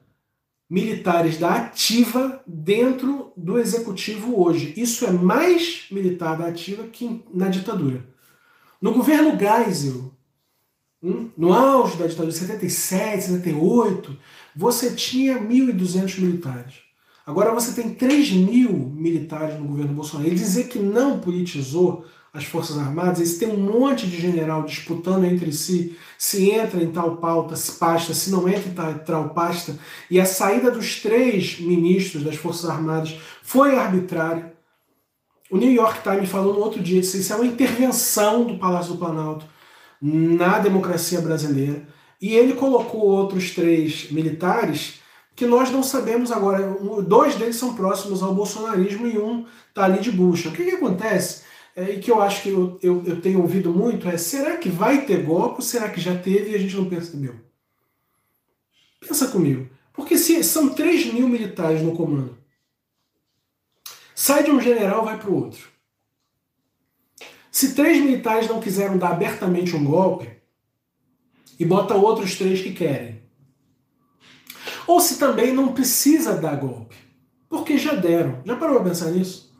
militares 0.68 1.38
da 1.38 1.54
ativa 1.54 2.42
dentro 2.46 3.32
do 3.36 3.58
executivo 3.58 4.42
hoje. 4.42 4.74
Isso 4.76 5.06
é 5.06 5.10
mais 5.10 5.86
militar 5.90 6.36
da 6.36 6.48
ativa 6.48 6.84
que 6.84 7.22
na 7.32 7.48
ditadura. 7.48 8.04
No 8.84 8.92
governo 8.92 9.34
Geisel, 9.38 10.12
hum, 11.02 11.30
no 11.38 11.54
auge 11.54 11.96
da 11.96 12.06
ditadura, 12.06 12.30
77, 12.30 13.24
78, 13.28 14.14
você 14.54 14.90
tinha 14.90 15.40
1.200 15.40 16.20
militares. 16.20 16.74
Agora 17.26 17.54
você 17.54 17.72
tem 17.72 17.94
3 17.94 18.32
mil 18.32 18.74
militares 18.74 19.58
no 19.58 19.64
governo 19.64 19.94
Bolsonaro. 19.94 20.28
E 20.28 20.34
dizer 20.34 20.68
que 20.68 20.78
não 20.78 21.18
politizou 21.18 22.04
as 22.30 22.44
Forças 22.44 22.76
Armadas, 22.76 23.20
eles 23.20 23.38
têm 23.38 23.48
um 23.48 23.56
monte 23.56 24.06
de 24.06 24.20
general 24.20 24.64
disputando 24.64 25.24
entre 25.24 25.50
si 25.50 25.96
se 26.18 26.50
entra 26.50 26.82
em 26.82 26.92
tal 26.92 27.16
pauta, 27.16 27.56
se 27.56 27.72
pasta, 27.78 28.12
se 28.12 28.30
não 28.30 28.46
entra 28.46 28.90
em 28.90 28.98
tal 28.98 29.30
pasta, 29.30 29.78
e 30.10 30.20
a 30.20 30.26
saída 30.26 30.70
dos 30.70 31.00
três 31.00 31.58
ministros 31.58 32.22
das 32.22 32.36
Forças 32.36 32.68
Armadas 32.68 33.16
foi 33.42 33.78
arbitrária. 33.78 34.53
O 35.50 35.56
New 35.56 35.70
York 35.70 36.02
Times 36.02 36.30
falou 36.30 36.54
no 36.54 36.60
outro 36.60 36.82
dia, 36.82 37.00
disse 37.00 37.18
isso 37.18 37.32
é 37.32 37.36
uma 37.36 37.46
intervenção 37.46 38.44
do 38.44 38.58
Palácio 38.58 38.92
do 38.92 38.98
Planalto 38.98 39.46
na 40.00 40.58
democracia 40.58 41.20
brasileira. 41.20 41.86
E 42.20 42.34
ele 42.34 42.54
colocou 42.54 43.02
outros 43.02 43.50
três 43.50 44.10
militares 44.10 45.00
que 45.36 45.46
nós 45.46 45.70
não 45.70 45.82
sabemos 45.82 46.30
agora. 46.32 46.76
Dois 47.06 47.34
deles 47.34 47.56
são 47.56 47.74
próximos 47.74 48.22
ao 48.22 48.34
bolsonarismo 48.34 49.06
e 49.06 49.18
um 49.18 49.46
está 49.68 49.84
ali 49.84 50.00
de 50.00 50.10
bucha. 50.10 50.48
O 50.48 50.52
que, 50.52 50.64
que 50.64 50.76
acontece? 50.76 51.42
É, 51.76 51.90
e 51.90 51.98
que 51.98 52.10
eu 52.10 52.22
acho 52.22 52.42
que 52.42 52.50
eu, 52.50 52.78
eu, 52.82 53.02
eu 53.04 53.20
tenho 53.20 53.40
ouvido 53.40 53.70
muito 53.70 54.08
é: 54.08 54.16
será 54.16 54.56
que 54.56 54.68
vai 54.68 55.04
ter 55.04 55.24
golpe 55.24 55.56
ou 55.56 55.62
será 55.62 55.88
que 55.88 56.00
já 56.00 56.16
teve 56.16 56.50
e 56.50 56.54
a 56.54 56.58
gente 56.58 56.76
não 56.76 56.88
percebeu? 56.88 57.34
Pensa 59.00 59.28
comigo. 59.28 59.68
Porque 59.92 60.16
se 60.16 60.42
são 60.42 60.70
3 60.70 61.12
mil 61.12 61.28
militares 61.28 61.82
no 61.82 61.92
comando, 61.92 62.36
sai 64.24 64.42
de 64.42 64.50
um 64.50 64.58
general 64.58 65.04
vai 65.04 65.18
para 65.18 65.28
o 65.28 65.34
outro. 65.34 65.68
Se 67.50 67.74
três 67.74 68.02
militares 68.02 68.48
não 68.48 68.58
quiseram 68.58 68.96
dar 68.96 69.10
abertamente 69.10 69.76
um 69.76 69.84
golpe, 69.84 70.30
e 71.60 71.64
bota 71.66 71.92
outros 71.92 72.38
três 72.38 72.62
que 72.62 72.72
querem. 72.72 73.20
Ou 74.86 74.98
se 74.98 75.18
também 75.18 75.52
não 75.52 75.74
precisa 75.74 76.38
dar 76.38 76.56
golpe, 76.56 76.96
porque 77.50 77.76
já 77.76 77.94
deram. 77.94 78.40
Já 78.46 78.56
parou 78.56 78.76
para 78.76 78.88
pensar 78.88 79.10
nisso? 79.10 79.54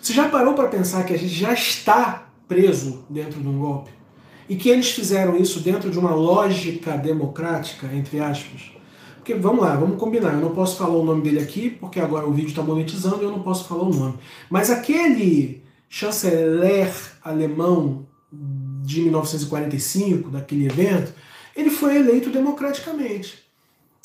Você 0.00 0.14
já 0.14 0.30
parou 0.30 0.54
para 0.54 0.68
pensar 0.68 1.04
que 1.04 1.12
a 1.12 1.18
gente 1.18 1.34
já 1.34 1.52
está 1.52 2.32
preso 2.48 3.04
dentro 3.10 3.38
de 3.38 3.48
um 3.48 3.58
golpe? 3.58 3.90
E 4.48 4.56
que 4.56 4.70
eles 4.70 4.90
fizeram 4.92 5.36
isso 5.36 5.60
dentro 5.60 5.90
de 5.90 5.98
uma 5.98 6.14
lógica 6.14 6.96
democrática, 6.96 7.86
entre 7.92 8.18
aspas? 8.18 8.77
Porque 9.28 9.42
vamos 9.42 9.60
lá, 9.60 9.76
vamos 9.76 9.98
combinar. 9.98 10.32
Eu 10.32 10.40
não 10.40 10.54
posso 10.54 10.78
falar 10.78 10.96
o 10.96 11.04
nome 11.04 11.20
dele 11.20 11.38
aqui, 11.38 11.68
porque 11.68 12.00
agora 12.00 12.26
o 12.26 12.32
vídeo 12.32 12.48
está 12.48 12.62
monetizando 12.62 13.20
e 13.20 13.24
eu 13.24 13.30
não 13.30 13.42
posso 13.42 13.68
falar 13.68 13.82
o 13.82 13.94
nome. 13.94 14.14
Mas 14.48 14.70
aquele 14.70 15.62
chanceler 15.86 16.90
alemão 17.22 18.06
de 18.32 19.02
1945, 19.02 20.30
daquele 20.30 20.64
evento, 20.64 21.12
ele 21.54 21.68
foi 21.68 21.98
eleito 21.98 22.30
democraticamente. 22.30 23.40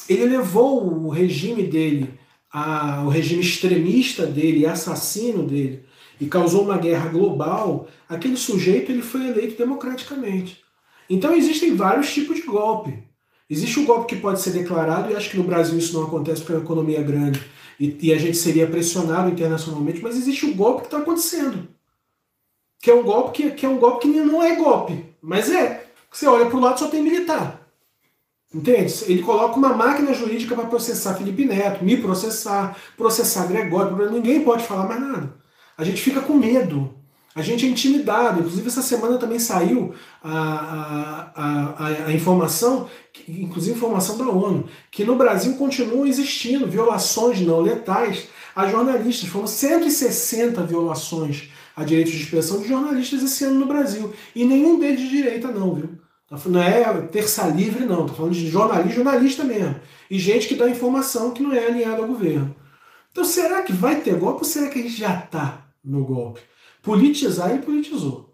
Ele 0.09 0.25
levou 0.25 0.93
o 0.93 1.07
regime 1.07 1.63
dele, 1.63 2.19
a, 2.51 3.03
o 3.05 3.07
regime 3.07 3.39
extremista 3.43 4.25
dele, 4.25 4.65
assassino 4.65 5.47
dele, 5.47 5.85
e 6.19 6.25
causou 6.25 6.65
uma 6.65 6.77
guerra 6.77 7.07
global. 7.07 7.87
Aquele 8.09 8.35
sujeito 8.35 8.91
ele 8.91 9.01
foi 9.01 9.29
eleito 9.29 9.57
democraticamente. 9.57 10.61
Então 11.09 11.33
existem 11.33 11.77
vários 11.77 12.13
tipos 12.13 12.35
de 12.35 12.41
golpe. 12.41 13.12
Existe 13.49 13.79
o 13.79 13.85
golpe 13.85 14.15
que 14.15 14.21
pode 14.21 14.41
ser 14.41 14.51
declarado, 14.51 15.11
e 15.11 15.15
acho 15.15 15.29
que 15.29 15.37
no 15.37 15.43
Brasil 15.43 15.77
isso 15.77 15.93
não 15.93 16.05
acontece 16.05 16.41
porque 16.41 16.57
a 16.57 16.63
economia 16.63 16.99
é 16.99 17.03
grande 17.03 17.43
e, 17.79 17.97
e 18.01 18.13
a 18.13 18.17
gente 18.17 18.37
seria 18.37 18.67
pressionado 18.67 19.29
internacionalmente, 19.29 20.01
mas 20.01 20.15
existe 20.15 20.45
o 20.45 20.55
golpe 20.55 20.81
que 20.81 20.87
está 20.87 20.97
acontecendo 20.99 21.67
que 22.83 22.91
é 22.91 22.93
um 22.93 23.03
golpe 23.03 23.31
que, 23.31 23.51
que 23.51 23.65
é 23.65 23.69
um 23.69 23.77
golpe 23.77 24.01
que 24.01 24.19
não 24.19 24.43
é 24.43 24.57
golpe, 24.57 25.05
mas 25.21 25.49
é. 25.49 25.85
Você 26.11 26.27
olha 26.27 26.47
para 26.47 26.57
o 26.57 26.59
lado 26.59 26.77
só 26.77 26.89
tem 26.89 27.01
militar. 27.01 27.61
Entende? 28.53 28.93
Ele 29.07 29.23
coloca 29.23 29.55
uma 29.55 29.73
máquina 29.73 30.13
jurídica 30.13 30.53
para 30.53 30.65
processar 30.65 31.15
Felipe 31.15 31.45
Neto, 31.45 31.81
me 31.81 31.95
processar, 31.95 32.77
processar 32.97 33.47
Gregório, 33.47 34.11
ninguém 34.11 34.43
pode 34.43 34.65
falar 34.65 34.85
mais 34.85 34.99
nada. 34.99 35.33
A 35.77 35.85
gente 35.85 36.01
fica 36.01 36.19
com 36.19 36.33
medo. 36.33 36.93
A 37.33 37.41
gente 37.41 37.65
é 37.65 37.69
intimidado. 37.69 38.41
Inclusive, 38.41 38.67
essa 38.67 38.81
semana 38.81 39.17
também 39.17 39.39
saiu 39.39 39.95
a, 40.21 41.31
a, 41.35 41.85
a, 41.85 42.07
a 42.07 42.11
informação, 42.11 42.89
inclusive 43.27 43.75
informação 43.75 44.17
da 44.17 44.27
ONU, 44.29 44.65
que 44.91 45.03
no 45.03 45.15
Brasil 45.15 45.55
continuam 45.55 46.05
existindo 46.05 46.67
violações 46.67 47.41
não 47.41 47.61
letais 47.61 48.27
a 48.55 48.67
jornalistas. 48.67 49.29
Foram 49.29 49.47
160 49.47 50.63
violações 50.63 51.49
a 51.75 51.83
direitos 51.83 52.13
de 52.13 52.21
expressão 52.21 52.61
de 52.61 52.67
jornalistas 52.67 53.23
esse 53.23 53.43
ano 53.45 53.59
no 53.59 53.65
Brasil. 53.65 54.13
E 54.35 54.45
nenhum 54.45 54.79
deles 54.79 54.99
de 54.99 55.09
direita, 55.09 55.49
não, 55.49 55.73
viu? 55.73 55.89
Tá 56.29 56.37
não 56.45 56.61
é 56.61 57.01
terça 57.07 57.47
livre, 57.47 57.85
não. 57.85 58.01
Estou 58.01 58.15
falando 58.15 58.33
de 58.33 58.49
jornalista, 58.49 58.95
jornalista 58.95 59.43
mesmo. 59.43 59.75
E 60.09 60.17
gente 60.17 60.47
que 60.47 60.55
dá 60.55 60.69
informação 60.69 61.31
que 61.31 61.43
não 61.43 61.53
é 61.53 61.67
alinhada 61.67 62.01
ao 62.01 62.07
governo. 62.07 62.55
Então, 63.11 63.23
será 63.23 63.61
que 63.61 63.71
vai 63.71 64.01
ter 64.01 64.15
golpe 64.15 64.39
ou 64.39 64.43
será 64.43 64.69
que 64.69 64.79
a 64.79 64.81
gente 64.81 64.97
já 64.97 65.19
está 65.19 65.65
no 65.83 66.03
golpe? 66.03 66.41
Politizar 66.81 67.55
e 67.55 67.59
politizou. 67.59 68.32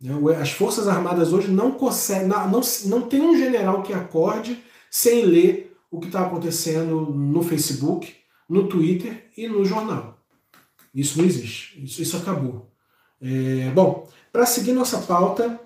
Né? 0.00 0.14
As 0.40 0.50
Forças 0.50 0.88
Armadas 0.88 1.32
hoje 1.32 1.48
não 1.48 1.72
conseguem, 1.72 2.28
não, 2.28 2.48
não, 2.48 2.60
não 2.86 3.02
tem 3.02 3.20
um 3.20 3.36
general 3.36 3.82
que 3.82 3.92
acorde 3.92 4.62
sem 4.90 5.24
ler 5.24 5.76
o 5.90 6.00
que 6.00 6.06
está 6.06 6.22
acontecendo 6.22 7.00
no 7.00 7.42
Facebook, 7.42 8.14
no 8.48 8.68
Twitter 8.68 9.30
e 9.36 9.48
no 9.48 9.64
jornal. 9.64 10.18
Isso 10.94 11.18
não 11.18 11.24
existe. 11.24 11.82
Isso, 11.82 12.00
isso 12.02 12.16
acabou. 12.16 12.70
É, 13.20 13.70
bom, 13.70 14.08
para 14.32 14.46
seguir 14.46 14.72
nossa 14.72 14.98
pauta, 14.98 15.60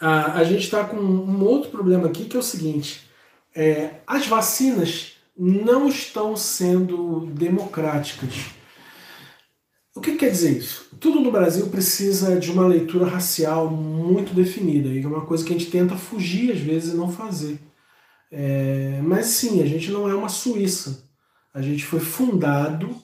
a, 0.00 0.38
a 0.38 0.44
gente 0.44 0.64
está 0.64 0.84
com 0.84 0.96
um 0.96 1.44
outro 1.44 1.70
problema 1.70 2.06
aqui 2.06 2.24
que 2.24 2.36
é 2.36 2.40
o 2.40 2.42
seguinte: 2.42 3.08
é, 3.54 4.00
as 4.06 4.26
vacinas 4.26 5.16
não 5.36 5.88
estão 5.88 6.36
sendo 6.36 7.26
democráticas. 7.26 8.50
O 9.94 10.00
que 10.00 10.16
quer 10.16 10.30
dizer 10.30 10.56
isso? 10.56 10.88
Tudo 10.98 11.20
no 11.20 11.30
Brasil 11.30 11.68
precisa 11.68 12.38
de 12.38 12.50
uma 12.50 12.66
leitura 12.66 13.06
racial 13.06 13.70
muito 13.70 14.32
definida, 14.34 14.88
e 14.88 15.02
é 15.02 15.06
uma 15.06 15.26
coisa 15.26 15.44
que 15.44 15.52
a 15.52 15.58
gente 15.58 15.70
tenta 15.70 15.96
fugir 15.96 16.52
às 16.52 16.60
vezes 16.60 16.94
e 16.94 16.96
não 16.96 17.12
fazer. 17.12 17.58
É, 18.30 19.00
mas 19.02 19.26
sim, 19.26 19.62
a 19.62 19.66
gente 19.66 19.90
não 19.90 20.08
é 20.08 20.14
uma 20.14 20.30
Suíça. 20.30 21.04
A 21.52 21.60
gente 21.60 21.84
foi 21.84 22.00
fundado 22.00 22.96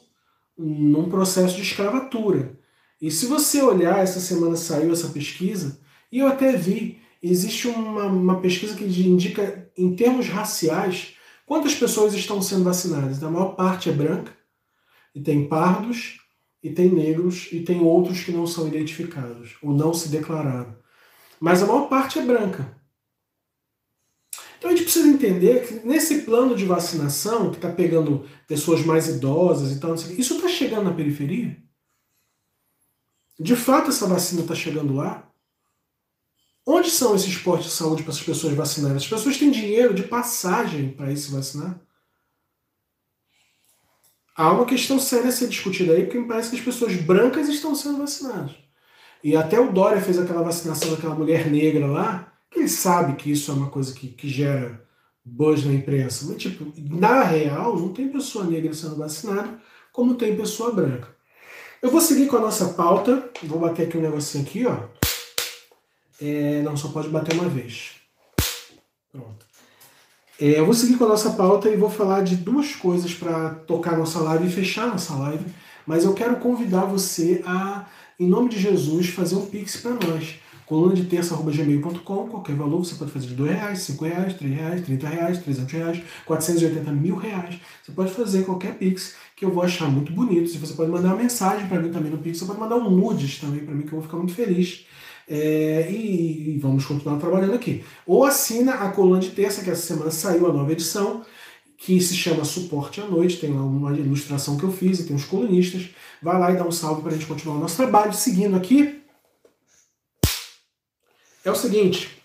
num 0.56 1.10
processo 1.10 1.56
de 1.56 1.62
escravatura. 1.62 2.58
E 3.00 3.10
se 3.10 3.26
você 3.26 3.60
olhar, 3.60 3.98
essa 3.98 4.18
semana 4.18 4.56
saiu 4.56 4.90
essa 4.90 5.08
pesquisa, 5.08 5.78
e 6.10 6.18
eu 6.18 6.26
até 6.26 6.56
vi, 6.56 6.98
existe 7.22 7.68
uma, 7.68 8.04
uma 8.06 8.40
pesquisa 8.40 8.74
que 8.74 8.84
indica, 8.84 9.70
em 9.76 9.94
termos 9.94 10.28
raciais, 10.28 11.14
quantas 11.44 11.74
pessoas 11.74 12.14
estão 12.14 12.40
sendo 12.40 12.64
vacinadas. 12.64 13.22
A 13.22 13.30
maior 13.30 13.54
parte 13.54 13.90
é 13.90 13.92
branca, 13.92 14.32
e 15.14 15.20
tem 15.20 15.46
pardos, 15.46 16.18
e 16.68 16.74
tem 16.74 16.90
negros, 16.90 17.48
e 17.50 17.60
tem 17.60 17.80
outros 17.80 18.22
que 18.22 18.32
não 18.32 18.46
são 18.46 18.68
identificados, 18.68 19.56
ou 19.62 19.72
não 19.72 19.92
se 19.94 20.08
declararam. 20.08 20.76
Mas 21.40 21.62
a 21.62 21.66
maior 21.66 21.88
parte 21.88 22.18
é 22.18 22.22
branca. 22.22 22.76
Então 24.58 24.70
a 24.70 24.74
gente 24.74 24.84
precisa 24.84 25.08
entender 25.08 25.66
que 25.66 25.86
nesse 25.86 26.22
plano 26.22 26.56
de 26.56 26.64
vacinação, 26.64 27.50
que 27.50 27.56
está 27.56 27.70
pegando 27.70 28.28
pessoas 28.46 28.84
mais 28.84 29.08
idosas 29.08 29.72
e 29.72 29.80
tal, 29.80 29.94
isso 29.94 30.34
está 30.34 30.48
chegando 30.48 30.84
na 30.84 30.94
periferia? 30.94 31.56
De 33.38 33.54
fato, 33.54 33.90
essa 33.90 34.06
vacina 34.06 34.42
está 34.42 34.54
chegando 34.54 34.94
lá? 34.94 35.30
Onde 36.66 36.90
são 36.90 37.14
esses 37.14 37.38
postos 37.38 37.70
de 37.70 37.76
saúde 37.76 38.02
para 38.02 38.12
essas 38.12 38.24
pessoas 38.24 38.52
vacinadas? 38.52 39.04
As 39.04 39.08
pessoas 39.08 39.38
têm 39.38 39.50
dinheiro 39.50 39.94
de 39.94 40.02
passagem 40.02 40.90
para 40.90 41.10
ir 41.12 41.16
se 41.16 41.30
vacinar? 41.30 41.80
Há 44.38 44.52
uma 44.52 44.64
questão 44.64 45.00
séria 45.00 45.30
a 45.30 45.32
ser 45.32 45.48
discutida 45.48 45.94
aí, 45.94 46.04
porque 46.04 46.16
me 46.16 46.28
parece 46.28 46.50
que 46.50 46.56
as 46.56 46.62
pessoas 46.62 46.94
brancas 46.94 47.48
estão 47.48 47.74
sendo 47.74 47.98
vacinadas. 47.98 48.52
E 49.24 49.36
até 49.36 49.58
o 49.58 49.72
Dória 49.72 50.00
fez 50.00 50.16
aquela 50.16 50.44
vacinação 50.44 50.92
daquela 50.92 51.16
mulher 51.16 51.50
negra 51.50 51.88
lá, 51.88 52.32
que 52.48 52.60
ele 52.60 52.68
sabe 52.68 53.16
que 53.16 53.32
isso 53.32 53.50
é 53.50 53.54
uma 53.54 53.68
coisa 53.68 53.92
que, 53.92 54.06
que 54.06 54.28
gera 54.28 54.80
buzz 55.24 55.64
na 55.64 55.72
imprensa. 55.72 56.24
Mas, 56.28 56.40
tipo, 56.40 56.72
na 56.76 57.24
real, 57.24 57.76
não 57.76 57.92
tem 57.92 58.08
pessoa 58.08 58.44
negra 58.44 58.72
sendo 58.72 58.94
vacinada 58.94 59.60
como 59.92 60.14
tem 60.14 60.36
pessoa 60.36 60.72
branca. 60.72 61.08
Eu 61.82 61.90
vou 61.90 62.00
seguir 62.00 62.28
com 62.28 62.36
a 62.36 62.42
nossa 62.42 62.74
pauta. 62.74 63.28
Vou 63.42 63.58
bater 63.58 63.88
aqui 63.88 63.98
um 63.98 64.02
negocinho 64.02 64.44
aqui, 64.44 64.64
ó. 64.64 64.84
É, 66.20 66.62
não, 66.62 66.76
só 66.76 66.90
pode 66.90 67.08
bater 67.08 67.34
uma 67.34 67.48
vez. 67.48 67.96
Pronto. 69.10 69.47
É, 70.40 70.58
eu 70.58 70.64
vou 70.64 70.74
seguir 70.74 70.96
com 70.96 71.04
a 71.04 71.08
nossa 71.08 71.30
pauta 71.30 71.68
e 71.68 71.76
vou 71.76 71.90
falar 71.90 72.22
de 72.22 72.36
duas 72.36 72.74
coisas 72.76 73.12
para 73.12 73.50
tocar 73.50 73.96
nossa 73.96 74.20
live 74.20 74.46
e 74.46 74.50
fechar 74.50 74.86
nossa 74.86 75.14
live. 75.14 75.44
Mas 75.86 76.04
eu 76.04 76.14
quero 76.14 76.36
convidar 76.36 76.84
você 76.84 77.42
a, 77.44 77.86
em 78.20 78.28
nome 78.28 78.48
de 78.48 78.58
Jesus, 78.58 79.08
fazer 79.08 79.34
um 79.34 79.46
pix 79.46 79.76
para 79.76 79.92
nós 79.92 80.38
coluna 80.68 80.94
de 80.94 81.04
terça.gmail.com, 81.04 82.28
qualquer 82.28 82.54
valor, 82.54 82.84
você 82.84 82.94
pode 82.94 83.10
fazer 83.10 83.28
de 83.28 83.34
2 83.34 83.50
reais, 83.50 83.78
5 83.80 84.04
reais, 84.04 84.34
3 84.34 84.54
reais, 84.54 84.82
30 84.82 85.08
reais, 85.08 85.38
300 85.38 85.72
reais, 85.72 86.02
480 86.26 86.92
mil 86.92 87.16
reais. 87.16 87.58
Você 87.82 87.90
pode 87.90 88.12
fazer 88.12 88.44
qualquer 88.44 88.74
Pix 88.74 89.16
que 89.34 89.46
eu 89.46 89.50
vou 89.50 89.62
achar 89.62 89.88
muito 89.90 90.12
bonito. 90.12 90.50
Se 90.50 90.58
você 90.58 90.74
pode 90.74 90.90
mandar 90.90 91.08
uma 91.08 91.22
mensagem 91.22 91.66
para 91.66 91.80
mim 91.80 91.90
também 91.90 92.12
no 92.12 92.18
Pix, 92.18 92.38
você 92.38 92.44
pode 92.44 92.60
mandar 92.60 92.76
um 92.76 92.90
nudes 92.90 93.38
também 93.38 93.64
para 93.64 93.74
mim, 93.74 93.80
que 93.80 93.94
eu 93.94 93.98
vou 93.98 94.02
ficar 94.02 94.18
muito 94.18 94.34
feliz. 94.34 94.84
É, 95.28 95.90
e, 95.90 96.54
e, 96.54 96.58
vamos 96.58 96.86
continuar 96.86 97.18
trabalhando 97.18 97.54
aqui. 97.54 97.84
Ou 98.06 98.24
assina 98.24 98.74
a 98.74 98.90
coluna 98.90 99.20
de 99.20 99.30
terça, 99.30 99.62
que 99.62 99.70
essa 99.70 99.82
semana 99.82 100.10
saiu 100.10 100.46
a 100.48 100.52
nova 100.52 100.72
edição, 100.72 101.24
que 101.76 102.00
se 102.00 102.16
chama 102.16 102.44
Suporte 102.44 103.00
à 103.00 103.04
Noite, 103.04 103.38
tem 103.38 103.52
lá 103.52 103.62
uma 103.62 103.92
ilustração 103.92 104.56
que 104.56 104.64
eu 104.64 104.72
fiz 104.72 104.98
e 104.98 105.06
tem 105.06 105.14
os 105.14 105.24
colunistas. 105.24 105.90
Vai 106.22 106.38
lá 106.38 106.50
e 106.50 106.56
dá 106.56 106.64
um 106.64 106.72
salve 106.72 107.02
para 107.02 107.10
a 107.10 107.14
gente 107.14 107.26
continuar 107.26 107.56
o 107.56 107.60
nosso 107.60 107.76
trabalho. 107.76 108.12
Seguindo 108.12 108.56
aqui, 108.56 109.02
é 111.44 111.50
o 111.50 111.54
seguinte. 111.54 112.22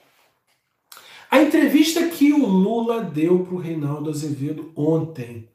A 1.29 1.41
entrevista 1.41 2.07
que 2.07 2.31
o 2.31 2.45
Lula 2.45 3.03
deu 3.03 3.39
para 3.39 3.55
o 3.55 3.59
Reinaldo 3.59 4.09
Azevedo 4.09 4.71
ontem 4.75 5.49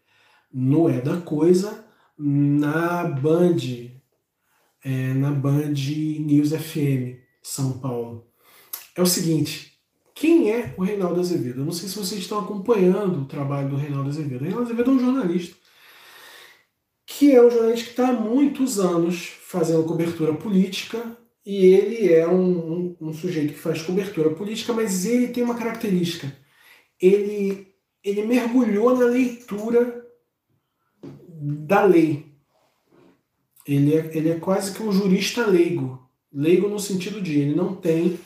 no 0.52 0.88
É 0.88 1.00
da 1.00 1.16
Coisa 1.18 1.86
na 2.18 3.04
Band, 3.04 3.56
é, 4.82 5.14
na 5.14 5.30
Band 5.30 5.72
News 5.72 6.50
FM, 6.50 7.27
São 7.48 7.78
Paulo. 7.78 8.26
É 8.94 9.00
o 9.00 9.06
seguinte, 9.06 9.72
quem 10.14 10.52
é 10.52 10.74
o 10.76 10.82
Reinaldo 10.82 11.18
Azevedo? 11.18 11.60
Eu 11.60 11.64
não 11.64 11.72
sei 11.72 11.88
se 11.88 11.96
vocês 11.96 12.20
estão 12.20 12.40
acompanhando 12.40 13.22
o 13.22 13.24
trabalho 13.24 13.70
do 13.70 13.76
Reinaldo 13.76 14.10
Azevedo. 14.10 14.42
O 14.42 14.44
Reinaldo 14.44 14.66
Azevedo 14.66 14.90
é 14.90 14.94
um 14.94 14.98
jornalista, 14.98 15.56
que 17.06 17.32
é 17.32 17.42
um 17.42 17.50
jornalista 17.50 17.84
que 17.86 17.90
está 17.90 18.10
há 18.10 18.12
muitos 18.12 18.78
anos 18.78 19.28
fazendo 19.42 19.84
cobertura 19.84 20.34
política, 20.34 21.16
e 21.44 21.64
ele 21.64 22.12
é 22.12 22.28
um, 22.28 22.72
um, 22.72 22.96
um 23.00 23.12
sujeito 23.14 23.54
que 23.54 23.58
faz 23.58 23.80
cobertura 23.80 24.30
política, 24.34 24.74
mas 24.74 25.06
ele 25.06 25.28
tem 25.28 25.42
uma 25.42 25.56
característica. 25.56 26.30
Ele, 27.00 27.74
ele 28.04 28.26
mergulhou 28.26 28.94
na 28.94 29.06
leitura 29.06 30.06
da 31.02 31.82
lei. 31.82 32.26
Ele 33.66 33.96
é, 33.96 34.10
ele 34.14 34.30
é 34.32 34.38
quase 34.38 34.74
que 34.74 34.82
um 34.82 34.92
jurista 34.92 35.46
leigo. 35.46 36.07
Leigo 36.32 36.68
no 36.68 36.78
sentido 36.78 37.20
de 37.20 37.38
ele 37.38 37.54
não 37.54 37.74
tem 37.74 38.18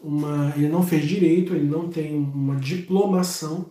uma. 0.00 0.52
ele 0.56 0.68
não 0.68 0.82
fez 0.82 1.06
direito, 1.06 1.54
ele 1.54 1.66
não 1.66 1.88
tem 1.88 2.14
uma 2.16 2.56
diplomação, 2.56 3.70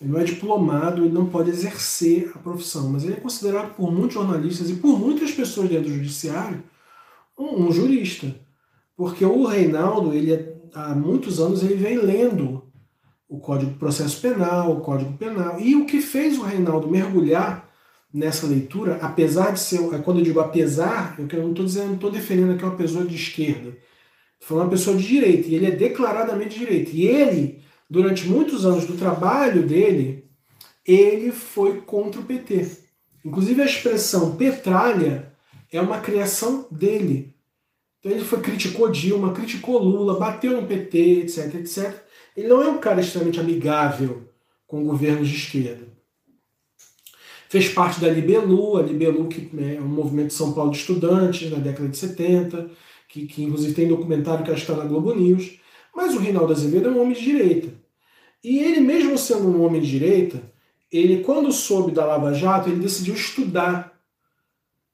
ele 0.00 0.10
não 0.10 0.20
é 0.20 0.24
diplomado, 0.24 1.04
ele 1.04 1.12
não 1.12 1.26
pode 1.26 1.50
exercer 1.50 2.30
a 2.34 2.38
profissão, 2.38 2.90
mas 2.90 3.04
ele 3.04 3.14
é 3.14 3.20
considerado 3.20 3.74
por 3.74 3.90
muitos 3.90 4.14
jornalistas 4.14 4.70
e 4.70 4.74
por 4.74 4.98
muitas 4.98 5.30
pessoas 5.32 5.68
dentro 5.68 5.90
do 5.90 5.94
judiciário 5.94 6.62
um, 7.38 7.66
um 7.66 7.72
jurista. 7.72 8.34
Porque 8.96 9.24
o 9.24 9.46
Reinaldo, 9.46 10.12
ele 10.12 10.34
é, 10.34 10.56
há 10.74 10.94
muitos 10.94 11.40
anos, 11.40 11.62
ele 11.62 11.74
vem 11.74 11.96
lendo 11.96 12.70
o 13.26 13.38
Código 13.38 13.72
de 13.72 13.78
Processo 13.78 14.20
Penal, 14.20 14.72
o 14.72 14.80
Código 14.80 15.16
Penal. 15.16 15.58
E 15.58 15.74
o 15.74 15.86
que 15.86 16.02
fez 16.02 16.36
o 16.36 16.42
Reinaldo 16.42 16.88
mergulhar 16.88 17.69
nessa 18.12 18.46
leitura, 18.46 18.96
apesar 19.00 19.52
de 19.52 19.60
ser, 19.60 19.78
quando 20.02 20.18
eu 20.18 20.24
digo 20.24 20.40
apesar, 20.40 21.16
eu 21.18 21.42
não 21.42 21.50
estou 21.50 21.64
dizendo, 21.64 21.94
estou 21.94 22.10
defendendo 22.10 22.60
é 22.60 22.64
uma 22.64 22.76
pessoa 22.76 23.04
de 23.04 23.14
esquerda. 23.14 23.76
Falando 24.40 24.64
uma 24.64 24.70
pessoa 24.70 24.96
de 24.96 25.06
direita, 25.06 25.48
e 25.48 25.54
ele 25.54 25.66
é 25.66 25.70
declaradamente 25.70 26.58
de 26.58 26.64
direita. 26.64 26.90
E 26.92 27.06
ele, 27.06 27.62
durante 27.88 28.26
muitos 28.26 28.64
anos 28.64 28.86
do 28.86 28.96
trabalho 28.96 29.66
dele, 29.66 30.24
ele 30.84 31.30
foi 31.30 31.80
contra 31.82 32.20
o 32.20 32.24
PT. 32.24 32.66
Inclusive 33.24 33.62
a 33.62 33.66
expressão 33.66 34.36
petralha 34.36 35.32
é 35.70 35.80
uma 35.80 36.00
criação 36.00 36.66
dele. 36.70 37.34
Então 37.98 38.10
ele 38.10 38.24
foi, 38.24 38.40
criticou 38.40 38.90
Dilma, 38.90 39.32
criticou 39.32 39.78
Lula, 39.78 40.18
bateu 40.18 40.58
no 40.58 40.66
PT, 40.66 41.20
etc, 41.20 41.54
etc. 41.56 42.02
Ele 42.36 42.48
não 42.48 42.62
é 42.62 42.68
um 42.68 42.78
cara 42.78 43.00
extremamente 43.00 43.38
amigável 43.38 44.28
com 44.66 44.84
governos 44.84 45.28
de 45.28 45.36
esquerda. 45.36 45.89
Fez 47.50 47.68
parte 47.68 48.00
da 48.00 48.08
Libelu, 48.08 48.76
a 48.76 48.82
Libelu 48.82 49.26
que 49.26 49.50
né, 49.52 49.74
é 49.74 49.80
um 49.80 49.88
movimento 49.88 50.28
de 50.28 50.34
São 50.34 50.52
Paulo 50.52 50.70
de 50.70 50.78
estudantes 50.78 51.50
na 51.50 51.58
década 51.58 51.88
de 51.88 51.96
70, 51.96 52.70
que, 53.08 53.26
que 53.26 53.42
inclusive 53.42 53.74
tem 53.74 53.88
documentário 53.88 54.44
que 54.44 54.52
está 54.52 54.76
na 54.76 54.84
Globo 54.84 55.12
News. 55.12 55.58
Mas 55.92 56.14
o 56.14 56.20
Reinaldo 56.20 56.52
Azevedo 56.52 56.88
é 56.88 56.92
um 56.92 57.02
homem 57.02 57.12
de 57.12 57.22
direita. 57.22 57.74
E 58.44 58.60
ele, 58.60 58.78
mesmo 58.78 59.18
sendo 59.18 59.48
um 59.48 59.64
homem 59.64 59.80
de 59.80 59.90
direita, 59.90 60.40
ele, 60.92 61.24
quando 61.24 61.50
soube 61.50 61.90
da 61.90 62.06
Lava 62.06 62.32
Jato, 62.32 62.68
ele 62.68 62.78
decidiu 62.78 63.14
estudar 63.14 64.00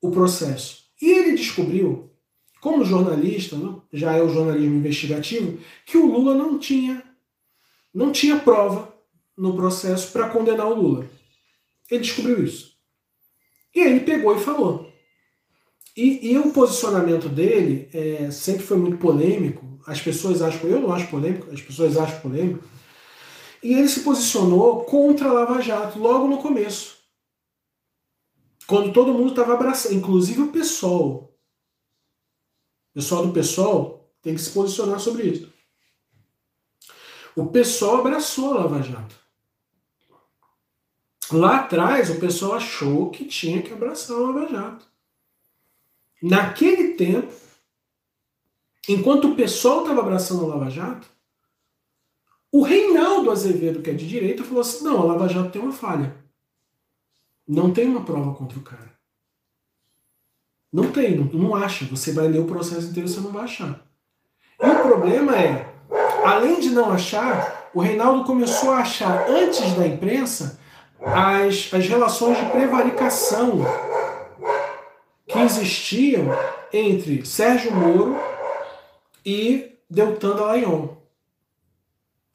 o 0.01 0.11
processo. 0.11 0.85
E 1.01 1.11
ele 1.11 1.37
descobriu, 1.37 2.11
como 2.63 2.87
jornalista, 2.87 3.55
né, 3.57 3.75
já 3.93 4.13
é 4.15 4.23
o 4.23 4.31
jornalismo 4.31 4.77
investigativo, 4.77 5.59
que 5.85 5.99
o 5.99 6.07
Lula 6.07 6.35
não 6.35 6.59
tinha, 6.59 7.03
não 7.93 8.11
tinha 8.11 8.39
prova 8.39 8.95
no 9.37 9.55
processo 9.55 10.11
para 10.11 10.31
condenar 10.31 10.69
o 10.69 10.75
Lula. 10.75 11.16
Ele 11.91 12.03
descobriu 12.03 12.43
isso. 12.43 12.77
E 13.75 13.81
aí 13.81 13.91
ele 13.91 14.01
pegou 14.01 14.37
e 14.37 14.41
falou. 14.41 14.93
E, 15.97 16.33
e 16.33 16.39
o 16.39 16.53
posicionamento 16.53 17.29
dele 17.29 17.89
é, 17.93 18.31
sempre 18.31 18.63
foi 18.63 18.77
muito 18.77 18.99
polêmico. 18.99 19.79
As 19.87 20.01
pessoas 20.01 20.43
acham, 20.43 20.69
eu 20.69 20.81
não 20.81 20.93
acho 20.93 21.09
polêmico, 21.09 21.51
as 21.51 21.61
pessoas 21.63 21.97
acham 21.97 22.21
polêmico. 22.21 22.65
E 23.63 23.73
ele 23.75 23.89
se 23.89 24.01
posicionou 24.01 24.85
contra 24.85 25.29
a 25.29 25.33
Lava 25.33 25.61
Jato 25.61 25.99
logo 25.99 26.29
no 26.29 26.39
começo. 26.39 26.97
Quando 28.67 28.93
todo 28.93 29.13
mundo 29.13 29.31
estava 29.31 29.55
abraçando, 29.55 29.95
inclusive 29.95 30.43
o 30.43 30.53
PSOL. 30.53 31.37
O 32.91 32.95
pessoal 32.95 33.27
do 33.27 33.33
PSOL 33.33 34.13
tem 34.21 34.35
que 34.35 34.41
se 34.41 34.51
posicionar 34.51 34.99
sobre 35.01 35.25
isso. 35.25 35.53
O 37.35 37.47
PSOL 37.47 37.99
abraçou 37.99 38.53
a 38.55 38.61
Lava 38.63 38.83
Jato. 38.83 39.26
Lá 41.33 41.61
atrás, 41.61 42.11
o 42.11 42.21
pessoal 42.21 42.55
achou 42.55 43.11
que 43.11 43.25
tinha 43.25 43.63
que 43.63 43.73
abraçar 43.73 44.17
o 44.17 44.27
Lava 44.27 44.49
Jato. 44.49 44.87
Naquele 46.23 46.95
tempo, 46.95 47.33
enquanto 48.89 49.29
o 49.29 49.35
pessoal 49.35 49.83
estava 49.83 50.01
abraçando 50.01 50.45
o 50.45 50.47
Lava 50.47 50.71
Jato, 50.71 51.07
o 52.53 52.63
Reinaldo 52.63 53.31
Azevedo, 53.31 53.83
que 53.83 53.91
é 53.91 53.95
de 53.95 54.07
direita, 54.07 54.45
falou 54.45 54.61
assim: 54.61 54.85
não, 54.85 55.01
a 55.01 55.05
Lava 55.05 55.29
Jato 55.29 55.51
tem 55.51 55.61
uma 55.61 55.73
falha. 55.73 56.15
Não 57.47 57.73
tem 57.73 57.87
uma 57.87 58.05
prova 58.05 58.35
contra 58.35 58.59
o 58.59 58.63
cara. 58.63 58.97
Não 60.73 60.91
tem, 60.91 61.17
não, 61.17 61.27
não 61.27 61.55
acha. 61.55 61.85
Você 61.87 62.13
vai 62.13 62.29
ler 62.29 62.41
o 62.41 62.47
processo 62.47 62.89
inteiro, 62.89 63.09
você 63.09 63.21
não 63.21 63.33
vai 63.33 63.45
achar. 63.45 63.85
E 64.61 64.67
o 64.67 64.83
problema 64.83 65.37
é, 65.37 65.75
além 66.25 66.61
de 66.61 66.71
não 66.71 66.91
achar, 66.91 67.71
o 67.75 67.81
Reinaldo 67.81 68.25
começou 68.25 68.71
a 68.71 68.79
achar 68.79 69.29
antes 69.29 69.73
da 69.75 69.87
imprensa 69.87 70.59
as, 71.01 71.73
as 71.73 71.87
relações 71.87 72.39
de 72.39 72.47
prevaricação 72.51 73.61
que 75.27 75.39
existiam 75.39 76.27
entre 76.73 77.25
Sérgio 77.25 77.75
Moro 77.75 78.17
e 79.25 79.73
Deltan 79.91 80.37
Dallagnol. 80.37 81.03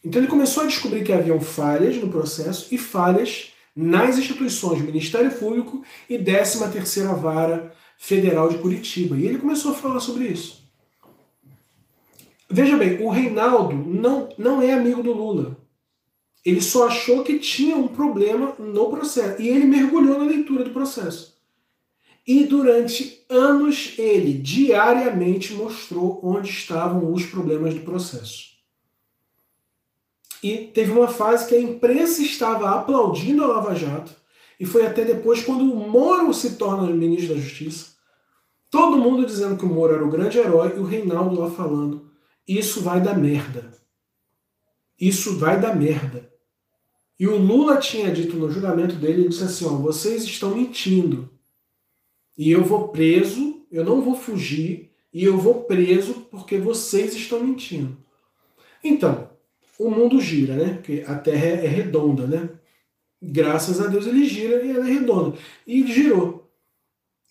Então 0.03 0.22
ele 0.22 0.30
começou 0.30 0.64
a 0.64 0.68
descobrir 0.68 1.03
que 1.03 1.14
haviam 1.14 1.39
falhas 1.39 1.95
no 1.97 2.09
processo 2.09 2.74
e 2.74 2.78
falhas 2.78 3.53
nas 3.76 4.18
instituições 4.18 4.82
Ministério 4.82 5.32
Público 5.32 5.84
e 6.09 6.18
13ª 6.18 7.16
Vara 7.16 7.74
Federal 7.97 8.49
de 8.49 8.57
Curitiba. 8.57 9.16
E 9.16 9.26
ele 9.26 9.38
começou 9.38 9.72
a 9.72 9.76
falar 9.76 9.99
sobre 9.99 10.26
isso. 10.26 10.62
Veja 12.49 12.76
bem, 12.76 13.01
o 13.01 13.09
Reinaldo 13.09 13.76
não, 13.76 14.28
não 14.38 14.62
é 14.62 14.74
amigo 14.74 15.01
do 15.01 15.14
Lula. 15.14 15.57
Ele 16.43 16.61
só 16.61 16.87
achou 16.87 17.23
que 17.23 17.39
tinha 17.39 17.75
um 17.75 17.87
problema 17.87 18.55
no 18.57 18.89
processo. 18.89 19.41
E 19.41 19.47
ele 19.47 19.65
mergulhou 19.65 20.17
na 20.17 20.25
leitura 20.25 20.63
do 20.63 20.71
processo. 20.71 21.39
E 22.25 22.43
durante 22.45 23.23
anos 23.29 23.93
ele 23.97 24.33
diariamente 24.33 25.53
mostrou 25.53 26.19
onde 26.23 26.49
estavam 26.49 27.11
os 27.11 27.25
problemas 27.25 27.73
do 27.73 27.81
processo. 27.81 28.51
E 30.43 30.57
teve 30.73 30.91
uma 30.91 31.07
fase 31.07 31.47
que 31.47 31.55
a 31.55 31.61
imprensa 31.61 32.21
estava 32.21 32.71
aplaudindo 32.71 33.43
a 33.43 33.47
Lava 33.47 33.75
Jato, 33.75 34.15
e 34.59 34.65
foi 34.65 34.85
até 34.85 35.03
depois 35.03 35.43
quando 35.43 35.61
o 35.61 35.89
Moro 35.89 36.33
se 36.33 36.55
torna 36.55 36.87
ministro 36.91 37.35
da 37.35 37.41
Justiça, 37.41 37.91
todo 38.69 38.97
mundo 38.97 39.25
dizendo 39.25 39.57
que 39.57 39.65
o 39.65 39.69
Moro 39.69 39.93
era 39.93 40.05
o 40.05 40.09
grande 40.09 40.39
herói 40.39 40.73
e 40.75 40.79
o 40.79 40.85
Reinaldo 40.85 41.39
lá 41.39 41.49
falando: 41.49 42.11
isso 42.47 42.81
vai 42.81 43.01
dar 43.01 43.17
merda. 43.17 43.71
Isso 44.99 45.37
vai 45.37 45.59
dar 45.59 45.75
merda. 45.75 46.30
E 47.22 47.28
o 47.28 47.38
Lula 47.38 47.78
tinha 47.78 48.11
dito 48.11 48.36
no 48.36 48.49
julgamento 48.49 48.95
dele, 48.95 49.22
ele 49.22 49.30
disse 49.30 49.43
assim, 49.43 49.63
ó, 49.65 49.76
vocês 49.76 50.24
estão 50.24 50.55
mentindo. 50.55 51.30
E 52.36 52.49
eu 52.49 52.63
vou 52.63 52.88
preso, 52.88 53.63
eu 53.72 53.86
não 53.86 54.01
vou 54.01 54.15
fugir, 54.15 54.89
e 55.13 55.24
eu 55.24 55.38
vou 55.38 55.65
preso 55.65 56.26
porque 56.32 56.57
vocês 56.57 57.13
estão 57.13 57.43
mentindo. 57.43 57.95
Então, 58.84 59.30
o 59.78 59.91
mundo 59.91 60.19
gira, 60.19 60.55
né? 60.55 60.74
Porque 60.74 61.03
a 61.05 61.13
Terra 61.13 61.45
é 61.45 61.67
redonda, 61.67 62.26
né? 62.26 62.49
Graças 63.22 63.80
a 63.80 63.86
Deus 63.86 64.07
ele 64.07 64.26
gira 64.26 64.65
e 64.65 64.72
ela 64.72 64.89
é 64.89 64.91
redonda. 64.91 65.38
E 65.67 65.86
girou. 65.86 66.51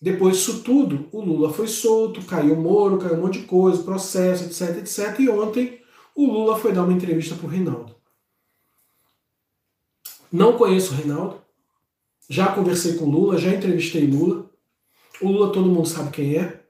Depois 0.01 0.37
disso 0.37 0.63
tudo, 0.63 1.09
o 1.11 1.19
Lula 1.19 1.51
foi 1.51 1.67
solto, 1.67 2.25
caiu 2.25 2.53
o 2.53 2.61
Moro, 2.61 2.97
caiu 2.97 3.17
um 3.17 3.23
monte 3.23 3.41
de 3.41 3.45
coisa, 3.45 3.83
processo, 3.83 4.45
etc, 4.45 4.77
etc. 4.77 5.19
E 5.19 5.27
ontem 5.27 5.81
o 6.15 6.25
Lula 6.27 6.57
foi 6.57 6.71
dar 6.71 6.85
uma 6.85 6.93
entrevista 6.93 7.35
para 7.35 7.45
o 7.45 7.49
Reinaldo. 7.49 7.99
Não 10.31 10.57
conheço 10.57 10.93
o 10.93 10.97
Reinaldo. 10.97 11.41
Já 12.29 12.47
conversei 12.53 12.95
com 12.95 13.05
Lula, 13.05 13.37
já 13.37 13.53
entrevistei 13.53 14.07
Lula. 14.07 14.49
O 15.21 15.29
Lula 15.29 15.51
todo 15.51 15.69
mundo 15.69 15.87
sabe 15.87 16.11
quem 16.11 16.37
é. 16.37 16.61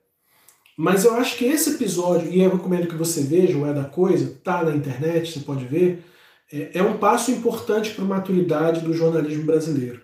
Mas 0.76 1.05
eu 1.05 1.14
acho 1.14 1.38
que 1.38 1.45
esse 1.45 1.76
episódio, 1.76 2.32
e 2.32 2.41
eu 2.41 2.49
recomendo 2.49 2.88
que 2.88 2.95
você 2.95 3.22
veja, 3.22 3.57
o 3.57 3.68
É 3.68 3.74
da 3.74 3.84
Coisa, 3.84 4.39
tá 4.43 4.64
na 4.64 4.76
internet, 4.76 5.32
você 5.32 5.41
pode 5.41 5.66
ver, 5.66 6.03
é, 6.51 6.80
é 6.80 6.84
um 6.84 6.97
passo 6.97 7.30
importante 7.30 7.91
para 7.91 8.03
a 8.03 8.07
maturidade 8.07 8.82
do 8.82 8.93
jornalismo 8.93 9.45
brasileiro. 9.45 10.01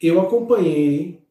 Eu 0.00 0.18
acompanhei 0.20 1.22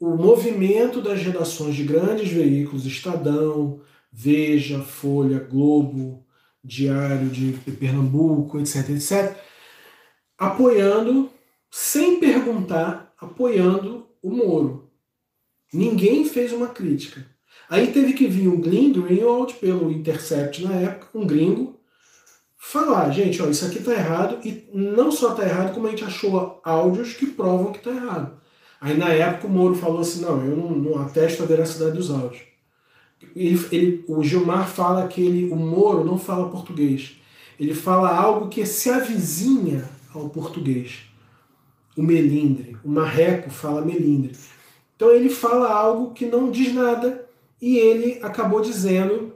o 0.00 0.16
movimento 0.16 1.00
das 1.00 1.22
redações 1.22 1.76
de 1.76 1.84
grandes 1.84 2.28
veículos, 2.28 2.86
Estadão, 2.86 3.80
Veja, 4.10 4.80
Folha, 4.80 5.38
Globo, 5.38 6.26
Diário 6.68 7.30
de 7.30 7.52
Pernambuco, 7.80 8.60
etc, 8.60 8.90
etc, 8.90 9.34
apoiando 10.36 11.30
sem 11.70 12.20
perguntar, 12.20 13.14
apoiando 13.18 14.06
o 14.22 14.30
Moro. 14.30 14.90
Ninguém 15.72 16.26
fez 16.26 16.52
uma 16.52 16.68
crítica. 16.68 17.26
Aí 17.70 17.86
teve 17.90 18.12
que 18.12 18.26
vir 18.26 18.48
um 18.48 18.60
Glenn 18.60 18.92
Greenwald 18.92 19.54
pelo 19.54 19.90
Intercept 19.90 20.62
na 20.62 20.74
época, 20.74 21.18
um 21.18 21.26
gringo, 21.26 21.80
falar, 22.58 23.10
gente, 23.10 23.40
ó, 23.40 23.48
isso 23.48 23.64
aqui 23.64 23.82
tá 23.82 23.92
errado, 23.92 24.38
e 24.46 24.68
não 24.72 25.10
só 25.10 25.34
tá 25.34 25.44
errado, 25.44 25.72
como 25.72 25.86
a 25.86 25.90
gente 25.90 26.04
achou 26.04 26.60
áudios 26.62 27.14
que 27.14 27.26
provam 27.26 27.72
que 27.72 27.80
tá 27.80 27.90
errado. 27.90 28.38
Aí 28.78 28.96
na 28.96 29.08
época 29.08 29.46
o 29.46 29.50
Moro 29.50 29.74
falou 29.74 30.00
assim, 30.00 30.20
não, 30.20 30.44
eu 30.44 30.54
não, 30.54 30.70
não 30.70 31.00
atesto 31.00 31.42
a 31.42 31.46
veracidade 31.46 31.96
dos 31.96 32.10
áudios. 32.10 32.47
Ele, 33.34 33.66
ele, 33.72 34.04
o 34.08 34.22
Gilmar 34.22 34.68
fala 34.68 35.08
que 35.08 35.20
ele, 35.20 35.50
o 35.50 35.56
Moro 35.56 36.04
não 36.04 36.18
fala 36.18 36.50
português. 36.50 37.16
Ele 37.58 37.74
fala 37.74 38.14
algo 38.14 38.48
que 38.48 38.64
se 38.64 38.90
avizinha 38.90 39.88
ao 40.14 40.28
português. 40.28 41.00
O 41.96 42.02
melindre. 42.02 42.76
O 42.84 42.88
marreco 42.88 43.50
fala 43.50 43.84
melindre. 43.84 44.36
Então 44.94 45.10
ele 45.10 45.28
fala 45.28 45.72
algo 45.72 46.12
que 46.12 46.26
não 46.26 46.50
diz 46.50 46.72
nada 46.72 47.26
e 47.60 47.76
ele 47.76 48.18
acabou 48.22 48.60
dizendo 48.60 49.34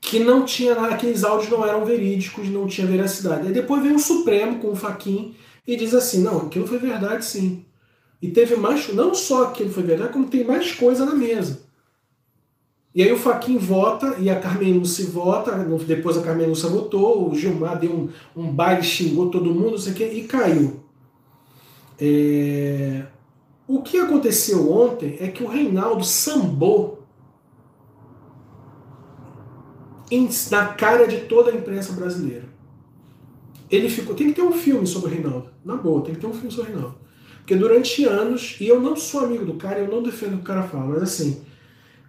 que 0.00 0.20
não 0.20 0.44
tinha 0.44 0.74
nada, 0.74 0.94
aqueles 0.94 1.24
áudios 1.24 1.50
não 1.50 1.66
eram 1.66 1.84
verídicos, 1.84 2.48
não 2.48 2.66
tinha 2.66 2.86
veracidade. 2.86 3.48
Aí 3.48 3.52
depois 3.52 3.82
vem 3.82 3.94
o 3.94 3.98
Supremo 3.98 4.60
com 4.60 4.70
o 4.70 4.76
Faquin 4.76 5.34
e 5.66 5.76
diz 5.76 5.92
assim: 5.94 6.22
não, 6.22 6.46
aquilo 6.46 6.66
foi 6.66 6.78
verdade 6.78 7.24
sim. 7.24 7.64
E 8.22 8.28
teve 8.30 8.56
mais, 8.56 8.88
não 8.94 9.14
só 9.14 9.44
aquilo 9.44 9.70
foi 9.70 9.82
verdade, 9.82 10.12
como 10.12 10.28
tem 10.28 10.44
mais 10.44 10.72
coisa 10.72 11.04
na 11.04 11.14
mesa. 11.14 11.65
E 12.96 13.02
aí 13.02 13.12
o 13.12 13.18
Faquin 13.18 13.58
vota 13.58 14.16
e 14.18 14.30
a 14.30 14.40
Carmen 14.40 14.72
Lúcia 14.72 15.04
vota, 15.10 15.52
depois 15.86 16.16
a 16.16 16.22
Carmen 16.22 16.46
Lúcia 16.46 16.70
votou, 16.70 17.30
o 17.30 17.34
Gilmar 17.34 17.78
deu 17.78 17.92
um, 17.92 18.08
um 18.34 18.50
baile, 18.50 18.82
xingou 18.82 19.30
todo 19.30 19.52
mundo, 19.52 19.72
não 19.72 19.78
sei 19.78 19.92
o 19.92 19.96
quê, 19.96 20.10
e 20.14 20.22
caiu. 20.22 20.80
É... 22.00 23.04
O 23.68 23.82
que 23.82 23.98
aconteceu 23.98 24.72
ontem 24.72 25.18
é 25.20 25.28
que 25.28 25.44
o 25.44 25.46
Reinaldo 25.46 26.02
sambou 26.02 27.04
na 30.50 30.68
cara 30.68 31.06
de 31.06 31.18
toda 31.22 31.50
a 31.50 31.54
imprensa 31.54 31.92
brasileira. 31.92 32.48
Ele 33.70 33.90
ficou. 33.90 34.14
Tem 34.14 34.28
que 34.28 34.34
ter 34.40 34.42
um 34.42 34.52
filme 34.52 34.86
sobre 34.86 35.10
o 35.10 35.12
Reinaldo. 35.12 35.50
Na 35.62 35.76
boa, 35.76 36.00
tem 36.00 36.14
que 36.14 36.20
ter 36.20 36.26
um 36.28 36.32
filme 36.32 36.50
sobre 36.50 36.70
o 36.70 36.74
Reinaldo. 36.74 36.98
Porque 37.38 37.56
durante 37.56 38.06
anos, 38.06 38.56
e 38.58 38.66
eu 38.66 38.80
não 38.80 38.96
sou 38.96 39.20
amigo 39.20 39.44
do 39.44 39.54
cara, 39.54 39.80
eu 39.80 39.90
não 39.90 40.02
defendo 40.02 40.32
o 40.32 40.36
que 40.36 40.42
o 40.44 40.46
cara 40.46 40.62
fala, 40.62 40.86
mas 40.86 41.02
assim, 41.02 41.44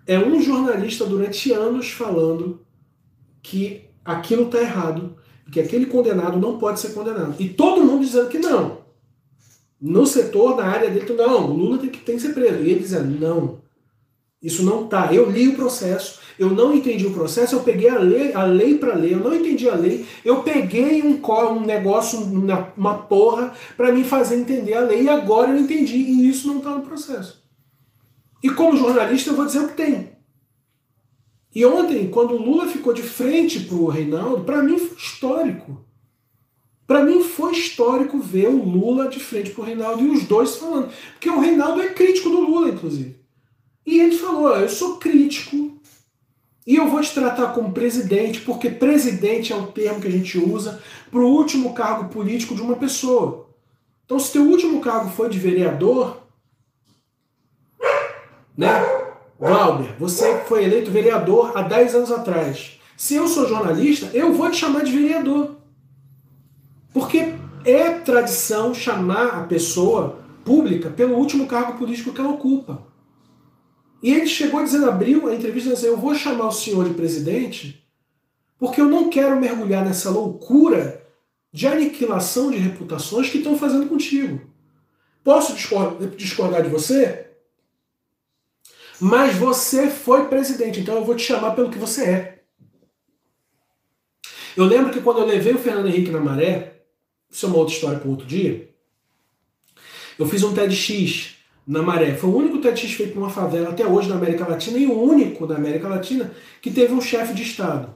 é 0.07 0.17
um 0.17 0.41
jornalista 0.41 1.05
durante 1.05 1.51
anos 1.51 1.91
falando 1.91 2.65
que 3.43 3.89
aquilo 4.05 4.43
está 4.43 4.61
errado, 4.61 5.17
que 5.51 5.59
aquele 5.59 5.85
condenado 5.85 6.39
não 6.39 6.57
pode 6.57 6.79
ser 6.79 6.93
condenado. 6.93 7.35
E 7.37 7.49
todo 7.49 7.83
mundo 7.83 8.05
dizendo 8.05 8.29
que 8.29 8.39
não. 8.39 8.87
No 9.79 10.07
setor, 10.07 10.55
na 10.55 10.63
área 10.63 10.89
dele, 10.89 11.13
não, 11.13 11.51
o 11.51 11.53
Lula 11.53 11.77
tem 11.77 11.89
que, 11.89 11.99
tem 11.99 12.15
que 12.15 12.21
ser 12.21 12.33
preso. 12.33 12.63
E 12.63 12.71
ele 12.71 12.79
dizendo, 12.79 13.19
não, 13.19 13.59
isso 14.41 14.63
não 14.63 14.87
tá. 14.87 15.13
Eu 15.13 15.29
li 15.29 15.49
o 15.49 15.55
processo, 15.55 16.19
eu 16.39 16.49
não 16.49 16.73
entendi 16.73 17.05
o 17.05 17.13
processo, 17.13 17.55
eu 17.55 17.63
peguei 17.63 17.89
a 17.89 17.99
lei, 17.99 18.33
a 18.33 18.43
lei 18.45 18.77
para 18.77 18.95
ler, 18.95 19.11
eu 19.11 19.19
não 19.19 19.35
entendi 19.35 19.69
a 19.69 19.75
lei, 19.75 20.05
eu 20.23 20.41
peguei 20.41 21.03
um, 21.03 21.19
um 21.51 21.59
negócio, 21.65 22.19
uma, 22.19 22.73
uma 22.77 22.97
porra, 22.99 23.53
para 23.75 23.91
me 23.91 24.03
fazer 24.03 24.37
entender 24.37 24.73
a 24.73 24.81
lei, 24.81 25.03
e 25.03 25.09
agora 25.09 25.51
eu 25.51 25.57
entendi, 25.57 25.97
e 25.97 26.29
isso 26.29 26.47
não 26.47 26.57
está 26.57 26.71
no 26.71 26.81
processo. 26.81 27.46
E 28.43 28.49
como 28.49 28.77
jornalista, 28.77 29.29
eu 29.29 29.35
vou 29.35 29.45
dizer 29.45 29.59
o 29.59 29.69
que 29.69 29.75
tem. 29.75 30.17
E 31.53 31.65
ontem, 31.65 32.09
quando 32.09 32.33
o 32.33 32.41
Lula 32.41 32.67
ficou 32.67 32.93
de 32.93 33.01
frente 33.01 33.61
para 33.61 33.75
o 33.75 33.87
Reinaldo, 33.87 34.43
para 34.43 34.61
mim 34.61 34.77
foi 34.77 34.97
histórico. 34.97 35.85
Para 36.85 37.03
mim 37.03 37.21
foi 37.23 37.51
histórico 37.53 38.19
ver 38.19 38.47
o 38.47 38.63
Lula 38.63 39.07
de 39.09 39.19
frente 39.19 39.49
para 39.49 39.61
o 39.61 39.65
Reinaldo 39.65 40.03
e 40.03 40.09
os 40.09 40.23
dois 40.23 40.55
falando. 40.55 40.89
Porque 41.13 41.29
o 41.29 41.39
Reinaldo 41.39 41.81
é 41.81 41.87
crítico 41.87 42.29
do 42.29 42.41
Lula, 42.41 42.69
inclusive. 42.69 43.15
E 43.85 43.99
ele 43.99 44.15
falou: 44.15 44.55
eu 44.55 44.69
sou 44.69 44.97
crítico 44.97 45.77
e 46.65 46.75
eu 46.75 46.89
vou 46.89 47.01
te 47.01 47.13
tratar 47.13 47.53
como 47.53 47.71
presidente, 47.71 48.41
porque 48.41 48.69
presidente 48.69 49.53
é 49.53 49.55
o 49.55 49.67
termo 49.67 50.01
que 50.01 50.07
a 50.07 50.11
gente 50.11 50.37
usa 50.37 50.81
para 51.09 51.21
o 51.21 51.31
último 51.31 51.73
cargo 51.73 52.09
político 52.09 52.53
de 52.53 52.61
uma 52.61 52.75
pessoa. 52.75 53.49
Então, 54.05 54.19
se 54.19 54.33
teu 54.33 54.43
último 54.43 54.81
cargo 54.81 55.09
foi 55.09 55.29
de 55.29 55.39
vereador, 55.39 56.26
né? 58.57 58.81
Glauber, 59.39 59.95
você 59.99 60.39
foi 60.45 60.63
eleito 60.63 60.89
vereador 60.89 61.51
há 61.55 61.61
10 61.61 61.95
anos 61.95 62.11
atrás. 62.11 62.79
Se 62.97 63.13
eu 63.13 63.27
sou 63.27 63.47
jornalista, 63.47 64.09
eu 64.13 64.33
vou 64.33 64.49
te 64.49 64.57
chamar 64.57 64.83
de 64.83 64.91
vereador. 64.91 65.57
Porque 66.91 67.35
é 67.63 67.91
tradição 67.91 68.73
chamar 68.73 69.27
a 69.27 69.43
pessoa 69.43 70.19
pública 70.43 70.89
pelo 70.89 71.15
último 71.15 71.45
cargo 71.45 71.77
político 71.77 72.11
que 72.11 72.19
ela 72.19 72.31
ocupa. 72.31 72.87
E 74.01 74.11
ele 74.11 74.27
chegou 74.27 74.63
dizendo, 74.63 74.89
abriu 74.89 75.27
a 75.27 75.35
entrevista 75.35 75.69
dizendo, 75.69 75.93
eu 75.93 75.97
vou 75.97 76.15
chamar 76.15 76.47
o 76.47 76.51
senhor 76.51 76.87
de 76.87 76.95
presidente 76.95 77.87
porque 78.57 78.81
eu 78.81 78.85
não 78.85 79.09
quero 79.09 79.39
mergulhar 79.39 79.85
nessa 79.85 80.09
loucura 80.09 81.05
de 81.53 81.67
aniquilação 81.67 82.49
de 82.51 82.57
reputações 82.57 83.29
que 83.29 83.37
estão 83.37 83.57
fazendo 83.57 83.87
contigo. 83.87 84.41
Posso 85.23 85.55
discordar 86.15 86.63
de 86.63 86.69
você? 86.69 87.26
Mas 88.99 89.35
você 89.35 89.89
foi 89.89 90.25
presidente, 90.25 90.79
então 90.79 90.95
eu 90.95 91.05
vou 91.05 91.15
te 91.15 91.23
chamar 91.23 91.51
pelo 91.51 91.69
que 91.69 91.77
você 91.77 92.03
é. 92.05 92.39
Eu 94.55 94.65
lembro 94.65 94.91
que 94.91 95.01
quando 95.01 95.19
eu 95.19 95.25
levei 95.25 95.53
o 95.53 95.59
Fernando 95.59 95.87
Henrique 95.87 96.09
na 96.09 96.19
maré, 96.19 96.81
isso 97.29 97.45
é 97.45 97.49
uma 97.49 97.59
outra 97.59 97.73
história 97.73 97.99
para 97.99 98.09
outro 98.09 98.25
dia, 98.25 98.67
eu 100.17 100.25
fiz 100.25 100.43
um 100.43 100.53
TEDx 100.53 101.35
na 101.67 101.83
Maré. 101.83 102.15
Foi 102.15 102.29
o 102.29 102.35
único 102.35 102.57
TEDx 102.57 102.93
feito 102.93 103.15
numa 103.15 103.29
favela 103.29 103.69
até 103.69 103.85
hoje 103.85 104.09
na 104.09 104.15
América 104.15 104.47
Latina 104.47 104.77
e 104.79 104.87
o 104.87 104.99
único 104.99 105.45
da 105.45 105.55
América 105.55 105.87
Latina 105.87 106.31
que 106.61 106.71
teve 106.71 106.93
um 106.93 107.01
chefe 107.01 107.33
de 107.33 107.43
Estado. 107.43 107.93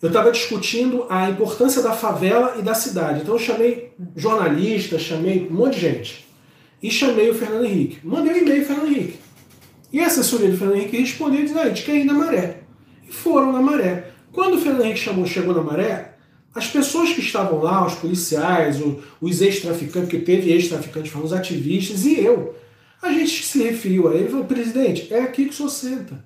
Eu 0.00 0.08
estava 0.08 0.30
discutindo 0.30 1.06
a 1.08 1.28
importância 1.28 1.82
da 1.82 1.92
favela 1.92 2.54
e 2.56 2.62
da 2.62 2.74
cidade. 2.74 3.22
Então 3.22 3.34
eu 3.34 3.40
chamei 3.40 3.92
jornalistas, 4.14 5.02
chamei 5.02 5.48
um 5.50 5.54
monte 5.54 5.74
de 5.74 5.80
gente. 5.80 6.28
E 6.80 6.88
chamei 6.88 7.28
o 7.30 7.34
Fernando 7.34 7.64
Henrique. 7.64 7.98
Mandei 8.06 8.32
um 8.32 8.36
e-mail 8.36 8.64
Fernando 8.64 8.86
Henrique. 8.86 9.18
E 9.92 10.00
a 10.00 10.06
assessoria 10.06 10.50
do 10.50 10.56
Fernando 10.56 10.78
Henrique 10.78 10.98
respondeu 10.98 11.42
dizendo, 11.42 11.60
ah, 11.60 11.62
a 11.62 11.68
gente 11.68 11.84
quer 11.84 11.96
ir 11.96 12.04
na 12.04 12.12
Maré. 12.12 12.62
E 13.08 13.12
foram 13.12 13.52
na 13.52 13.62
Maré. 13.62 14.12
Quando 14.32 14.54
o 14.54 14.60
Fernando 14.60 14.84
Henrique 14.84 15.00
chamou, 15.00 15.26
chegou 15.26 15.54
na 15.54 15.62
Maré, 15.62 16.16
as 16.54 16.66
pessoas 16.66 17.12
que 17.12 17.20
estavam 17.20 17.60
lá, 17.60 17.86
os 17.86 17.94
policiais, 17.94 18.78
os 19.20 19.40
ex-traficantes, 19.40 20.10
que 20.10 20.18
teve 20.18 20.50
ex-traficantes, 20.50 21.10
foram 21.10 21.26
os 21.26 21.32
ativistas, 21.32 22.04
e 22.04 22.20
eu, 22.20 22.54
a 23.00 23.12
gente 23.12 23.44
se 23.44 23.62
referiu 23.62 24.08
a 24.08 24.14
ele 24.14 24.26
e 24.26 24.30
falou, 24.30 24.44
presidente, 24.44 25.12
é 25.12 25.22
aqui 25.22 25.44
que 25.44 25.50
o 25.50 25.54
senhor 25.54 25.68
senta. 25.68 26.24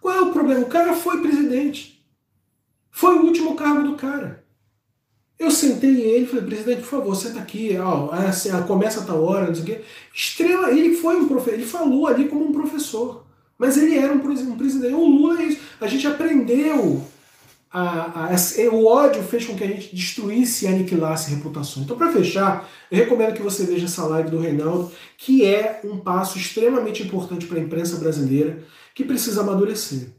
Qual 0.00 0.14
é 0.14 0.20
o 0.20 0.32
problema? 0.32 0.62
O 0.62 0.68
cara 0.68 0.94
foi 0.94 1.20
presidente. 1.20 2.04
Foi 2.90 3.16
o 3.16 3.26
último 3.26 3.54
cargo 3.54 3.82
do 3.82 3.96
cara. 3.96 4.44
Eu 5.38 5.50
sentei 5.50 6.00
ele 6.00 6.24
e 6.24 6.26
falei, 6.26 6.44
presidente, 6.44 6.80
por 6.80 6.88
favor, 6.88 7.14
senta 7.14 7.38
aqui, 7.38 7.76
ó, 7.78 8.14
é 8.14 8.26
assim, 8.26 8.50
começa 8.66 9.00
a 9.00 9.04
tal 9.04 9.22
hora, 9.22 9.46
não 9.46 9.54
sei 9.54 9.62
o 9.62 9.66
quê. 9.66 9.80
Estrela, 10.12 10.72
ele 10.72 10.96
foi 10.96 11.16
um 11.16 11.28
professor, 11.28 11.54
ele 11.54 11.66
falou 11.66 12.06
ali 12.08 12.28
como 12.28 12.44
um 12.44 12.52
professor. 12.52 13.24
Mas 13.58 13.76
ele 13.76 13.96
era 13.96 14.12
um, 14.12 14.16
um 14.18 14.56
presidente. 14.56 14.94
O 14.94 15.04
Lula 15.04 15.42
é 15.42 15.46
isso. 15.46 15.60
A 15.80 15.86
gente 15.88 16.06
aprendeu 16.06 17.04
a, 17.70 17.82
a, 17.82 18.34
a, 18.34 18.70
o 18.72 18.86
ódio 18.86 19.22
fez 19.22 19.44
com 19.44 19.54
que 19.54 19.64
a 19.64 19.66
gente 19.66 19.94
destruísse 19.94 20.64
e 20.64 20.68
aniquilasse 20.68 21.34
reputações. 21.34 21.84
Então, 21.84 21.98
para 21.98 22.12
fechar, 22.12 22.68
eu 22.90 22.98
recomendo 22.98 23.34
que 23.34 23.42
você 23.42 23.64
veja 23.64 23.86
essa 23.86 24.06
live 24.06 24.30
do 24.30 24.38
Reinaldo, 24.38 24.90
que 25.18 25.44
é 25.44 25.80
um 25.84 25.98
passo 25.98 26.38
extremamente 26.38 27.02
importante 27.02 27.46
para 27.46 27.58
a 27.58 27.62
imprensa 27.62 27.96
brasileira, 27.96 28.62
que 28.94 29.04
precisa 29.04 29.42
amadurecer. 29.42 30.10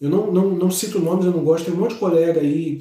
Eu 0.00 0.08
não, 0.08 0.32
não, 0.32 0.50
não 0.50 0.70
cito 0.70 0.98
nomes, 0.98 1.26
eu 1.26 1.32
não 1.32 1.44
gosto, 1.44 1.66
tem 1.66 1.74
um 1.74 1.76
monte 1.76 1.94
de 1.94 2.00
colega 2.00 2.40
aí, 2.40 2.80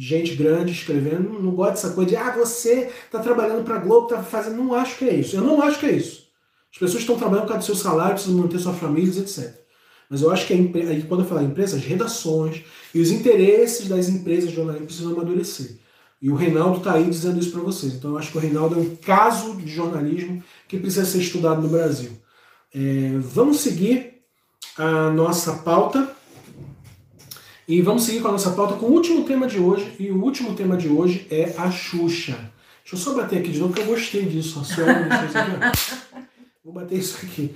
gente 0.00 0.34
grande 0.34 0.72
escrevendo, 0.72 1.30
não, 1.30 1.42
não 1.42 1.50
gosto 1.52 1.72
dessa 1.74 1.90
coisa 1.90 2.10
de, 2.10 2.16
ah, 2.16 2.30
você 2.36 2.90
está 3.04 3.18
trabalhando 3.18 3.64
para 3.64 3.76
a 3.76 3.78
Globo, 3.78 4.06
está 4.06 4.22
fazendo. 4.22 4.56
Não 4.56 4.74
acho 4.74 4.96
que 4.96 5.04
é 5.04 5.14
isso. 5.14 5.36
Eu 5.36 5.42
não 5.42 5.60
acho 5.62 5.78
que 5.78 5.86
é 5.86 5.92
isso. 5.92 6.28
As 6.72 6.78
pessoas 6.78 7.02
estão 7.02 7.18
trabalhando 7.18 7.42
por 7.42 7.52
causa 7.52 7.66
do 7.66 7.66
seu 7.66 7.74
salário, 7.74 8.14
precisam 8.14 8.38
manter 8.38 8.58
suas 8.58 8.78
famílias, 8.78 9.18
etc. 9.18 9.60
Mas 10.08 10.22
eu 10.22 10.30
acho 10.30 10.46
que 10.46 10.52
aí, 10.52 11.02
quando 11.02 11.22
eu 11.22 11.28
falar 11.28 11.42
empresa, 11.42 11.76
as 11.76 11.84
redações 11.84 12.64
e 12.94 13.00
os 13.00 13.10
interesses 13.10 13.88
das 13.88 14.08
empresas 14.08 14.50
de 14.50 14.56
jornalismo 14.56 14.86
precisam 14.86 15.12
amadurecer. 15.12 15.76
E 16.20 16.30
o 16.30 16.34
Reinaldo 16.34 16.78
está 16.78 16.94
aí 16.94 17.04
dizendo 17.04 17.38
isso 17.38 17.52
para 17.52 17.60
vocês. 17.60 17.94
Então 17.94 18.10
eu 18.10 18.18
acho 18.18 18.32
que 18.32 18.38
o 18.38 18.40
Reinaldo 18.40 18.74
é 18.74 18.78
um 18.78 18.96
caso 18.96 19.56
de 19.56 19.70
jornalismo 19.70 20.42
que 20.68 20.78
precisa 20.78 21.04
ser 21.04 21.18
estudado 21.18 21.62
no 21.62 21.68
Brasil. 21.68 22.12
É, 22.74 23.18
vamos 23.18 23.60
seguir 23.60 24.22
a 24.76 25.10
nossa 25.10 25.54
pauta. 25.54 26.16
E 27.70 27.80
vamos 27.82 28.02
seguir 28.02 28.20
com 28.20 28.26
a 28.26 28.32
nossa 28.32 28.50
pauta 28.50 28.74
com 28.74 28.86
o 28.86 28.92
último 28.92 29.24
tema 29.24 29.46
de 29.46 29.60
hoje. 29.60 29.94
E 29.96 30.10
o 30.10 30.20
último 30.20 30.56
tema 30.56 30.76
de 30.76 30.88
hoje 30.88 31.24
é 31.30 31.54
a 31.56 31.70
Xuxa. 31.70 32.32
Deixa 32.82 32.96
eu 32.96 32.98
só 32.98 33.14
bater 33.14 33.38
aqui 33.38 33.52
de 33.52 33.60
novo, 33.60 33.72
porque 33.72 33.88
eu 33.88 33.94
gostei 33.94 34.26
disso. 34.26 34.60
Vou 36.64 36.74
bater 36.74 36.98
isso 36.98 37.24
aqui. 37.24 37.54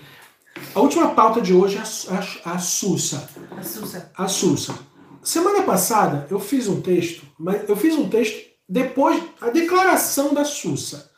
A 0.72 0.78
última 0.78 1.12
pauta 1.16 1.40
de 1.40 1.52
hoje 1.52 1.78
é 1.78 1.80
a, 1.80 2.14
a, 2.14 2.54
a 2.54 2.58
Sussa. 2.60 3.28
A 3.50 3.62
Sussa. 3.64 4.12
A 4.16 4.28
Sussa. 4.28 4.78
Semana 5.20 5.64
passada 5.64 6.28
eu 6.30 6.38
fiz 6.38 6.68
um 6.68 6.80
texto, 6.80 7.26
mas 7.36 7.68
eu 7.68 7.74
fiz 7.74 7.96
um 7.96 8.08
texto 8.08 8.38
depois 8.68 9.20
a 9.40 9.50
declaração 9.50 10.32
da 10.32 10.44
Sussa. 10.44 11.10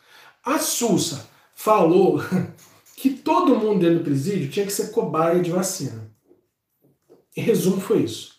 A 0.43 0.59
Sussa 0.59 1.29
falou 1.55 2.19
que 2.97 3.11
todo 3.11 3.57
mundo 3.57 3.81
dentro 3.81 3.99
do 3.99 4.05
presídio 4.05 4.49
tinha 4.49 4.65
que 4.65 4.73
ser 4.73 4.91
cobaia 4.91 5.43
de 5.43 5.51
vacina. 5.51 6.11
Em 7.37 7.43
resumo, 7.43 7.79
foi 7.79 7.99
isso. 8.05 8.36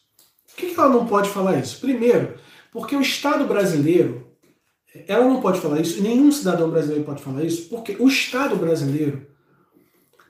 Por 0.57 0.65
que 0.65 0.79
ela 0.79 0.89
não 0.89 1.05
pode 1.05 1.29
falar 1.29 1.59
isso? 1.59 1.79
Primeiro, 1.79 2.39
porque 2.71 2.95
o 2.95 3.01
Estado 3.01 3.45
brasileiro, 3.45 4.27
ela 5.07 5.23
não 5.23 5.39
pode 5.39 5.61
falar 5.61 5.79
isso, 5.79 6.01
nenhum 6.01 6.31
cidadão 6.31 6.71
brasileiro 6.71 7.03
pode 7.03 7.21
falar 7.21 7.43
isso, 7.43 7.69
porque 7.69 7.95
o 7.99 8.07
Estado 8.07 8.55
brasileiro, 8.55 9.27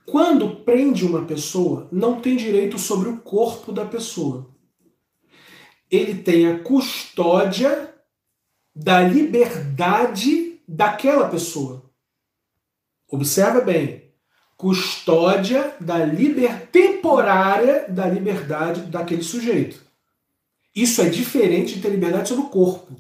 quando 0.05 0.57
prende 0.57 1.05
uma 1.05 1.23
pessoa, 1.23 1.87
não 1.93 2.19
tem 2.19 2.35
direito 2.35 2.77
sobre 2.77 3.07
o 3.07 3.21
corpo 3.21 3.71
da 3.71 3.85
pessoa. 3.85 4.49
Ele 5.89 6.15
tem 6.15 6.51
a 6.51 6.59
custódia 6.59 7.95
da 8.75 9.01
liberdade 9.01 10.61
daquela 10.67 11.29
pessoa. 11.29 11.89
Observa 13.09 13.61
bem, 13.61 14.11
custódia 14.57 15.73
da 15.79 16.03
liber... 16.03 16.67
temporária 16.67 17.85
da 17.87 18.05
liberdade 18.07 18.81
daquele 18.81 19.23
sujeito. 19.23 19.86
Isso 20.77 21.01
é 21.01 21.09
diferente 21.09 21.73
de 21.73 21.81
ter 21.81 21.89
liberdade 21.89 22.29
sobre 22.29 22.43
o 22.45 22.49
corpo. 22.49 22.95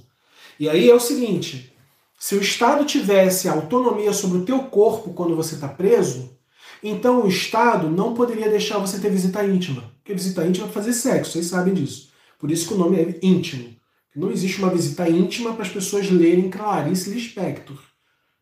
E 0.59 0.67
aí 0.67 0.89
é 0.89 0.95
o 0.95 0.99
seguinte: 0.99 1.71
se 2.19 2.33
o 2.33 2.41
Estado 2.41 2.83
tivesse 2.85 3.47
autonomia 3.47 4.11
sobre 4.13 4.39
o 4.39 4.45
teu 4.45 4.63
corpo 4.63 5.13
quando 5.13 5.35
você 5.35 5.53
está 5.53 5.67
preso, 5.67 6.35
então 6.81 7.23
o 7.23 7.27
Estado 7.27 7.87
não 7.87 8.15
poderia 8.15 8.49
deixar 8.49 8.79
você 8.79 8.97
ter 8.97 9.11
visita 9.11 9.45
íntima. 9.45 9.83
Porque 9.97 10.15
visita 10.15 10.43
íntima 10.43 10.65
é 10.65 10.71
fazer 10.71 10.91
sexo, 10.91 11.33
vocês 11.33 11.45
sabem 11.45 11.75
disso. 11.75 12.09
Por 12.39 12.49
isso 12.49 12.67
que 12.67 12.73
o 12.73 12.77
nome 12.77 12.97
é 12.97 13.19
íntimo. 13.21 13.75
Não 14.15 14.31
existe 14.31 14.57
uma 14.57 14.71
visita 14.71 15.07
íntima 15.07 15.53
para 15.53 15.61
as 15.61 15.69
pessoas 15.69 16.09
lerem 16.09 16.49
Clarice 16.49 17.11
Lispector. 17.11 17.77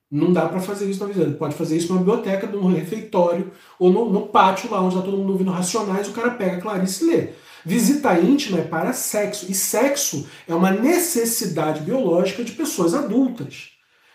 Não 0.10 0.32
dá 0.32 0.48
para 0.48 0.62
fazer 0.62 0.90
isso 0.90 1.02
na 1.02 1.12
visita. 1.12 1.32
Pode 1.32 1.56
fazer 1.56 1.76
isso 1.76 1.90
numa 1.90 2.00
biblioteca, 2.00 2.48
num 2.48 2.72
refeitório, 2.72 3.52
ou 3.78 3.92
no, 3.92 4.10
no 4.10 4.28
pátio 4.28 4.72
lá 4.72 4.80
onde 4.80 4.96
está 4.96 5.06
todo 5.06 5.18
mundo 5.18 5.34
ouvindo 5.34 5.52
Racionais, 5.52 6.08
o 6.08 6.14
cara 6.14 6.32
pega 6.32 6.62
Clarice 6.62 7.04
e 7.04 7.08
lê. 7.08 7.30
Visita 7.66 8.20
íntima 8.20 8.60
é 8.60 8.64
para 8.64 8.94
sexo. 8.94 9.48
E 9.50 9.56
sexo 9.56 10.28
é 10.48 10.54
uma 10.54 10.72
necessidade 10.72 11.82
biológica 11.82 12.44
de 12.44 12.52
pessoas 12.52 12.94
adultas. 12.94 13.72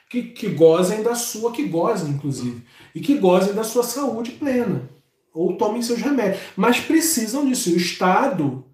Que, 0.08 0.22
que 0.22 0.48
gozem 0.48 1.02
da 1.02 1.14
sua, 1.14 1.52
que 1.52 1.64
gozem, 1.64 2.10
inclusive. 2.10 2.62
E 2.94 3.00
que 3.00 3.16
gozem 3.18 3.54
da 3.54 3.64
sua 3.64 3.82
saúde 3.82 4.32
plena. 4.32 4.88
Ou 5.32 5.56
tomem 5.56 5.82
seus 5.82 6.00
remédios. 6.00 6.40
Mas 6.56 6.80
precisam 6.80 7.44
disso. 7.46 7.70
E 7.70 7.74
o 7.74 7.76
Estado 7.76 8.64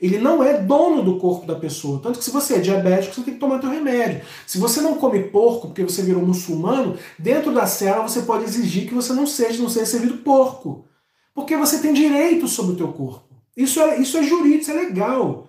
ele 0.00 0.18
não 0.18 0.42
é 0.42 0.60
dono 0.60 1.02
do 1.02 1.18
corpo 1.18 1.46
da 1.46 1.54
pessoa. 1.54 2.00
Tanto 2.02 2.18
que 2.18 2.24
se 2.24 2.30
você 2.30 2.56
é 2.56 2.58
diabético, 2.58 3.14
você 3.14 3.22
tem 3.22 3.34
que 3.34 3.40
tomar 3.40 3.60
seu 3.60 3.70
remédio. 3.70 4.22
Se 4.46 4.58
você 4.58 4.80
não 4.80 4.96
come 4.96 5.22
porco 5.24 5.68
porque 5.68 5.82
você 5.82 6.02
virou 6.02 6.24
muçulmano, 6.24 6.98
dentro 7.18 7.52
da 7.54 7.66
cela 7.66 8.02
você 8.02 8.22
pode 8.22 8.44
exigir 8.44 8.86
que 8.86 8.94
você 8.94 9.12
não 9.12 9.26
seja, 9.26 9.62
não 9.62 9.70
seja 9.70 9.86
servido 9.86 10.18
porco. 10.18 10.84
Porque 11.34 11.56
você 11.56 11.78
tem 11.78 11.94
direito 11.94 12.46
sobre 12.46 12.74
o 12.74 12.76
teu 12.76 12.88
corpo. 12.88 13.33
Isso 13.56 13.80
é, 13.80 13.98
isso 13.98 14.16
é 14.18 14.22
jurídico, 14.22 14.62
isso 14.62 14.70
é 14.70 14.74
legal. 14.74 15.48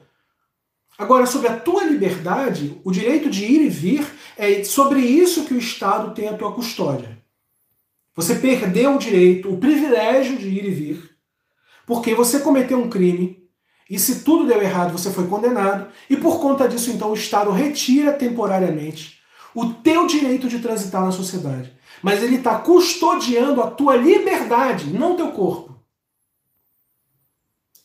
Agora, 0.97 1.25
sobre 1.25 1.49
a 1.49 1.57
tua 1.57 1.83
liberdade, 1.83 2.79
o 2.83 2.91
direito 2.91 3.29
de 3.29 3.43
ir 3.45 3.65
e 3.65 3.69
vir, 3.69 4.05
é 4.37 4.63
sobre 4.63 4.99
isso 5.01 5.45
que 5.45 5.53
o 5.53 5.59
Estado 5.59 6.13
tem 6.13 6.29
a 6.29 6.37
tua 6.37 6.53
custódia. 6.53 7.17
Você 8.15 8.35
perdeu 8.35 8.95
o 8.95 8.99
direito, 8.99 9.51
o 9.51 9.57
privilégio 9.57 10.37
de 10.37 10.47
ir 10.47 10.65
e 10.65 10.71
vir, 10.71 11.09
porque 11.85 12.15
você 12.15 12.39
cometeu 12.39 12.79
um 12.79 12.89
crime, 12.89 13.43
e 13.89 13.99
se 13.99 14.23
tudo 14.23 14.47
deu 14.47 14.61
errado, 14.61 14.97
você 14.97 15.11
foi 15.11 15.27
condenado, 15.27 15.91
e 16.09 16.15
por 16.15 16.39
conta 16.39 16.67
disso, 16.67 16.89
então, 16.91 17.11
o 17.11 17.13
Estado 17.13 17.51
retira 17.51 18.13
temporariamente 18.13 19.19
o 19.53 19.73
teu 19.73 20.07
direito 20.07 20.47
de 20.47 20.59
transitar 20.59 21.03
na 21.03 21.11
sociedade. 21.11 21.73
Mas 22.01 22.23
ele 22.23 22.37
está 22.37 22.57
custodiando 22.57 23.61
a 23.61 23.69
tua 23.69 23.95
liberdade, 23.95 24.87
não 24.87 25.15
teu 25.15 25.31
corpo. 25.31 25.74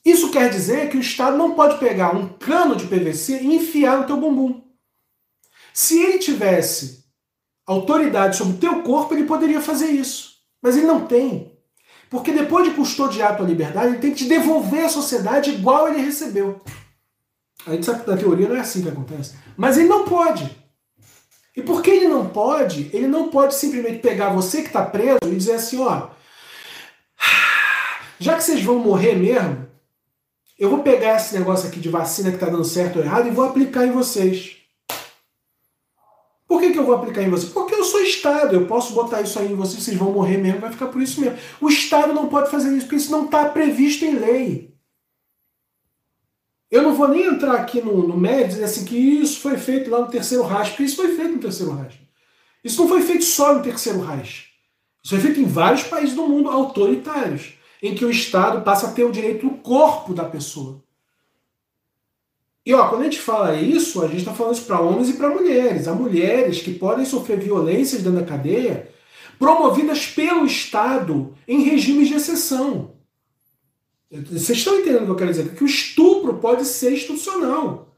Isso 0.05 0.30
quer 0.30 0.48
dizer 0.48 0.88
que 0.88 0.96
o 0.96 1.01
Estado 1.01 1.36
não 1.36 1.55
pode 1.55 1.78
pegar 1.78 2.14
um 2.16 2.28
cano 2.28 2.74
de 2.74 2.86
PVC 2.86 3.40
e 3.42 3.55
enfiar 3.55 3.98
no 3.98 4.07
teu 4.07 4.16
bumbum. 4.16 4.62
Se 5.74 6.01
ele 6.01 6.18
tivesse 6.18 7.05
autoridade 7.66 8.36
sobre 8.36 8.55
o 8.55 8.59
teu 8.59 8.82
corpo, 8.82 9.14
ele 9.14 9.24
poderia 9.24 9.61
fazer 9.61 9.88
isso. 9.88 10.36
Mas 10.62 10.76
ele 10.76 10.86
não 10.86 11.07
tem. 11.07 11.59
Porque 12.09 12.32
depois 12.32 12.68
de 12.68 12.74
custodiar 12.74 13.32
a 13.32 13.34
tua 13.36 13.46
liberdade, 13.46 13.88
ele 13.88 13.98
tem 13.98 14.11
que 14.11 14.24
te 14.24 14.28
devolver 14.28 14.84
à 14.84 14.88
sociedade 14.88 15.51
igual 15.51 15.88
ele 15.88 16.03
recebeu. 16.03 16.61
A 17.66 17.72
gente 17.72 17.86
sabe 17.86 18.03
que 18.03 18.11
na 18.11 18.16
teoria 18.16 18.48
não 18.48 18.57
é 18.57 18.61
assim 18.61 18.82
que 18.82 18.88
acontece. 18.88 19.34
Mas 19.57 19.78
ele 19.78 19.88
não 19.88 20.05
pode. 20.05 20.51
E 21.57 21.62
porque 21.62 21.90
ele 21.90 22.09
não 22.09 22.28
pode, 22.28 22.90
ele 22.92 23.07
não 23.07 23.28
pode 23.28 23.55
simplesmente 23.55 23.98
pegar 23.98 24.30
você 24.30 24.62
que 24.62 24.68
está 24.68 24.84
preso 24.84 25.18
e 25.26 25.36
dizer 25.36 25.55
assim, 25.55 25.80
ó, 25.80 26.09
já 28.18 28.34
que 28.36 28.42
vocês 28.42 28.62
vão 28.62 28.78
morrer 28.78 29.14
mesmo, 29.14 29.69
eu 30.61 30.68
vou 30.68 30.82
pegar 30.82 31.16
esse 31.16 31.36
negócio 31.36 31.66
aqui 31.66 31.80
de 31.80 31.88
vacina 31.88 32.28
que 32.28 32.36
está 32.36 32.46
dando 32.46 32.64
certo 32.64 32.98
ou 32.98 33.04
errado 33.04 33.26
e 33.26 33.30
vou 33.30 33.46
aplicar 33.46 33.86
em 33.86 33.92
vocês. 33.92 34.58
Por 36.46 36.61
que, 36.61 36.70
que 36.70 36.78
eu 36.78 36.84
vou 36.84 36.94
aplicar 36.94 37.22
em 37.22 37.30
vocês? 37.30 37.50
Porque 37.50 37.74
eu 37.74 37.82
sou 37.82 38.02
Estado, 38.02 38.54
eu 38.54 38.66
posso 38.66 38.92
botar 38.92 39.22
isso 39.22 39.38
aí 39.38 39.50
em 39.50 39.56
vocês, 39.56 39.82
vocês 39.82 39.96
vão 39.96 40.12
morrer 40.12 40.36
mesmo, 40.36 40.61
vai 40.61 40.70
ficar 40.70 40.88
por 40.88 41.00
isso 41.00 41.18
mesmo. 41.18 41.38
O 41.62 41.70
Estado 41.70 42.12
não 42.12 42.28
pode 42.28 42.50
fazer 42.50 42.76
isso, 42.76 42.84
porque 42.84 42.96
isso 42.96 43.11
não 43.11 43.24
está 43.24 43.48
previsto 43.48 44.04
em 44.04 44.16
lei. 44.16 44.74
Eu 46.70 46.82
não 46.82 46.94
vou 46.94 47.08
nem 47.08 47.24
entrar 47.24 47.54
aqui 47.54 47.80
no, 47.80 48.06
no 48.06 48.16
médio 48.16 48.48
dizer 48.48 48.64
assim 48.64 48.84
que 48.84 48.96
isso 48.96 49.40
foi 49.40 49.56
feito 49.56 49.88
lá 49.88 50.00
no 50.00 50.08
terceiro 50.08 50.44
Reich, 50.44 50.70
porque 50.70 50.82
isso 50.82 50.96
foi 50.96 51.16
feito 51.16 51.32
no 51.36 51.40
terceiro 51.40 51.72
Reich. 51.72 51.98
Isso 52.62 52.82
não 52.82 52.88
foi 52.88 53.00
feito 53.00 53.24
só 53.24 53.54
no 53.54 53.62
terceiro 53.62 54.00
Reich. 54.00 54.50
Isso 55.02 55.14
foi 55.14 55.20
feito 55.20 55.40
em 55.40 55.46
vários 55.46 55.84
países 55.84 56.14
do 56.14 56.28
mundo 56.28 56.50
autoritários 56.50 57.54
em 57.82 57.94
que 57.94 58.04
o 58.04 58.10
Estado 58.10 58.62
passa 58.62 58.88
a 58.88 58.92
ter 58.92 59.04
o 59.04 59.12
direito 59.12 59.48
do 59.48 59.56
corpo 59.56 60.12
da 60.12 60.24
pessoa. 60.24 60.82
E 62.64 62.74
ó, 62.74 62.88
quando 62.88 63.02
a 63.02 63.04
gente 63.04 63.20
fala 63.20 63.56
isso, 63.56 64.02
a 64.02 64.06
gente 64.06 64.18
está 64.18 64.34
falando 64.34 64.54
isso 64.54 64.66
para 64.66 64.80
homens 64.80 65.08
e 65.08 65.14
para 65.14 65.30
mulheres. 65.30 65.88
Há 65.88 65.94
mulheres 65.94 66.60
que 66.60 66.74
podem 66.74 67.04
sofrer 67.04 67.38
violências 67.38 68.02
dentro 68.02 68.20
da 68.20 68.26
cadeia 68.26 68.90
promovidas 69.38 70.06
pelo 70.06 70.44
Estado 70.44 71.34
em 71.48 71.62
regimes 71.62 72.08
de 72.08 72.14
exceção. 72.14 72.92
Vocês 74.10 74.58
estão 74.58 74.78
entendendo 74.78 75.02
o 75.02 75.04
que 75.06 75.10
eu 75.12 75.16
quero 75.16 75.30
dizer? 75.30 75.54
Que 75.54 75.64
o 75.64 75.66
estupro 75.66 76.34
pode 76.34 76.66
ser 76.66 76.92
institucional. 76.92 77.94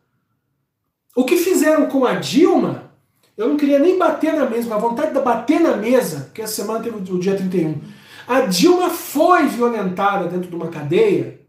O 1.16 1.24
que 1.24 1.36
fizeram 1.36 1.88
com 1.88 2.06
a 2.06 2.14
Dilma, 2.14 2.92
eu 3.36 3.48
não 3.48 3.56
queria 3.56 3.78
nem 3.78 3.98
bater 3.98 4.32
na 4.34 4.48
mesa, 4.48 4.72
a 4.72 4.78
vontade 4.78 5.12
de 5.12 5.20
bater 5.20 5.58
na 5.58 5.76
mesa, 5.76 6.20
porque 6.26 6.42
essa 6.42 6.62
semana 6.62 6.84
teve 6.84 6.96
o 6.96 7.18
dia 7.18 7.36
31 7.36 7.80
a 8.26 8.40
Dilma 8.42 8.90
foi 8.90 9.46
violentada 9.46 10.28
dentro 10.28 10.48
de 10.48 10.56
uma 10.56 10.68
cadeia 10.68 11.42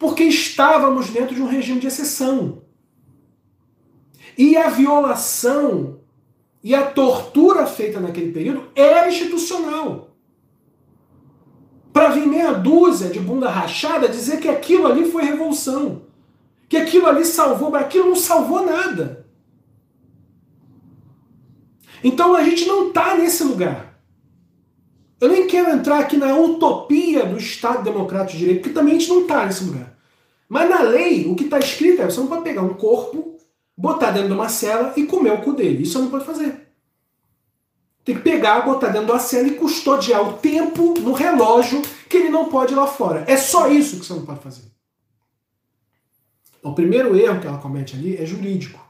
porque 0.00 0.24
estávamos 0.24 1.10
dentro 1.10 1.34
de 1.34 1.42
um 1.42 1.46
regime 1.46 1.78
de 1.78 1.86
exceção. 1.86 2.62
E 4.36 4.56
a 4.56 4.70
violação 4.70 6.00
e 6.64 6.74
a 6.74 6.90
tortura 6.90 7.66
feita 7.66 8.00
naquele 8.00 8.32
período 8.32 8.70
era 8.74 9.08
institucional. 9.08 10.16
Para 11.92 12.08
vir 12.08 12.26
meia 12.26 12.52
dúzia 12.52 13.10
de 13.10 13.20
bunda 13.20 13.50
rachada 13.50 14.08
dizer 14.08 14.40
que 14.40 14.48
aquilo 14.48 14.86
ali 14.86 15.10
foi 15.10 15.22
revolução, 15.22 16.06
que 16.66 16.78
aquilo 16.78 17.06
ali 17.06 17.24
salvou, 17.24 17.70
mas 17.70 17.82
aquilo 17.82 18.08
não 18.08 18.16
salvou 18.16 18.64
nada. 18.64 19.26
Então 22.02 22.34
a 22.34 22.42
gente 22.42 22.64
não 22.64 22.88
está 22.88 23.16
nesse 23.16 23.44
lugar. 23.44 23.89
Eu 25.20 25.28
nem 25.28 25.46
quero 25.46 25.70
entrar 25.70 25.98
aqui 25.98 26.16
na 26.16 26.34
utopia 26.34 27.26
do 27.26 27.36
Estado 27.36 27.84
Democrático 27.84 28.32
de 28.32 28.38
Direito, 28.38 28.62
porque 28.62 28.74
também 28.74 28.96
a 28.96 28.98
gente 28.98 29.10
não 29.10 29.22
está 29.22 29.44
nesse 29.44 29.64
lugar. 29.64 29.94
Mas 30.48 30.68
na 30.68 30.80
lei, 30.80 31.26
o 31.26 31.36
que 31.36 31.44
está 31.44 31.58
escrito 31.58 32.02
é 32.02 32.06
você 32.06 32.18
não 32.18 32.26
pode 32.26 32.42
pegar 32.42 32.62
um 32.62 32.74
corpo, 32.74 33.36
botar 33.76 34.10
dentro 34.10 34.28
de 34.28 34.34
uma 34.34 34.48
cela 34.48 34.94
e 34.96 35.04
comer 35.04 35.32
o 35.32 35.42
cu 35.42 35.52
dele. 35.52 35.82
Isso 35.82 35.92
você 35.92 35.98
não 35.98 36.10
pode 36.10 36.24
fazer. 36.24 36.68
Tem 38.04 38.14
que 38.14 38.22
pegar, 38.22 38.62
botar 38.62 38.88
dentro 38.88 39.06
de 39.06 39.12
uma 39.12 39.20
cela 39.20 39.46
e 39.46 39.54
custodiar 39.54 40.26
o 40.26 40.38
tempo 40.38 40.94
no 40.98 41.12
relógio 41.12 41.82
que 42.08 42.16
ele 42.16 42.30
não 42.30 42.48
pode 42.48 42.72
ir 42.72 42.76
lá 42.76 42.86
fora. 42.86 43.24
É 43.28 43.36
só 43.36 43.68
isso 43.68 44.00
que 44.00 44.06
você 44.06 44.14
não 44.14 44.24
pode 44.24 44.40
fazer. 44.40 44.64
O 46.62 46.74
primeiro 46.74 47.16
erro 47.16 47.40
que 47.40 47.46
ela 47.46 47.58
comete 47.58 47.94
ali 47.94 48.16
é 48.16 48.24
jurídico. 48.24 48.89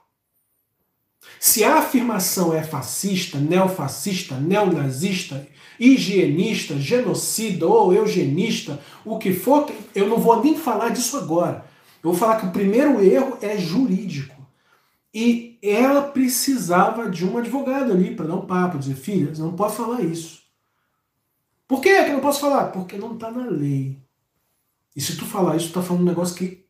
Se 1.39 1.65
a 1.65 1.79
afirmação 1.79 2.55
é 2.55 2.63
fascista, 2.63 3.39
neofascista, 3.39 4.37
neonazista, 4.37 5.47
higienista, 5.79 6.79
genocida 6.79 7.67
ou 7.67 7.95
eugenista, 7.95 8.79
o 9.05 9.19
que 9.19 9.33
for, 9.33 9.71
eu 9.95 10.09
não 10.09 10.19
vou 10.19 10.43
nem 10.43 10.57
falar 10.57 10.91
disso 10.91 11.17
agora. 11.17 11.65
Eu 12.03 12.11
vou 12.11 12.15
falar 12.15 12.41
que 12.41 12.47
o 12.47 12.53
primeiro 12.53 13.03
erro 13.03 13.39
é 13.41 13.57
jurídico. 13.57 14.37
E 15.13 15.59
ela 15.63 16.03
precisava 16.03 17.11
de 17.11 17.27
um 17.27 17.37
advogado 17.37 17.93
ali 17.93 18.15
para 18.15 18.27
dar 18.27 18.37
um 18.37 18.47
papo, 18.47 18.79
dizer, 18.79 18.95
filha, 18.95 19.35
você 19.35 19.43
não 19.43 19.55
pode 19.55 19.75
falar 19.75 20.03
isso. 20.03 20.43
Por 21.67 21.81
que, 21.81 22.05
que 22.05 22.11
eu 22.11 22.15
não 22.15 22.21
posso 22.21 22.41
falar? 22.41 22.67
Porque 22.67 22.97
não 22.97 23.15
está 23.15 23.31
na 23.31 23.47
lei. 23.47 23.99
E 24.95 25.01
se 25.01 25.17
tu 25.17 25.25
falar 25.25 25.57
isso, 25.57 25.67
tu 25.67 25.69
está 25.69 25.83
falando 25.83 26.03
um 26.03 26.07
negócio 26.07 26.37
que 26.37 26.67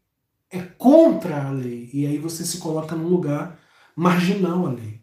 é 0.50 0.60
contra 0.60 1.46
a 1.46 1.50
lei. 1.50 1.90
E 1.92 2.06
aí 2.06 2.18
você 2.18 2.44
se 2.44 2.58
coloca 2.58 2.94
num 2.94 3.08
lugar 3.08 3.58
marginal 3.96 4.66
a 4.66 4.70
lei. 4.72 5.00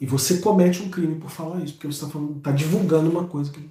E 0.00 0.06
você 0.06 0.38
comete 0.38 0.82
um 0.82 0.90
crime 0.90 1.18
por 1.18 1.30
falar 1.30 1.60
isso, 1.62 1.74
porque 1.74 1.86
você 1.86 2.04
está 2.04 2.18
tá 2.42 2.52
divulgando 2.52 3.10
uma 3.10 3.26
coisa 3.26 3.50
que. 3.50 3.70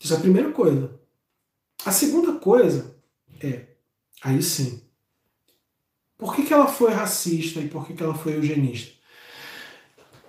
Isso 0.00 0.12
é 0.14 0.16
a 0.16 0.20
primeira 0.20 0.52
coisa. 0.52 0.98
A 1.84 1.90
segunda 1.90 2.34
coisa 2.38 2.94
é, 3.40 3.66
aí 4.22 4.42
sim, 4.42 4.82
por 6.16 6.34
que, 6.34 6.44
que 6.44 6.54
ela 6.54 6.66
foi 6.66 6.92
racista 6.92 7.60
e 7.60 7.68
por 7.68 7.86
que, 7.86 7.94
que 7.94 8.02
ela 8.02 8.14
foi 8.14 8.36
eugenista? 8.36 8.92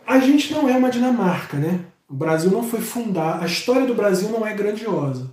A 0.06 0.20
gente 0.20 0.52
não 0.52 0.68
é 0.68 0.76
uma 0.76 0.90
Dinamarca, 0.90 1.58
né? 1.58 1.86
O 2.08 2.14
Brasil 2.14 2.52
não 2.52 2.64
foi 2.64 2.82
fundado, 2.82 3.44
a 3.44 3.48
história 3.48 3.88
do 3.88 3.96
Brasil 3.96 4.30
não 4.30 4.46
é 4.46 4.54
grandiosa. 4.54 5.32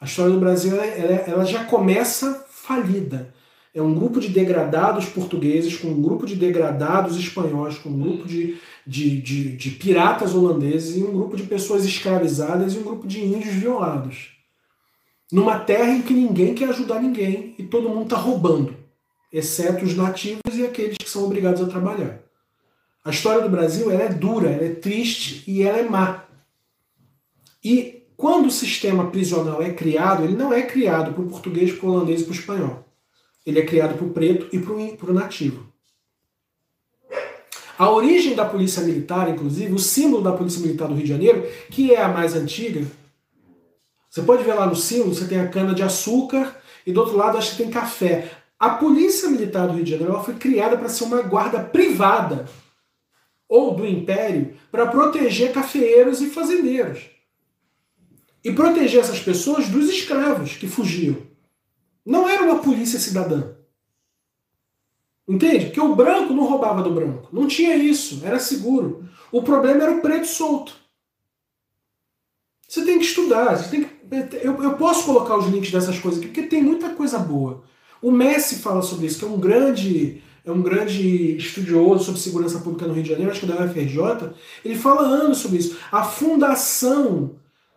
A 0.00 0.04
história 0.04 0.32
do 0.32 0.40
Brasil 0.40 0.80
ela, 0.80 1.14
ela 1.14 1.44
já 1.44 1.64
começa 1.64 2.46
falida. 2.50 3.34
É 3.76 3.82
um 3.82 3.92
grupo 3.92 4.18
de 4.18 4.30
degradados 4.30 5.04
portugueses 5.04 5.76
com 5.76 5.88
um 5.88 6.00
grupo 6.00 6.24
de 6.24 6.34
degradados 6.34 7.14
espanhóis, 7.14 7.76
com 7.76 7.90
um 7.90 8.00
grupo 8.00 8.26
de, 8.26 8.56
de, 8.86 9.20
de, 9.20 9.54
de 9.54 9.70
piratas 9.72 10.34
holandeses 10.34 10.96
e 10.96 11.04
um 11.04 11.12
grupo 11.12 11.36
de 11.36 11.42
pessoas 11.42 11.84
escravizadas 11.84 12.72
e 12.72 12.78
um 12.78 12.82
grupo 12.82 13.06
de 13.06 13.22
índios 13.22 13.54
violados. 13.54 14.30
Numa 15.30 15.58
terra 15.58 15.90
em 15.92 16.00
que 16.00 16.14
ninguém 16.14 16.54
quer 16.54 16.70
ajudar 16.70 17.02
ninguém 17.02 17.54
e 17.58 17.64
todo 17.64 17.90
mundo 17.90 18.04
está 18.04 18.16
roubando, 18.16 18.74
exceto 19.30 19.84
os 19.84 19.94
nativos 19.94 20.56
e 20.56 20.64
aqueles 20.64 20.96
que 20.96 21.10
são 21.10 21.24
obrigados 21.24 21.60
a 21.60 21.66
trabalhar. 21.66 22.20
A 23.04 23.10
história 23.10 23.42
do 23.42 23.50
Brasil 23.50 23.90
ela 23.90 24.04
é 24.04 24.08
dura, 24.08 24.48
ela 24.48 24.64
é 24.64 24.70
triste 24.70 25.44
e 25.46 25.62
ela 25.62 25.76
é 25.76 25.86
má. 25.86 26.24
E 27.62 28.04
quando 28.16 28.46
o 28.46 28.50
sistema 28.50 29.10
prisional 29.10 29.60
é 29.60 29.70
criado, 29.70 30.24
ele 30.24 30.34
não 30.34 30.50
é 30.50 30.62
criado 30.62 31.12
para 31.12 31.22
o 31.22 31.28
português, 31.28 31.72
para 31.72 31.86
o 31.86 31.92
holandês 31.92 32.22
e 32.22 32.24
para 32.24 32.32
o 32.32 32.34
espanhol. 32.34 32.85
Ele 33.46 33.60
é 33.60 33.64
criado 33.64 33.96
para 33.96 34.06
o 34.06 34.10
preto 34.10 34.48
e 34.52 34.58
para 34.58 35.10
o 35.10 35.14
nativo. 35.14 35.66
A 37.78 37.90
origem 37.90 38.34
da 38.34 38.44
polícia 38.44 38.82
militar, 38.82 39.30
inclusive, 39.30 39.72
o 39.72 39.78
símbolo 39.78 40.22
da 40.22 40.32
polícia 40.32 40.60
militar 40.60 40.88
do 40.88 40.94
Rio 40.94 41.04
de 41.04 41.08
Janeiro, 41.10 41.46
que 41.70 41.94
é 41.94 42.02
a 42.02 42.08
mais 42.08 42.34
antiga, 42.34 42.84
você 44.16 44.22
pode 44.22 44.42
ver 44.44 44.54
lá 44.54 44.66
no 44.66 44.74
símbolo, 44.74 45.14
você 45.14 45.26
tem 45.26 45.38
a 45.38 45.48
cana 45.48 45.74
de 45.74 45.82
açúcar 45.82 46.56
e 46.86 46.90
do 46.90 47.00
outro 47.00 47.18
lado 47.18 47.36
acho 47.36 47.50
que 47.50 47.62
tem 47.62 47.70
café. 47.70 48.30
A 48.58 48.70
polícia 48.70 49.28
militar 49.28 49.66
do 49.66 49.74
Rio 49.74 49.84
de 49.84 49.90
Janeiro 49.90 50.22
foi 50.22 50.36
criada 50.36 50.78
para 50.78 50.88
ser 50.88 51.04
uma 51.04 51.20
guarda 51.20 51.60
privada 51.60 52.46
ou 53.46 53.74
do 53.74 53.86
império 53.86 54.56
para 54.72 54.86
proteger 54.86 55.52
cafeeiros 55.52 56.22
e 56.22 56.30
fazendeiros. 56.30 57.10
E 58.42 58.50
proteger 58.52 59.00
essas 59.00 59.20
pessoas 59.20 59.68
dos 59.68 59.90
escravos 59.90 60.56
que 60.56 60.66
fugiam. 60.66 61.18
Não 62.06 62.28
era 62.28 62.44
uma 62.44 62.60
polícia 62.60 63.00
cidadã. 63.00 63.56
Entende? 65.28 65.66
Porque 65.66 65.80
o 65.80 65.96
branco 65.96 66.32
não 66.32 66.46
roubava 66.46 66.82
do 66.82 66.94
branco. 66.94 67.28
Não 67.32 67.48
tinha 67.48 67.74
isso, 67.74 68.22
era 68.24 68.38
seguro. 68.38 69.08
O 69.32 69.42
problema 69.42 69.82
era 69.82 69.96
o 69.96 70.00
preto 70.00 70.28
solto. 70.28 70.76
Você 72.68 72.84
tem 72.84 72.98
que 72.98 73.04
estudar, 73.04 73.56
você 73.56 73.68
tem 73.68 73.84
que... 73.84 74.36
eu, 74.36 74.62
eu 74.62 74.76
posso 74.76 75.04
colocar 75.04 75.36
os 75.36 75.46
links 75.46 75.72
dessas 75.72 75.98
coisas 75.98 76.20
aqui, 76.20 76.28
porque 76.28 76.48
tem 76.48 76.62
muita 76.62 76.90
coisa 76.90 77.18
boa. 77.18 77.64
O 78.00 78.12
Messi 78.12 78.56
fala 78.56 78.82
sobre 78.82 79.06
isso, 79.06 79.18
que 79.18 79.24
é 79.24 79.28
um 79.28 79.40
grande 79.40 80.22
é 80.44 80.52
um 80.52 80.62
grande 80.62 81.36
estudioso 81.36 82.04
sobre 82.04 82.20
segurança 82.20 82.60
pública 82.60 82.86
no 82.86 82.94
Rio 82.94 83.02
de 83.02 83.08
Janeiro, 83.08 83.32
acho 83.32 83.40
que 83.40 83.46
da 83.46 83.64
UFRJ, 83.64 84.32
ele 84.64 84.76
fala 84.76 85.02
anos 85.02 85.38
sobre 85.38 85.58
isso. 85.58 85.76
A 85.90 86.04
fundação 86.04 87.34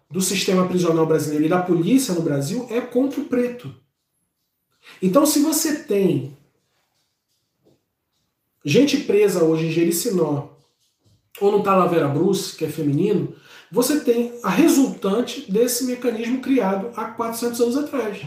do 0.09 0.21
sistema 0.21 0.67
prisional 0.67 1.07
brasileiro 1.07 1.45
e 1.45 1.49
da 1.49 1.59
polícia 1.63 2.13
no 2.13 2.21
Brasil 2.21 2.67
é 2.69 2.79
contra 2.79 3.21
o 3.21 3.25
preto. 3.25 3.73
Então, 5.01 5.25
se 5.25 5.39
você 5.39 5.75
tem 5.83 6.37
gente 8.63 8.97
presa 8.97 9.43
hoje 9.43 9.67
em 9.67 9.71
Jericinó 9.71 10.49
ou 11.39 11.51
no 11.51 11.63
Talavera 11.63 12.07
Bruce, 12.07 12.55
que 12.55 12.65
é 12.65 12.69
feminino, 12.69 13.33
você 13.71 13.99
tem 13.99 14.33
a 14.43 14.49
resultante 14.49 15.49
desse 15.51 15.85
mecanismo 15.85 16.41
criado 16.41 16.89
há 16.95 17.05
400 17.05 17.61
anos 17.61 17.77
atrás. 17.77 18.21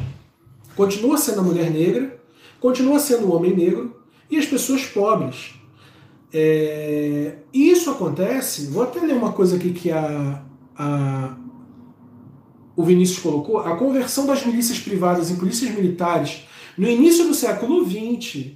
Continua 0.77 1.19
sendo 1.19 1.41
a 1.41 1.45
mulher 1.45 1.71
negra, 1.71 2.19
continua 2.61 2.99
sendo 2.99 3.27
o 3.27 3.35
homem 3.35 3.55
negro, 3.55 4.03
e 4.31 4.39
as 4.39 4.47
pessoas 4.47 4.85
pobres. 4.85 5.55
É, 6.33 7.37
isso 7.53 7.91
acontece, 7.91 8.69
vou 8.69 8.83
até 8.83 9.01
ler 9.01 9.15
uma 9.15 9.33
coisa 9.33 9.57
aqui 9.57 9.73
que 9.73 9.91
a, 9.91 10.43
a, 10.79 11.37
o 12.75 12.83
Vinícius 12.83 13.19
colocou, 13.19 13.59
a 13.59 13.77
conversão 13.77 14.25
das 14.25 14.47
milícias 14.47 14.79
privadas 14.79 15.31
em 15.31 15.37
polícias 15.37 15.75
militares 15.75 16.47
no 16.77 16.89
início 16.89 17.27
do 17.27 17.35
século 17.35 17.85
XX, 17.85 18.53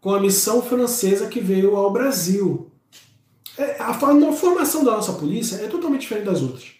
com 0.00 0.14
a 0.14 0.20
missão 0.20 0.62
francesa 0.62 1.28
que 1.28 1.40
veio 1.40 1.76
ao 1.76 1.92
Brasil. 1.92 2.70
É, 3.58 3.76
a, 3.80 3.94
formação 3.94 4.84
da 4.84 4.92
nossa 4.92 5.14
polícia 5.14 5.56
é 5.56 5.66
totalmente 5.66 6.02
diferente 6.02 6.26
das 6.26 6.42
outras. 6.42 6.72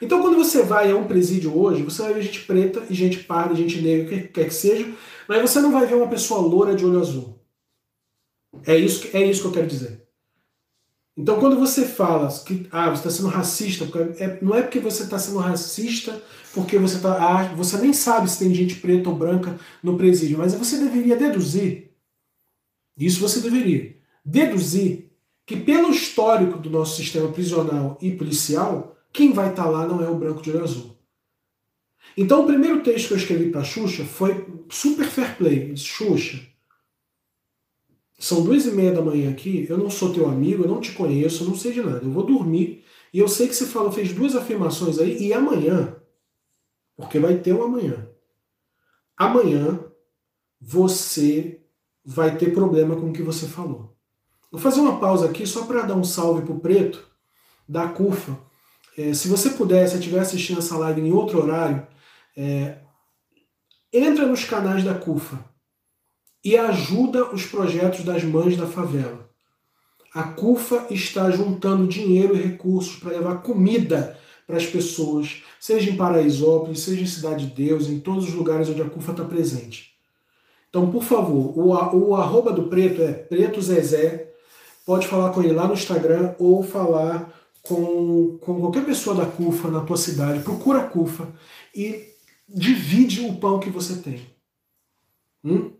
Então, 0.00 0.20
quando 0.20 0.36
você 0.36 0.62
vai 0.62 0.90
a 0.90 0.96
um 0.96 1.06
presídio 1.06 1.58
hoje, 1.58 1.82
você 1.82 2.02
vai 2.02 2.14
ver 2.14 2.22
gente 2.22 2.40
preta 2.40 2.84
e 2.88 2.94
gente 2.94 3.18
parda, 3.24 3.54
gente 3.54 3.80
negra, 3.80 4.08
que 4.08 4.28
quer 4.28 4.44
que 4.44 4.54
seja, 4.54 4.90
mas 5.26 5.42
você 5.42 5.60
não 5.60 5.72
vai 5.72 5.86
ver 5.86 5.94
uma 5.94 6.08
pessoa 6.08 6.40
loura 6.40 6.74
de 6.74 6.84
olho 6.84 7.00
azul. 7.00 7.38
É 8.66 8.76
isso, 8.76 9.02
que, 9.02 9.16
é 9.16 9.26
isso 9.26 9.40
que 9.42 9.48
eu 9.48 9.52
quero 9.52 9.66
dizer. 9.66 10.05
Então, 11.16 11.40
quando 11.40 11.58
você 11.58 11.86
fala 11.86 12.28
que 12.44 12.66
ah, 12.70 12.90
você 12.90 13.08
está 13.08 13.10
sendo 13.10 13.28
racista, 13.28 13.84
é, 14.18 14.38
não 14.42 14.54
é 14.54 14.62
porque 14.62 14.78
você 14.78 15.04
está 15.04 15.18
sendo 15.18 15.38
racista 15.38 16.22
porque 16.52 16.78
você 16.78 16.98
tá, 16.98 17.16
ah, 17.16 17.54
você 17.54 17.78
nem 17.78 17.92
sabe 17.92 18.30
se 18.30 18.38
tem 18.38 18.54
gente 18.54 18.76
preta 18.76 19.08
ou 19.08 19.16
branca 19.16 19.58
no 19.82 19.96
presídio, 19.96 20.38
mas 20.38 20.54
você 20.54 20.78
deveria 20.78 21.16
deduzir, 21.16 21.90
isso 22.98 23.20
você 23.20 23.40
deveria, 23.40 23.96
deduzir 24.24 25.10
que 25.46 25.56
pelo 25.56 25.90
histórico 25.90 26.58
do 26.58 26.68
nosso 26.68 26.96
sistema 26.96 27.30
prisional 27.30 27.98
e 28.00 28.10
policial, 28.10 28.96
quem 29.12 29.32
vai 29.32 29.50
estar 29.50 29.64
tá 29.64 29.70
lá 29.70 29.86
não 29.86 30.02
é 30.02 30.08
o 30.08 30.18
branco 30.18 30.42
de 30.42 30.50
olho 30.50 30.64
azul. 30.64 30.96
Então, 32.16 32.42
o 32.42 32.46
primeiro 32.46 32.82
texto 32.82 33.08
que 33.08 33.14
eu 33.14 33.18
escrevi 33.18 33.50
para 33.50 33.64
Xuxa 33.64 34.04
foi 34.04 34.46
super 34.70 35.06
fair 35.06 35.36
play. 35.36 35.76
Xuxa, 35.76 36.40
são 38.18 38.42
duas 38.42 38.64
e 38.64 38.70
meia 38.70 38.92
da 38.92 39.02
manhã 39.02 39.30
aqui, 39.30 39.66
eu 39.68 39.76
não 39.76 39.90
sou 39.90 40.12
teu 40.12 40.28
amigo, 40.28 40.64
eu 40.64 40.68
não 40.68 40.80
te 40.80 40.92
conheço, 40.92 41.44
eu 41.44 41.48
não 41.48 41.56
sei 41.56 41.72
de 41.72 41.82
nada. 41.82 42.04
Eu 42.04 42.10
vou 42.10 42.24
dormir 42.24 42.84
e 43.12 43.18
eu 43.18 43.28
sei 43.28 43.46
que 43.46 43.54
você 43.54 43.66
falou, 43.66 43.92
fez 43.92 44.12
duas 44.12 44.34
afirmações 44.34 44.98
aí, 44.98 45.22
e 45.22 45.32
amanhã, 45.32 45.96
porque 46.96 47.18
vai 47.18 47.36
ter 47.38 47.52
um 47.52 47.62
amanhã, 47.62 48.08
amanhã 49.16 49.80
você 50.60 51.60
vai 52.04 52.36
ter 52.36 52.52
problema 52.52 52.96
com 52.96 53.10
o 53.10 53.12
que 53.12 53.22
você 53.22 53.46
falou. 53.46 53.94
Vou 54.50 54.60
fazer 54.60 54.80
uma 54.80 54.98
pausa 54.98 55.26
aqui 55.26 55.46
só 55.46 55.66
para 55.66 55.82
dar 55.82 55.96
um 55.96 56.04
salve 56.04 56.42
pro 56.42 56.58
Preto, 56.58 57.06
da 57.68 57.88
CUFA. 57.88 58.38
É, 58.96 59.12
se 59.12 59.28
você 59.28 59.50
puder, 59.50 59.86
se 59.88 59.96
estiver 59.96 60.20
assistindo 60.20 60.58
essa 60.58 60.78
live 60.78 61.00
em 61.00 61.12
outro 61.12 61.42
horário, 61.42 61.86
é, 62.36 62.78
entra 63.92 64.26
nos 64.26 64.44
canais 64.44 64.82
da 64.84 64.94
CUFA 64.94 65.44
e 66.46 66.56
ajuda 66.56 67.34
os 67.34 67.44
projetos 67.44 68.04
das 68.04 68.22
mães 68.22 68.56
da 68.56 68.68
favela. 68.68 69.28
A 70.14 70.22
CUFA 70.22 70.86
está 70.90 71.28
juntando 71.28 71.88
dinheiro 71.88 72.36
e 72.36 72.40
recursos 72.40 72.94
para 73.00 73.10
levar 73.10 73.42
comida 73.42 74.16
para 74.46 74.56
as 74.56 74.64
pessoas, 74.64 75.42
seja 75.58 75.90
em 75.90 75.96
Paraisópolis, 75.96 76.78
seja 76.78 77.02
em 77.02 77.06
Cidade 77.06 77.48
de 77.48 77.52
Deus, 77.52 77.88
em 77.88 77.98
todos 77.98 78.28
os 78.28 78.32
lugares 78.32 78.68
onde 78.68 78.80
a 78.80 78.88
CUFA 78.88 79.10
está 79.10 79.24
presente. 79.24 79.90
Então, 80.70 80.88
por 80.88 81.02
favor, 81.02 81.58
o, 81.58 81.70
o 81.96 82.14
arroba 82.14 82.52
do 82.52 82.68
Preto 82.68 83.02
é 83.02 83.12
Preto 83.12 83.60
Zezé. 83.60 84.32
Pode 84.86 85.08
falar 85.08 85.32
com 85.32 85.42
ele 85.42 85.52
lá 85.52 85.66
no 85.66 85.74
Instagram 85.74 86.36
ou 86.38 86.62
falar 86.62 87.34
com, 87.60 88.38
com 88.40 88.60
qualquer 88.60 88.84
pessoa 88.84 89.16
da 89.16 89.26
CUFA 89.26 89.68
na 89.68 89.80
tua 89.80 89.96
cidade. 89.96 90.44
Procura 90.44 90.82
a 90.82 90.86
CUFA 90.86 91.28
e 91.74 92.04
divide 92.48 93.22
o 93.22 93.34
pão 93.34 93.58
que 93.58 93.68
você 93.68 93.96
tem. 93.96 94.24
Hum? 95.44 95.72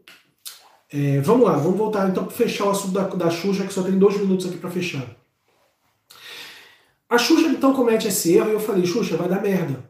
É, 0.92 1.20
vamos 1.20 1.46
lá, 1.46 1.56
vamos 1.56 1.76
voltar 1.76 2.08
então 2.08 2.24
para 2.24 2.34
fechar 2.34 2.66
o 2.66 2.70
assunto 2.70 2.92
da, 2.92 3.02
da 3.02 3.30
Xuxa, 3.30 3.66
que 3.66 3.72
só 3.72 3.82
tem 3.82 3.98
dois 3.98 4.16
minutos 4.18 4.46
aqui 4.46 4.56
para 4.56 4.70
fechar. 4.70 5.04
A 7.08 7.18
Xuxa 7.18 7.48
então 7.48 7.72
comete 7.72 8.08
esse 8.08 8.34
erro 8.34 8.50
e 8.50 8.52
eu 8.52 8.60
falei, 8.60 8.86
Xuxa, 8.86 9.16
vai 9.16 9.28
dar 9.28 9.42
merda. 9.42 9.88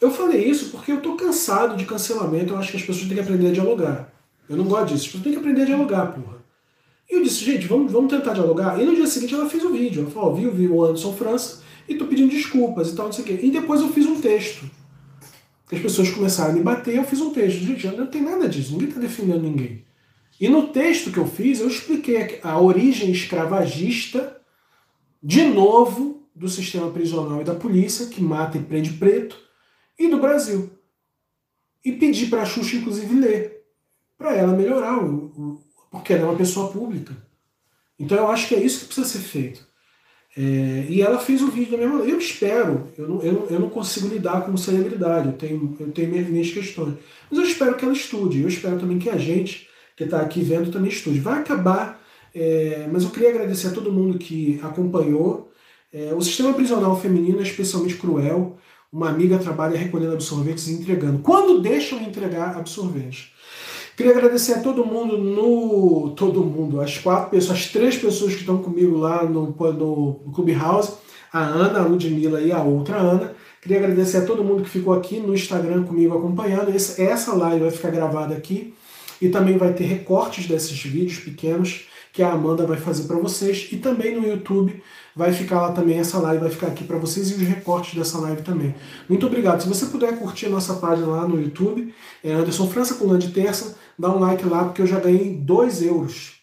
Eu 0.00 0.10
falei 0.10 0.44
isso 0.44 0.70
porque 0.70 0.92
eu 0.92 1.00
tô 1.00 1.14
cansado 1.16 1.76
de 1.76 1.84
cancelamento, 1.84 2.52
eu 2.52 2.58
acho 2.58 2.70
que 2.70 2.76
as 2.76 2.82
pessoas 2.82 3.06
têm 3.06 3.14
que 3.14 3.22
aprender 3.22 3.48
a 3.48 3.52
dialogar. 3.52 4.12
Eu 4.48 4.56
não 4.56 4.64
gosto 4.64 4.88
disso, 4.88 5.00
as 5.00 5.06
pessoas 5.06 5.24
têm 5.24 5.32
que 5.32 5.38
aprender 5.38 5.62
a 5.62 5.66
dialogar, 5.66 6.06
porra. 6.12 6.44
E 7.10 7.14
eu 7.14 7.22
disse, 7.22 7.44
gente, 7.44 7.66
vamos, 7.66 7.92
vamos 7.92 8.12
tentar 8.12 8.32
dialogar. 8.32 8.80
E 8.80 8.84
no 8.84 8.94
dia 8.94 9.06
seguinte 9.06 9.34
ela 9.34 9.48
fez 9.48 9.64
o 9.64 9.68
um 9.68 9.72
vídeo. 9.72 10.02
Ela 10.02 10.10
falou, 10.10 10.34
viu, 10.34 10.50
viu 10.52 10.74
o 10.74 10.84
Anderson 10.84 11.12
França 11.12 11.62
e 11.88 11.94
tô 11.94 12.06
pedindo 12.06 12.30
desculpas 12.30 12.90
e 12.90 12.96
tal, 12.96 13.06
não 13.06 13.12
sei 13.12 13.24
o 13.24 13.26
quê. 13.26 13.38
E 13.42 13.50
depois 13.50 13.80
eu 13.80 13.88
fiz 13.88 14.06
um 14.06 14.20
texto. 14.20 14.68
As 15.70 15.80
pessoas 15.80 16.10
começaram 16.10 16.52
a 16.52 16.54
me 16.54 16.62
bater, 16.62 16.96
eu 16.96 17.04
fiz 17.04 17.20
um 17.20 17.32
texto. 17.32 17.58
Gente, 17.58 17.86
não 17.88 18.06
tem 18.06 18.22
nada 18.22 18.48
disso, 18.48 18.72
ninguém 18.72 18.88
está 18.88 19.00
defendendo 19.00 19.42
ninguém. 19.42 19.84
E 20.40 20.48
no 20.48 20.68
texto 20.68 21.10
que 21.10 21.18
eu 21.18 21.26
fiz, 21.26 21.60
eu 21.60 21.68
expliquei 21.68 22.40
a 22.42 22.58
origem 22.60 23.10
escravagista, 23.10 24.40
de 25.22 25.42
novo, 25.42 26.28
do 26.34 26.48
sistema 26.48 26.90
prisional 26.90 27.40
e 27.40 27.44
da 27.44 27.54
polícia, 27.54 28.06
que 28.06 28.22
mata 28.22 28.58
e 28.58 28.62
prende 28.62 28.92
preto, 28.94 29.38
e 29.98 30.08
do 30.08 30.18
Brasil. 30.18 30.70
E 31.84 31.92
pedi 31.92 32.26
para 32.26 32.42
a 32.42 32.46
Xuxa, 32.46 32.76
inclusive, 32.76 33.14
ler, 33.14 33.64
para 34.18 34.34
ela 34.34 34.52
melhorar 34.52 34.98
porque 35.90 36.12
ela 36.12 36.22
é 36.22 36.26
uma 36.26 36.36
pessoa 36.36 36.72
pública. 36.72 37.16
Então 37.96 38.18
eu 38.18 38.28
acho 38.28 38.48
que 38.48 38.54
é 38.54 38.60
isso 38.60 38.80
que 38.80 38.86
precisa 38.86 39.06
ser 39.06 39.20
feito. 39.20 39.66
É, 40.36 40.86
e 40.88 41.00
ela 41.00 41.18
fez 41.18 41.40
o 41.42 41.50
vídeo 41.50 41.72
da 41.72 41.78
mesma 41.78 42.00
Eu 42.00 42.18
espero, 42.18 42.88
eu 42.98 43.08
não, 43.08 43.22
eu, 43.22 43.46
eu 43.50 43.60
não 43.60 43.70
consigo 43.70 44.08
lidar 44.08 44.44
com 44.44 44.56
celebridade, 44.56 45.28
eu 45.28 45.32
tenho, 45.34 45.76
eu 45.78 45.92
tenho 45.92 46.10
minhas, 46.10 46.28
minhas 46.28 46.50
questões. 46.50 46.96
Mas 47.30 47.38
eu 47.38 47.44
espero 47.44 47.76
que 47.76 47.84
ela 47.84 47.94
estude, 47.94 48.42
eu 48.42 48.48
espero 48.48 48.78
também 48.78 48.98
que 48.98 49.08
a 49.08 49.16
gente 49.16 49.68
que 49.96 50.04
está 50.04 50.20
aqui 50.20 50.42
vendo 50.42 50.72
também 50.72 50.90
estude. 50.90 51.20
Vai 51.20 51.38
acabar, 51.38 52.02
é, 52.34 52.88
mas 52.92 53.04
eu 53.04 53.10
queria 53.10 53.30
agradecer 53.30 53.68
a 53.68 53.72
todo 53.72 53.92
mundo 53.92 54.18
que 54.18 54.58
acompanhou. 54.62 55.52
É, 55.92 56.12
o 56.12 56.20
sistema 56.20 56.52
prisional 56.52 57.00
feminino 57.00 57.38
é 57.38 57.42
especialmente 57.42 57.94
cruel. 57.94 58.58
Uma 58.92 59.10
amiga 59.10 59.38
trabalha 59.38 59.78
recolhendo 59.78 60.14
absorventes 60.14 60.66
e 60.66 60.72
entregando. 60.72 61.20
Quando 61.20 61.60
deixam 61.60 62.00
entregar 62.02 62.56
absorventes? 62.56 63.32
Queria 63.96 64.12
agradecer 64.12 64.54
a 64.54 64.60
todo 64.60 64.84
mundo 64.84 65.16
no. 65.16 66.10
Todo 66.16 66.42
mundo, 66.42 66.80
as 66.80 66.98
quatro 66.98 67.30
pessoas, 67.30 67.58
as 67.58 67.68
três 67.68 67.96
pessoas 67.96 68.34
que 68.34 68.40
estão 68.40 68.58
comigo 68.58 68.96
lá 68.98 69.24
no, 69.24 69.54
no, 69.56 70.20
no 70.24 70.32
Clubhouse, 70.32 70.94
a 71.32 71.40
Ana, 71.40 71.80
a 71.80 71.86
Ludmilla 71.86 72.40
e 72.40 72.50
a 72.50 72.62
outra 72.62 72.96
Ana. 72.96 73.34
Queria 73.62 73.78
agradecer 73.78 74.18
a 74.18 74.26
todo 74.26 74.44
mundo 74.44 74.62
que 74.62 74.68
ficou 74.68 74.92
aqui 74.92 75.18
no 75.18 75.32
Instagram 75.32 75.84
comigo 75.84 76.16
acompanhando. 76.16 76.74
Essa, 76.74 77.00
essa 77.02 77.34
live 77.34 77.60
vai 77.60 77.70
ficar 77.70 77.90
gravada 77.90 78.34
aqui 78.34 78.74
e 79.22 79.28
também 79.28 79.56
vai 79.56 79.72
ter 79.72 79.84
recortes 79.84 80.46
desses 80.46 80.78
vídeos 80.82 81.20
pequenos 81.20 81.86
que 82.12 82.22
a 82.22 82.30
Amanda 82.30 82.64
vai 82.64 82.76
fazer 82.76 83.04
para 83.04 83.16
vocês 83.16 83.68
e 83.72 83.76
também 83.76 84.14
no 84.14 84.26
YouTube 84.26 84.80
vai 85.16 85.32
ficar 85.32 85.60
lá 85.60 85.72
também 85.72 85.98
essa 85.98 86.18
live, 86.18 86.42
vai 86.42 86.50
ficar 86.50 86.68
aqui 86.68 86.84
para 86.84 86.96
vocês 86.96 87.30
e 87.30 87.34
os 87.34 87.40
recortes 87.40 87.94
dessa 87.94 88.18
live 88.18 88.42
também. 88.42 88.74
Muito 89.08 89.26
obrigado. 89.26 89.62
Se 89.62 89.68
você 89.68 89.86
puder 89.86 90.16
curtir 90.18 90.46
a 90.46 90.50
nossa 90.50 90.74
página 90.74 91.06
lá 91.08 91.26
no 91.26 91.40
YouTube, 91.40 91.92
é 92.22 92.32
Anderson 92.32 92.68
França 92.68 92.94
com 92.94 93.18
de 93.18 93.32
terça, 93.32 93.76
dá 93.98 94.10
um 94.10 94.18
like 94.18 94.44
lá 94.44 94.64
porque 94.64 94.82
eu 94.82 94.86
já 94.86 95.00
ganhei 95.00 95.36
2 95.36 95.82
euros. 95.82 96.34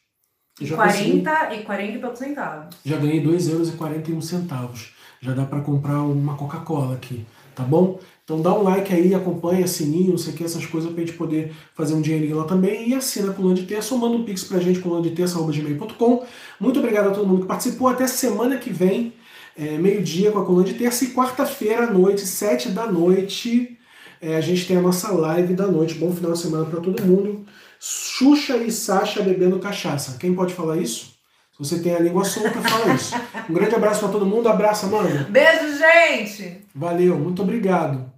já 0.60 0.76
40 0.76 1.30
consegui... 1.32 1.62
e 1.62 1.64
40 1.64 1.91
e 1.91 1.99
poucos 1.99 2.20
centavos. 2.20 2.76
Já 2.86 2.97
ganhei 2.97 3.20
2 3.20 3.49
euros 3.49 3.70
e 3.70 3.72
41 3.74 4.22
centavos. 4.22 4.93
Já 5.22 5.34
dá 5.34 5.45
para 5.45 5.62
comprar 5.62 6.02
uma 6.02 6.36
Coca-Cola 6.36 6.95
aqui, 6.95 7.26
tá 7.56 7.64
bom? 7.64 7.99
Então 8.24 8.41
dá 8.41 8.54
um 8.54 8.64
like 8.64 8.93
aí, 8.93 9.14
acompanha, 9.14 9.68
sininho, 9.68 10.12
não 10.12 10.18
sei 10.18 10.34
o 10.34 10.36
que, 10.38 10.43
essas 10.43 10.66
coisas 10.66 10.91
pra 10.91 11.04
gente 11.04 11.18
poder 11.18 11.54
fazer 11.76 11.93
um 11.93 12.02
dinheirinho 12.02 12.38
lá 12.38 12.45
também. 12.45 12.89
E 12.89 12.95
assina 12.95 13.34
com 13.34 13.43
o 13.43 13.54
de 13.54 13.64
Terça 13.64 13.93
ou 13.93 13.99
manda 13.99 14.16
um 14.16 14.24
pix 14.24 14.43
pra 14.43 14.60
gente 14.60 14.80
com 14.80 14.89
o 14.89 15.02
de 15.02 15.12
terça.gmail.com. 15.12 16.26
Muito 16.60 16.80
obrigado 16.80 17.10
a 17.10 17.12
todo 17.12 17.28
mundo 17.28 17.41
que 17.41 17.47
participou. 17.47 17.88
Até 17.88 18.08
semana 18.08 18.58
que 18.58 18.72
vem, 18.72 19.14
é, 19.58 19.78
meio-dia 19.78 20.32
com 20.32 20.39
a 20.39 20.45
coluna 20.45 20.64
de 20.64 20.76
terça. 20.76 21.04
E 21.04 21.10
quarta-feira 21.10 21.84
à 21.84 21.91
noite, 21.91 22.22
sete 22.22 22.70
da 22.70 22.89
noite, 22.89 23.78
é, 24.22 24.36
a 24.36 24.42
gente 24.42 24.68
tem 24.68 24.78
a 24.78 24.82
nossa 24.82 25.12
live 25.12 25.56
da 25.56 25.66
noite. 25.66 25.96
Bom 25.96 26.14
final 26.14 26.34
de 26.34 26.40
semana 26.40 26.66
para 26.66 26.80
todo 26.80 27.04
mundo. 27.04 27.44
Xuxa 27.80 28.58
e 28.58 28.72
Sasha 28.72 29.24
bebendo 29.24 29.60
cachaça. 29.60 30.18
Quem 30.20 30.36
pode 30.36 30.54
falar 30.54 30.78
isso? 30.78 31.16
Se 31.52 31.58
você 31.58 31.80
tem 31.80 31.96
a 31.96 32.00
língua 32.00 32.24
solta, 32.24 32.62
fala 32.62 32.94
isso. 32.94 33.16
Um 33.50 33.54
grande 33.54 33.74
abraço 33.74 34.02
para 34.02 34.10
todo 34.10 34.26
mundo. 34.26 34.48
Abraço, 34.48 34.88
mano. 34.88 35.26
Beijo, 35.30 35.78
gente! 35.78 36.66
Valeu, 36.74 37.18
muito 37.18 37.42
obrigado. 37.42 38.12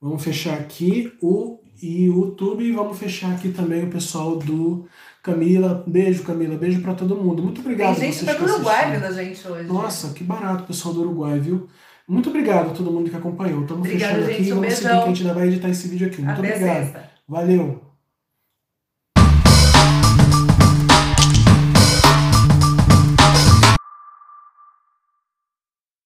Vamos 0.00 0.22
fechar 0.22 0.58
aqui 0.58 1.12
o 1.22 1.60
YouTube 1.80 2.64
e 2.64 2.72
vamos 2.72 2.98
fechar 2.98 3.32
aqui 3.32 3.50
também 3.50 3.84
o 3.84 3.90
pessoal 3.90 4.36
do 4.36 4.86
Camila. 5.22 5.84
Beijo, 5.86 6.24
Camila. 6.24 6.56
Beijo 6.56 6.82
para 6.82 6.94
todo 6.94 7.16
mundo. 7.16 7.42
Muito 7.42 7.60
obrigado. 7.60 7.98
Tem 7.98 8.12
gente 8.12 8.24
do 8.24 8.44
Uruguai 8.44 8.90
vendo 8.90 9.04
a 9.04 9.12
gente 9.12 9.46
hoje. 9.46 9.68
Nossa, 9.68 10.12
que 10.12 10.24
barato, 10.24 10.64
pessoal 10.64 10.92
do 10.92 11.02
Uruguai, 11.02 11.38
viu? 11.38 11.68
Muito 12.06 12.28
obrigado 12.28 12.70
a 12.70 12.74
todo 12.74 12.90
mundo 12.90 13.10
que 13.10 13.16
acompanhou. 13.16 13.62
Estamos 13.62 13.88
fechando 13.88 14.26
gente, 14.26 14.42
aqui. 14.42 14.52
Um 14.52 14.56
vamos 14.56 14.74
seguir 14.74 14.88
que 14.88 14.94
a 14.94 15.06
gente 15.06 15.22
ainda 15.22 15.34
vai 15.34 15.48
editar 15.48 15.68
esse 15.70 15.88
vídeo 15.88 16.06
aqui. 16.06 16.20
Muito 16.20 16.38
Até 16.38 16.54
obrigado. 16.54 17.04
Valeu. 17.26 17.93